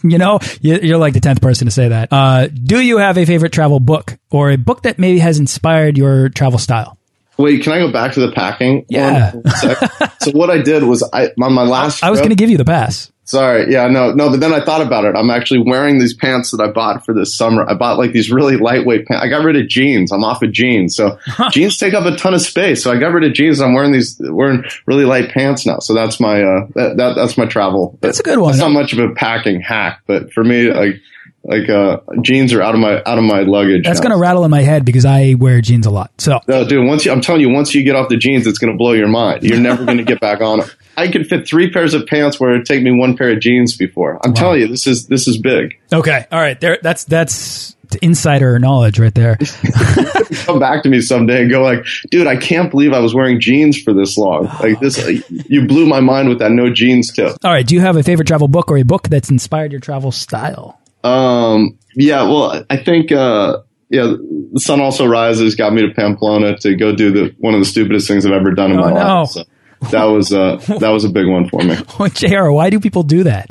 you 0.02 0.18
know, 0.18 0.38
you're 0.60 0.98
like 0.98 1.14
the 1.14 1.20
tenth 1.20 1.40
person 1.40 1.66
to 1.66 1.70
say 1.70 1.88
that. 1.88 2.12
Uh, 2.12 2.48
do 2.48 2.80
you 2.80 2.98
have 2.98 3.16
a 3.16 3.24
favorite 3.24 3.52
travel 3.52 3.80
book 3.80 4.18
or 4.30 4.50
a 4.50 4.56
book 4.56 4.82
that 4.82 4.98
maybe 4.98 5.18
has 5.18 5.38
inspired 5.38 5.96
your 5.96 6.28
travel 6.28 6.58
style? 6.58 6.98
Wait, 7.38 7.62
can 7.62 7.72
I 7.72 7.78
go 7.78 7.92
back 7.92 8.12
to 8.12 8.20
the 8.20 8.32
packing? 8.32 8.86
Yeah. 8.88 9.32
so 10.20 10.30
what 10.32 10.50
I 10.50 10.62
did 10.62 10.82
was 10.82 11.08
I 11.12 11.30
on 11.40 11.52
my 11.52 11.64
last. 11.64 12.02
I 12.02 12.10
was 12.10 12.20
going 12.20 12.30
to 12.30 12.36
give 12.36 12.50
you 12.50 12.56
the 12.56 12.64
pass. 12.64 13.12
Sorry, 13.26 13.72
yeah, 13.72 13.88
no, 13.88 14.12
no, 14.12 14.30
but 14.30 14.38
then 14.38 14.52
I 14.52 14.64
thought 14.64 14.82
about 14.82 15.04
it. 15.04 15.16
I'm 15.16 15.30
actually 15.30 15.58
wearing 15.66 15.98
these 15.98 16.14
pants 16.14 16.52
that 16.52 16.60
I 16.60 16.68
bought 16.70 17.04
for 17.04 17.12
this 17.12 17.36
summer. 17.36 17.68
I 17.68 17.74
bought 17.74 17.98
like 17.98 18.12
these 18.12 18.30
really 18.30 18.56
lightweight 18.56 19.06
pants. 19.06 19.24
I 19.24 19.28
got 19.28 19.44
rid 19.44 19.56
of 19.56 19.66
jeans. 19.66 20.12
I'm 20.12 20.22
off 20.22 20.42
of 20.42 20.52
jeans, 20.52 20.94
so 20.94 21.18
jeans 21.50 21.76
take 21.76 21.92
up 21.92 22.06
a 22.06 22.16
ton 22.16 22.34
of 22.34 22.40
space. 22.40 22.84
So 22.84 22.92
I 22.92 22.98
got 22.98 23.12
rid 23.12 23.24
of 23.24 23.32
jeans. 23.32 23.60
I'm 23.60 23.74
wearing 23.74 23.90
these, 23.90 24.16
wearing 24.20 24.64
really 24.86 25.04
light 25.04 25.30
pants 25.30 25.66
now. 25.66 25.80
So 25.80 25.92
that's 25.92 26.20
my 26.20 26.40
uh, 26.40 26.66
that, 26.76 26.96
that 26.98 27.16
that's 27.16 27.36
my 27.36 27.46
travel. 27.46 27.98
That's 28.00 28.20
a 28.20 28.22
good 28.22 28.38
one. 28.38 28.50
It's 28.50 28.60
not 28.60 28.70
much 28.70 28.92
of 28.92 29.00
a 29.00 29.12
packing 29.12 29.60
hack, 29.60 30.02
but 30.06 30.32
for 30.32 30.44
me, 30.44 30.70
like 30.70 31.00
like 31.46 31.68
uh, 31.68 31.98
jeans 32.22 32.52
are 32.52 32.62
out 32.62 32.74
of 32.74 32.80
my 32.80 33.02
out 33.04 33.18
of 33.18 33.24
my 33.24 33.40
luggage. 33.40 33.84
That's 33.84 34.00
going 34.00 34.12
to 34.12 34.18
rattle 34.18 34.44
in 34.44 34.50
my 34.50 34.62
head 34.62 34.84
because 34.84 35.04
I 35.04 35.34
wear 35.38 35.60
jeans 35.60 35.86
a 35.86 35.90
lot. 35.90 36.12
So, 36.18 36.40
no, 36.46 36.66
dude, 36.66 36.86
once 36.86 37.04
you, 37.04 37.12
I'm 37.12 37.20
telling 37.20 37.40
you, 37.40 37.50
once 37.50 37.74
you 37.74 37.82
get 37.82 37.94
off 37.94 38.08
the 38.08 38.16
jeans, 38.16 38.46
it's 38.46 38.58
going 38.58 38.72
to 38.72 38.76
blow 38.76 38.92
your 38.92 39.08
mind. 39.08 39.42
You're 39.44 39.58
never 39.58 39.84
going 39.84 39.98
to 39.98 40.04
get 40.04 40.20
back 40.20 40.40
on 40.40 40.60
them. 40.60 40.70
I 40.96 41.08
could 41.08 41.26
fit 41.26 41.46
three 41.46 41.70
pairs 41.70 41.94
of 41.94 42.06
pants 42.06 42.40
where 42.40 42.54
it'd 42.54 42.66
take 42.66 42.82
me 42.82 42.90
one 42.90 43.16
pair 43.16 43.30
of 43.30 43.40
jeans 43.40 43.76
before. 43.76 44.18
I'm 44.24 44.30
wow. 44.30 44.40
telling 44.40 44.60
you, 44.60 44.68
this 44.68 44.86
is 44.86 45.06
this 45.06 45.28
is 45.28 45.38
big. 45.38 45.78
Okay, 45.92 46.26
all 46.32 46.40
right, 46.40 46.58
there. 46.60 46.78
That's 46.82 47.04
that's 47.04 47.76
insider 48.02 48.58
knowledge 48.58 48.98
right 48.98 49.14
there. 49.14 49.36
Come 50.44 50.58
back 50.58 50.82
to 50.82 50.88
me 50.88 51.00
someday 51.00 51.42
and 51.42 51.50
go 51.50 51.62
like, 51.62 51.86
dude, 52.10 52.26
I 52.26 52.36
can't 52.36 52.70
believe 52.70 52.92
I 52.92 52.98
was 52.98 53.14
wearing 53.14 53.40
jeans 53.40 53.80
for 53.80 53.92
this 53.92 54.16
long. 54.18 54.50
Like 54.66 54.80
this, 54.80 54.98
you 55.28 55.66
blew 55.66 55.86
my 55.86 56.00
mind 56.00 56.28
with 56.28 56.40
that 56.40 56.50
no 56.50 56.72
jeans 56.72 57.12
tip. 57.12 57.36
All 57.44 57.52
right, 57.52 57.64
do 57.64 57.74
you 57.74 57.80
have 57.82 57.96
a 57.96 58.02
favorite 58.02 58.26
travel 58.26 58.48
book 58.48 58.70
or 58.70 58.78
a 58.78 58.82
book 58.82 59.08
that's 59.08 59.30
inspired 59.30 59.70
your 59.70 59.80
travel 59.80 60.10
style? 60.10 60.80
Um, 61.04 61.78
yeah, 61.94 62.22
well, 62.22 62.64
I 62.68 62.76
think, 62.78 63.12
uh, 63.12 63.58
yeah, 63.90 64.14
the 64.52 64.60
sun 64.60 64.80
also 64.80 65.06
rises 65.06 65.54
got 65.54 65.72
me 65.72 65.82
to 65.82 65.94
Pamplona 65.94 66.56
to 66.58 66.74
go 66.74 66.96
do 66.96 67.12
the 67.12 67.34
one 67.38 67.54
of 67.54 67.60
the 67.60 67.66
stupidest 67.66 68.08
things 68.08 68.26
I've 68.26 68.32
ever 68.32 68.50
done 68.50 68.72
in 68.72 68.80
oh, 68.80 68.82
my 68.82 68.92
no. 68.92 69.20
life. 69.20 69.28
So 69.28 69.44
that 69.90 70.04
was 70.04 70.32
uh, 70.32 70.56
that 70.80 70.90
was 70.90 71.04
a 71.04 71.08
big 71.08 71.26
one 71.26 71.48
for 71.48 71.62
me. 71.62 71.76
JR. 72.14 72.50
Why 72.50 72.70
do 72.70 72.80
people 72.80 73.02
do 73.02 73.24
that? 73.24 73.50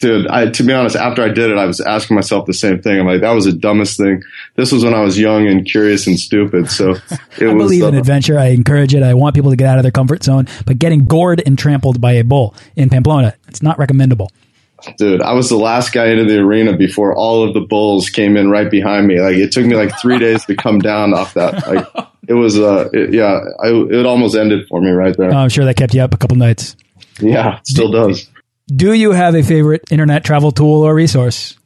Dude, 0.00 0.26
I, 0.26 0.50
to 0.50 0.62
be 0.62 0.72
honest, 0.72 0.96
after 0.96 1.22
I 1.22 1.28
did 1.28 1.50
it, 1.50 1.56
I 1.56 1.66
was 1.66 1.80
asking 1.80 2.16
myself 2.16 2.46
the 2.46 2.52
same 2.52 2.82
thing. 2.82 3.00
I'm 3.00 3.06
like, 3.06 3.20
that 3.20 3.30
was 3.30 3.44
the 3.44 3.52
dumbest 3.52 3.96
thing. 3.96 4.22
This 4.56 4.72
was 4.72 4.84
when 4.84 4.92
I 4.92 5.00
was 5.00 5.18
young 5.18 5.46
and 5.46 5.64
curious 5.64 6.06
and 6.06 6.18
stupid. 6.18 6.70
So 6.70 6.90
it 7.38 7.48
I 7.48 7.54
was, 7.54 7.64
believe 7.64 7.84
in 7.84 7.94
uh, 7.94 7.98
adventure. 8.00 8.38
I 8.38 8.46
encourage 8.46 8.94
it. 8.94 9.02
I 9.02 9.14
want 9.14 9.34
people 9.34 9.50
to 9.50 9.56
get 9.56 9.68
out 9.68 9.78
of 9.78 9.82
their 9.82 9.92
comfort 9.92 10.24
zone. 10.24 10.46
But 10.66 10.78
getting 10.78 11.06
gored 11.06 11.42
and 11.46 11.58
trampled 11.58 12.00
by 12.00 12.12
a 12.12 12.24
bull 12.24 12.54
in 12.76 12.90
Pamplona, 12.90 13.34
it's 13.48 13.62
not 13.62 13.78
recommendable. 13.78 14.30
Dude, 14.98 15.22
I 15.22 15.32
was 15.32 15.48
the 15.48 15.56
last 15.56 15.92
guy 15.92 16.06
into 16.06 16.24
the 16.24 16.38
arena 16.38 16.76
before 16.76 17.14
all 17.14 17.46
of 17.46 17.54
the 17.54 17.60
bulls 17.60 18.10
came 18.10 18.36
in 18.36 18.50
right 18.50 18.70
behind 18.70 19.06
me. 19.06 19.20
Like 19.20 19.36
it 19.36 19.52
took 19.52 19.64
me 19.64 19.76
like 19.76 19.98
three 20.00 20.18
days 20.18 20.44
to 20.46 20.56
come 20.56 20.78
down 20.78 21.14
off 21.14 21.34
that. 21.34 21.66
Like 21.66 22.08
it 22.28 22.34
was, 22.34 22.58
uh, 22.58 22.88
it, 22.92 23.14
yeah, 23.14 23.40
I, 23.62 23.68
it 23.68 24.06
almost 24.06 24.36
ended 24.36 24.66
for 24.68 24.80
me 24.80 24.90
right 24.90 25.16
there. 25.16 25.32
Oh, 25.32 25.36
I'm 25.36 25.48
sure 25.48 25.64
that 25.64 25.76
kept 25.76 25.94
you 25.94 26.02
up 26.02 26.14
a 26.14 26.16
couple 26.16 26.36
nights. 26.36 26.76
Yeah, 27.20 27.60
still 27.64 27.90
does. 27.90 28.28
Do 28.68 28.92
you 28.92 29.12
have 29.12 29.34
a 29.34 29.42
favorite 29.42 29.82
internet 29.90 30.24
travel 30.24 30.50
tool 30.50 30.82
or 30.82 30.94
resource? 30.94 31.58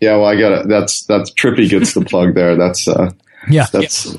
Yeah, 0.00 0.16
well, 0.16 0.26
I 0.26 0.36
got 0.36 0.52
it. 0.52 0.68
That's 0.68 1.04
that's 1.04 1.32
Trippy 1.34 1.68
gets 1.68 1.94
the 1.94 2.00
plug 2.00 2.34
there. 2.34 2.56
That's 2.56 2.88
uh, 2.88 3.10
yeah. 3.48 3.66
That's 3.72 4.16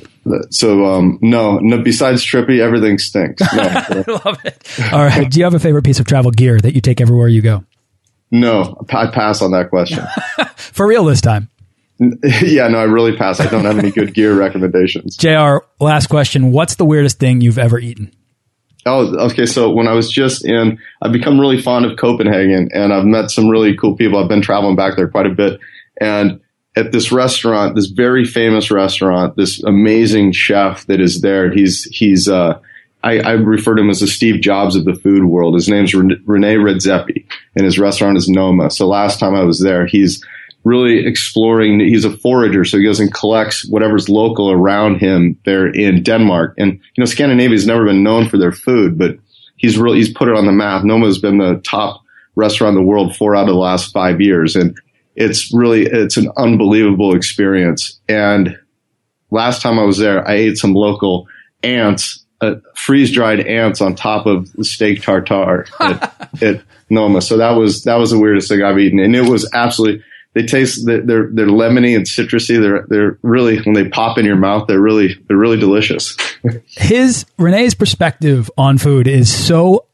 so. 0.49 0.85
Um, 0.85 1.19
no, 1.21 1.57
no. 1.57 1.81
Besides 1.81 2.25
Trippy, 2.25 2.59
everything 2.59 2.97
stinks. 2.99 3.41
No. 3.53 3.63
I 3.63 4.03
love 4.07 4.39
it. 4.45 4.93
All 4.93 5.03
right. 5.03 5.29
Do 5.29 5.39
you 5.39 5.43
have 5.43 5.55
a 5.55 5.59
favorite 5.59 5.83
piece 5.83 5.99
of 5.99 6.05
travel 6.05 6.31
gear 6.31 6.59
that 6.59 6.73
you 6.73 6.81
take 6.81 7.01
everywhere 7.01 7.27
you 7.27 7.41
go? 7.41 7.63
No, 8.31 8.85
I 8.89 9.07
pass 9.07 9.41
on 9.41 9.51
that 9.51 9.69
question. 9.69 10.03
For 10.55 10.87
real 10.87 11.05
this 11.05 11.21
time. 11.21 11.49
Yeah, 12.41 12.67
no, 12.67 12.79
I 12.79 12.85
really 12.85 13.15
pass. 13.15 13.39
I 13.39 13.47
don't 13.47 13.65
have 13.65 13.77
any 13.77 13.91
good 13.91 14.15
gear 14.15 14.33
recommendations. 14.33 15.15
JR, 15.17 15.57
last 15.79 16.07
question. 16.07 16.51
What's 16.51 16.73
the 16.73 16.85
weirdest 16.85 17.19
thing 17.19 17.41
you've 17.41 17.59
ever 17.59 17.77
eaten? 17.77 18.11
Oh, 18.87 19.15
okay. 19.27 19.45
So 19.45 19.69
when 19.69 19.87
I 19.87 19.93
was 19.93 20.11
just 20.11 20.43
in, 20.43 20.79
I've 21.01 21.11
become 21.11 21.39
really 21.39 21.61
fond 21.61 21.85
of 21.85 21.97
Copenhagen 21.97 22.69
and 22.73 22.91
I've 22.91 23.05
met 23.05 23.29
some 23.29 23.49
really 23.49 23.77
cool 23.77 23.95
people. 23.95 24.17
I've 24.17 24.29
been 24.29 24.41
traveling 24.41 24.75
back 24.75 24.95
there 24.95 25.07
quite 25.07 25.27
a 25.27 25.35
bit. 25.35 25.59
And 25.99 26.39
at 26.75 26.91
this 26.91 27.11
restaurant, 27.11 27.75
this 27.75 27.87
very 27.87 28.25
famous 28.25 28.71
restaurant, 28.71 29.35
this 29.35 29.61
amazing 29.63 30.31
chef 30.31 30.87
that 30.87 30.99
is 30.99 31.21
there, 31.21 31.51
he's, 31.51 31.83
he's, 31.83 32.27
uh, 32.27 32.59
I, 33.03 33.19
I, 33.19 33.31
refer 33.31 33.75
to 33.75 33.81
him 33.81 33.89
as 33.89 33.99
the 33.99 34.07
Steve 34.07 34.41
Jobs 34.41 34.75
of 34.75 34.85
the 34.85 34.93
food 34.93 35.25
world. 35.25 35.55
His 35.55 35.67
name's 35.67 35.93
Rene 35.93 36.17
Redzepi, 36.55 37.25
and 37.55 37.65
his 37.65 37.79
restaurant 37.79 38.17
is 38.17 38.29
Noma. 38.29 38.69
So 38.69 38.87
last 38.87 39.19
time 39.19 39.35
I 39.35 39.43
was 39.43 39.59
there, 39.59 39.85
he's 39.85 40.23
really 40.63 41.05
exploring. 41.05 41.79
He's 41.79 42.05
a 42.05 42.15
forager, 42.17 42.63
so 42.63 42.77
he 42.77 42.83
goes 42.83 42.99
and 42.99 43.13
collects 43.13 43.67
whatever's 43.67 44.09
local 44.09 44.51
around 44.51 44.99
him 44.99 45.37
there 45.45 45.67
in 45.67 46.03
Denmark. 46.03 46.55
And 46.57 46.73
you 46.73 47.01
know, 47.01 47.05
Scandinavia's 47.05 47.65
never 47.65 47.85
been 47.85 48.03
known 48.03 48.29
for 48.29 48.37
their 48.37 48.51
food, 48.51 48.97
but 48.97 49.17
he's 49.57 49.77
really 49.77 49.97
he's 49.97 50.13
put 50.13 50.27
it 50.27 50.37
on 50.37 50.45
the 50.45 50.51
map. 50.51 50.83
Noma's 50.83 51.19
been 51.19 51.37
the 51.37 51.59
top 51.63 52.01
restaurant 52.35 52.77
in 52.77 52.83
the 52.83 52.89
world 52.89 53.15
four 53.15 53.35
out 53.35 53.41
of 53.41 53.47
the 53.47 53.53
last 53.55 53.91
five 53.91 54.21
years, 54.21 54.55
and 54.55 54.77
it's 55.15 55.53
really 55.53 55.85
it's 55.85 56.17
an 56.17 56.31
unbelievable 56.37 57.15
experience. 57.15 57.99
And 58.07 58.57
last 59.31 59.61
time 59.61 59.79
I 59.79 59.83
was 59.83 59.97
there, 59.97 60.27
I 60.27 60.33
ate 60.33 60.57
some 60.57 60.73
local 60.73 61.27
ants 61.63 62.20
uh, 62.41 62.55
freeze 62.75 63.11
dried 63.11 63.39
ants 63.39 63.81
on 63.81 63.95
top 63.95 64.25
of 64.25 64.51
the 64.53 64.65
steak 64.65 65.01
tartare 65.01 65.65
at, 65.79 66.29
at, 66.41 66.63
Noma. 66.89 67.21
So 67.21 67.37
that 67.37 67.51
was 67.51 67.83
that 67.83 67.95
was 67.95 68.11
the 68.11 68.19
weirdest 68.19 68.49
thing 68.49 68.61
I've 68.61 68.77
eaten, 68.77 68.99
and 68.99 69.15
it 69.15 69.29
was 69.29 69.49
absolutely. 69.53 70.03
They 70.33 70.45
taste 70.45 70.85
they're 70.85 71.01
they're 71.01 71.47
lemony 71.47 71.95
and 71.95 72.05
citrusy. 72.05 72.59
They're 72.59 72.85
they're 72.89 73.17
really 73.21 73.61
when 73.61 73.75
they 73.75 73.87
pop 73.87 74.17
in 74.17 74.25
your 74.25 74.35
mouth, 74.35 74.67
they're 74.67 74.81
really 74.81 75.17
they're 75.27 75.37
really 75.37 75.57
delicious. 75.57 76.17
His 76.65 77.25
Rene's 77.37 77.75
perspective 77.75 78.51
on 78.57 78.77
food 78.77 79.07
is 79.07 79.33
so 79.33 79.85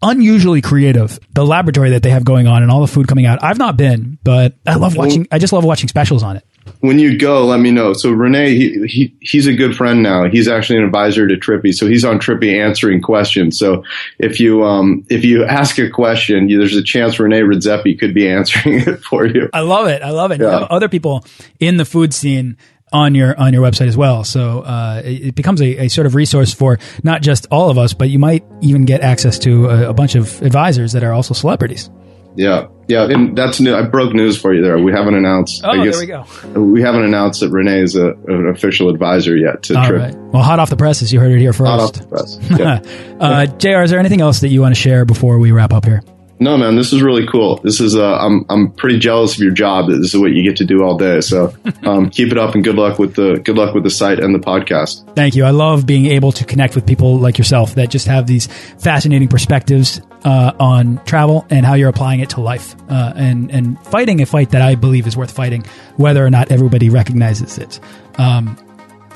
unusually 0.00 0.62
creative. 0.62 1.18
The 1.34 1.44
laboratory 1.44 1.90
that 1.90 2.02
they 2.02 2.10
have 2.10 2.24
going 2.24 2.46
on 2.46 2.62
and 2.62 2.70
all 2.70 2.80
the 2.80 2.86
food 2.86 3.08
coming 3.08 3.26
out. 3.26 3.42
I've 3.42 3.58
not 3.58 3.76
been, 3.76 4.18
but 4.24 4.54
I 4.66 4.76
love 4.76 4.96
watching. 4.96 5.26
I 5.30 5.38
just 5.38 5.52
love 5.52 5.64
watching 5.64 5.88
specials 5.88 6.22
on 6.22 6.36
it 6.36 6.46
when 6.80 6.98
you 6.98 7.18
go, 7.18 7.44
let 7.44 7.60
me 7.60 7.70
know. 7.70 7.92
So 7.92 8.10
Rene, 8.10 8.54
he, 8.54 8.86
he 8.86 9.14
he's 9.20 9.46
a 9.46 9.54
good 9.54 9.76
friend 9.76 10.02
now. 10.02 10.28
He's 10.28 10.48
actually 10.48 10.78
an 10.78 10.84
advisor 10.84 11.26
to 11.28 11.36
Trippy, 11.36 11.74
so 11.74 11.86
he's 11.86 12.04
on 12.04 12.18
Trippy 12.18 12.60
answering 12.60 13.00
questions. 13.00 13.58
So 13.58 13.84
if 14.18 14.40
you 14.40 14.64
um 14.64 15.04
if 15.08 15.24
you 15.24 15.44
ask 15.44 15.78
a 15.78 15.90
question, 15.90 16.48
you, 16.48 16.58
there's 16.58 16.76
a 16.76 16.82
chance 16.82 17.18
Rene 17.18 17.40
Redzepi 17.40 17.98
could 17.98 18.14
be 18.14 18.28
answering 18.28 18.80
it 18.86 19.02
for 19.02 19.26
you. 19.26 19.48
I 19.52 19.60
love 19.60 19.86
it. 19.86 20.02
I 20.02 20.10
love 20.10 20.32
it. 20.32 20.40
Yeah. 20.40 20.66
other 20.70 20.88
people 20.88 21.24
in 21.60 21.76
the 21.76 21.84
food 21.84 22.12
scene 22.14 22.56
on 22.92 23.14
your 23.14 23.38
on 23.38 23.52
your 23.52 23.62
website 23.62 23.88
as 23.88 23.96
well. 23.96 24.24
So 24.24 24.60
uh, 24.60 25.02
it, 25.04 25.28
it, 25.28 25.34
becomes 25.34 25.60
a, 25.60 25.84
a, 25.84 25.88
sort 25.88 26.06
of 26.06 26.14
resource 26.14 26.52
for 26.52 26.78
not 27.02 27.22
just 27.22 27.46
all 27.50 27.70
of 27.70 27.78
us, 27.78 27.94
but 27.94 28.10
you 28.10 28.18
might 28.18 28.44
even 28.60 28.84
get 28.84 29.00
access 29.00 29.38
to 29.40 29.70
a, 29.70 29.90
a 29.90 29.94
bunch 29.94 30.14
of 30.14 30.42
advisors 30.42 30.92
that 30.92 31.02
are 31.02 31.12
also 31.12 31.34
celebrities. 31.34 31.90
Yeah, 32.34 32.68
yeah, 32.88 33.04
and 33.08 33.36
that's 33.36 33.60
new. 33.60 33.74
I 33.74 33.82
broke 33.82 34.12
news 34.12 34.40
for 34.40 34.54
you 34.54 34.62
there. 34.62 34.78
We 34.78 34.92
haven't 34.92 35.14
announced. 35.14 35.62
Oh, 35.64 35.70
I 35.70 35.84
guess, 35.84 35.98
there 35.98 36.24
we 36.44 36.50
go. 36.54 36.60
We 36.60 36.82
haven't 36.82 37.04
announced 37.04 37.40
that 37.40 37.50
Rene 37.50 37.80
is 37.80 37.96
a, 37.96 38.12
an 38.26 38.48
official 38.48 38.88
advisor 38.88 39.36
yet 39.36 39.62
to 39.64 39.78
All 39.78 39.86
Trip. 39.86 40.00
right. 40.00 40.14
Well, 40.16 40.42
hot 40.42 40.58
off 40.58 40.70
the 40.70 40.76
presses, 40.76 41.12
you 41.12 41.20
heard 41.20 41.32
it 41.32 41.38
here 41.38 41.52
first. 41.52 41.68
Hot 41.70 41.80
off 41.80 41.92
the 41.92 42.06
press. 42.06 42.38
Yeah. 42.50 43.16
uh, 43.20 43.46
JR. 43.46 43.82
Is 43.82 43.90
there 43.90 44.00
anything 44.00 44.20
else 44.20 44.40
that 44.40 44.48
you 44.48 44.60
want 44.60 44.74
to 44.74 44.80
share 44.80 45.04
before 45.04 45.38
we 45.38 45.52
wrap 45.52 45.72
up 45.72 45.84
here? 45.84 46.02
No, 46.42 46.56
man, 46.56 46.74
this 46.74 46.92
is 46.92 47.02
really 47.02 47.24
cool. 47.24 47.58
This 47.58 47.80
is 47.80 47.96
uh, 47.96 48.16
I'm 48.16 48.44
I'm 48.48 48.72
pretty 48.72 48.98
jealous 48.98 49.34
of 49.34 49.40
your 49.40 49.52
job. 49.52 49.88
This 49.88 50.12
is 50.12 50.20
what 50.20 50.32
you 50.32 50.42
get 50.42 50.56
to 50.56 50.64
do 50.64 50.82
all 50.82 50.98
day. 50.98 51.20
So 51.20 51.54
um, 51.84 52.10
keep 52.10 52.32
it 52.32 52.38
up 52.38 52.56
and 52.56 52.64
good 52.64 52.74
luck 52.74 52.98
with 52.98 53.14
the 53.14 53.40
good 53.44 53.56
luck 53.56 53.74
with 53.74 53.84
the 53.84 53.90
site 53.90 54.18
and 54.18 54.34
the 54.34 54.40
podcast. 54.40 55.14
Thank 55.14 55.36
you. 55.36 55.44
I 55.44 55.50
love 55.50 55.86
being 55.86 56.06
able 56.06 56.32
to 56.32 56.44
connect 56.44 56.74
with 56.74 56.84
people 56.84 57.16
like 57.16 57.38
yourself 57.38 57.76
that 57.76 57.90
just 57.90 58.08
have 58.08 58.26
these 58.26 58.48
fascinating 58.78 59.28
perspectives 59.28 60.00
uh, 60.24 60.52
on 60.58 61.00
travel 61.04 61.46
and 61.48 61.64
how 61.64 61.74
you're 61.74 61.88
applying 61.88 62.18
it 62.18 62.30
to 62.30 62.40
life 62.40 62.74
uh, 62.88 63.12
and 63.14 63.48
and 63.52 63.78
fighting 63.86 64.20
a 64.20 64.26
fight 64.26 64.50
that 64.50 64.62
I 64.62 64.74
believe 64.74 65.06
is 65.06 65.16
worth 65.16 65.30
fighting, 65.30 65.64
whether 65.96 66.26
or 66.26 66.30
not 66.30 66.50
everybody 66.50 66.90
recognizes 66.90 67.56
it. 67.58 67.78
Um, 68.18 68.56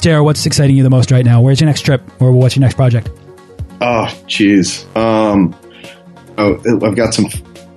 JR., 0.00 0.22
what's 0.22 0.46
exciting 0.46 0.76
you 0.76 0.84
the 0.84 0.90
most 0.90 1.10
right 1.10 1.24
now? 1.24 1.40
Where's 1.40 1.60
your 1.60 1.66
next 1.66 1.80
trip, 1.80 2.02
or 2.22 2.30
what's 2.30 2.54
your 2.54 2.60
next 2.60 2.74
project? 2.74 3.10
Oh, 3.80 4.06
jeez. 4.28 4.86
Um, 4.96 5.56
oh, 6.38 6.60
I've 6.82 6.96
got 6.96 7.14
some 7.14 7.26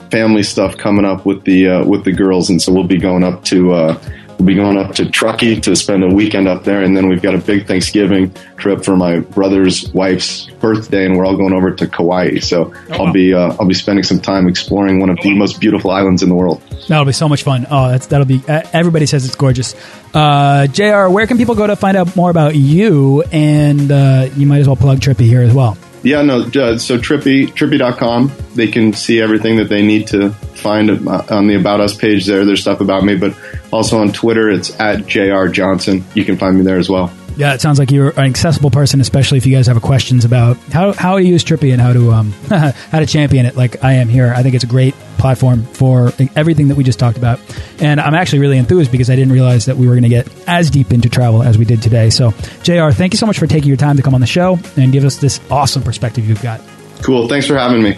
family 0.09 0.43
stuff 0.43 0.77
coming 0.77 1.05
up 1.05 1.25
with 1.25 1.43
the 1.43 1.67
uh, 1.67 1.85
with 1.85 2.03
the 2.03 2.11
girls, 2.11 2.49
and 2.49 2.61
so 2.61 2.73
we'll 2.73 2.83
be 2.83 2.97
going 2.97 3.23
up 3.23 3.43
to 3.45 3.73
uh, 3.73 4.01
we'll 4.39 4.45
be 4.45 4.55
going 4.55 4.77
up 4.77 4.95
to 4.95 5.09
Truckee 5.09 5.59
to 5.61 5.75
spend 5.75 6.03
a 6.03 6.07
weekend 6.07 6.47
up 6.47 6.63
there, 6.63 6.83
and 6.83 6.95
then 6.95 7.07
we've 7.09 7.21
got 7.21 7.35
a 7.35 7.37
big 7.37 7.67
Thanksgiving 7.67 8.33
trip 8.57 8.83
for 8.83 8.95
my 8.95 9.19
brother's 9.19 9.91
wife's 9.93 10.49
birthday, 10.59 11.05
and 11.05 11.17
we're 11.17 11.25
all 11.25 11.37
going 11.37 11.53
over 11.53 11.71
to 11.71 11.87
Kauai. 11.87 12.39
So 12.39 12.73
I'll 12.91 13.11
be 13.11 13.33
uh, 13.33 13.55
I'll 13.59 13.67
be 13.67 13.73
spending 13.73 14.03
some 14.03 14.19
time 14.19 14.47
exploring 14.47 14.99
one 14.99 15.09
of 15.09 15.17
the 15.21 15.33
most 15.35 15.59
beautiful 15.59 15.91
islands 15.91 16.23
in 16.23 16.29
the 16.29 16.35
world. 16.35 16.61
That'll 16.87 17.05
be 17.05 17.11
so 17.11 17.29
much 17.29 17.43
fun. 17.43 17.67
Oh, 17.69 17.89
that's 17.89 18.07
that'll 18.07 18.25
be. 18.25 18.41
Everybody 18.47 19.05
says 19.05 19.25
it's 19.25 19.35
gorgeous. 19.35 19.75
Uh, 20.13 20.67
JR, 20.67 21.07
where 21.07 21.27
can 21.27 21.37
people 21.37 21.55
go 21.55 21.67
to 21.67 21.75
find 21.75 21.95
out 21.95 22.15
more 22.15 22.31
about 22.31 22.55
you? 22.55 23.23
And 23.31 23.91
uh, 23.91 24.29
you 24.35 24.47
might 24.47 24.59
as 24.59 24.67
well 24.67 24.75
plug 24.75 24.99
Trippy 24.99 25.25
here 25.25 25.41
as 25.41 25.53
well. 25.53 25.77
Yeah, 26.03 26.21
no. 26.21 26.41
Uh, 26.41 26.77
so 26.77 26.97
Trippy, 26.97 27.47
Trippy.com, 27.47 28.31
they 28.55 28.67
can 28.67 28.93
see 28.93 29.21
everything 29.21 29.57
that 29.57 29.69
they 29.69 29.81
need 29.85 30.07
to 30.07 30.31
find 30.31 30.89
uh, 30.89 31.23
on 31.29 31.47
the 31.47 31.55
About 31.55 31.81
Us 31.81 31.95
page 31.95 32.25
there. 32.25 32.45
There's 32.45 32.61
stuff 32.61 32.81
about 32.81 33.03
me, 33.03 33.15
but 33.15 33.35
also 33.71 33.99
on 33.99 34.11
Twitter, 34.11 34.49
it's 34.49 34.77
at 34.79 35.05
JR 35.05 35.47
Johnson. 35.47 36.05
You 36.13 36.25
can 36.25 36.37
find 36.37 36.57
me 36.57 36.63
there 36.63 36.77
as 36.77 36.89
well. 36.89 37.11
Yeah, 37.35 37.53
it 37.53 37.61
sounds 37.61 37.79
like 37.79 37.91
you're 37.91 38.09
an 38.11 38.25
accessible 38.25 38.69
person, 38.69 38.99
especially 38.99 39.37
if 39.37 39.45
you 39.45 39.55
guys 39.55 39.67
have 39.67 39.81
questions 39.81 40.25
about 40.25 40.57
how, 40.73 40.91
how 40.91 41.17
to 41.17 41.23
use 41.23 41.43
Trippy 41.43 41.71
and 41.71 41.81
how 41.81 41.93
to 41.93 42.11
um, 42.11 42.31
how 42.49 42.99
to 42.99 43.05
champion 43.05 43.45
it. 43.45 43.55
Like 43.55 43.83
I 43.83 43.93
am 43.93 44.09
here, 44.09 44.33
I 44.35 44.43
think 44.43 44.55
it's 44.55 44.65
a 44.65 44.67
great 44.67 44.93
platform 45.19 45.63
for 45.65 46.11
everything 46.35 46.69
that 46.69 46.75
we 46.75 46.83
just 46.83 46.99
talked 46.99 47.17
about. 47.17 47.39
And 47.79 47.99
I'm 47.99 48.15
actually 48.15 48.39
really 48.39 48.57
enthused 48.57 48.91
because 48.91 49.09
I 49.09 49.15
didn't 49.15 49.33
realize 49.33 49.65
that 49.65 49.77
we 49.77 49.87
were 49.87 49.93
going 49.93 50.03
to 50.03 50.09
get 50.09 50.27
as 50.47 50.69
deep 50.69 50.91
into 50.91 51.09
travel 51.09 51.43
as 51.43 51.57
we 51.57 51.65
did 51.65 51.81
today. 51.81 52.09
So, 52.09 52.31
JR, 52.63 52.91
thank 52.91 53.13
you 53.13 53.17
so 53.17 53.25
much 53.25 53.37
for 53.37 53.47
taking 53.47 53.67
your 53.67 53.77
time 53.77 53.97
to 53.97 54.03
come 54.03 54.15
on 54.15 54.21
the 54.21 54.27
show 54.27 54.57
and 54.77 54.91
give 54.91 55.05
us 55.05 55.17
this 55.17 55.39
awesome 55.51 55.83
perspective 55.83 56.27
you've 56.27 56.41
got. 56.41 56.61
Cool. 57.01 57.27
Thanks 57.27 57.47
for 57.47 57.57
having 57.57 57.83
me. 57.83 57.97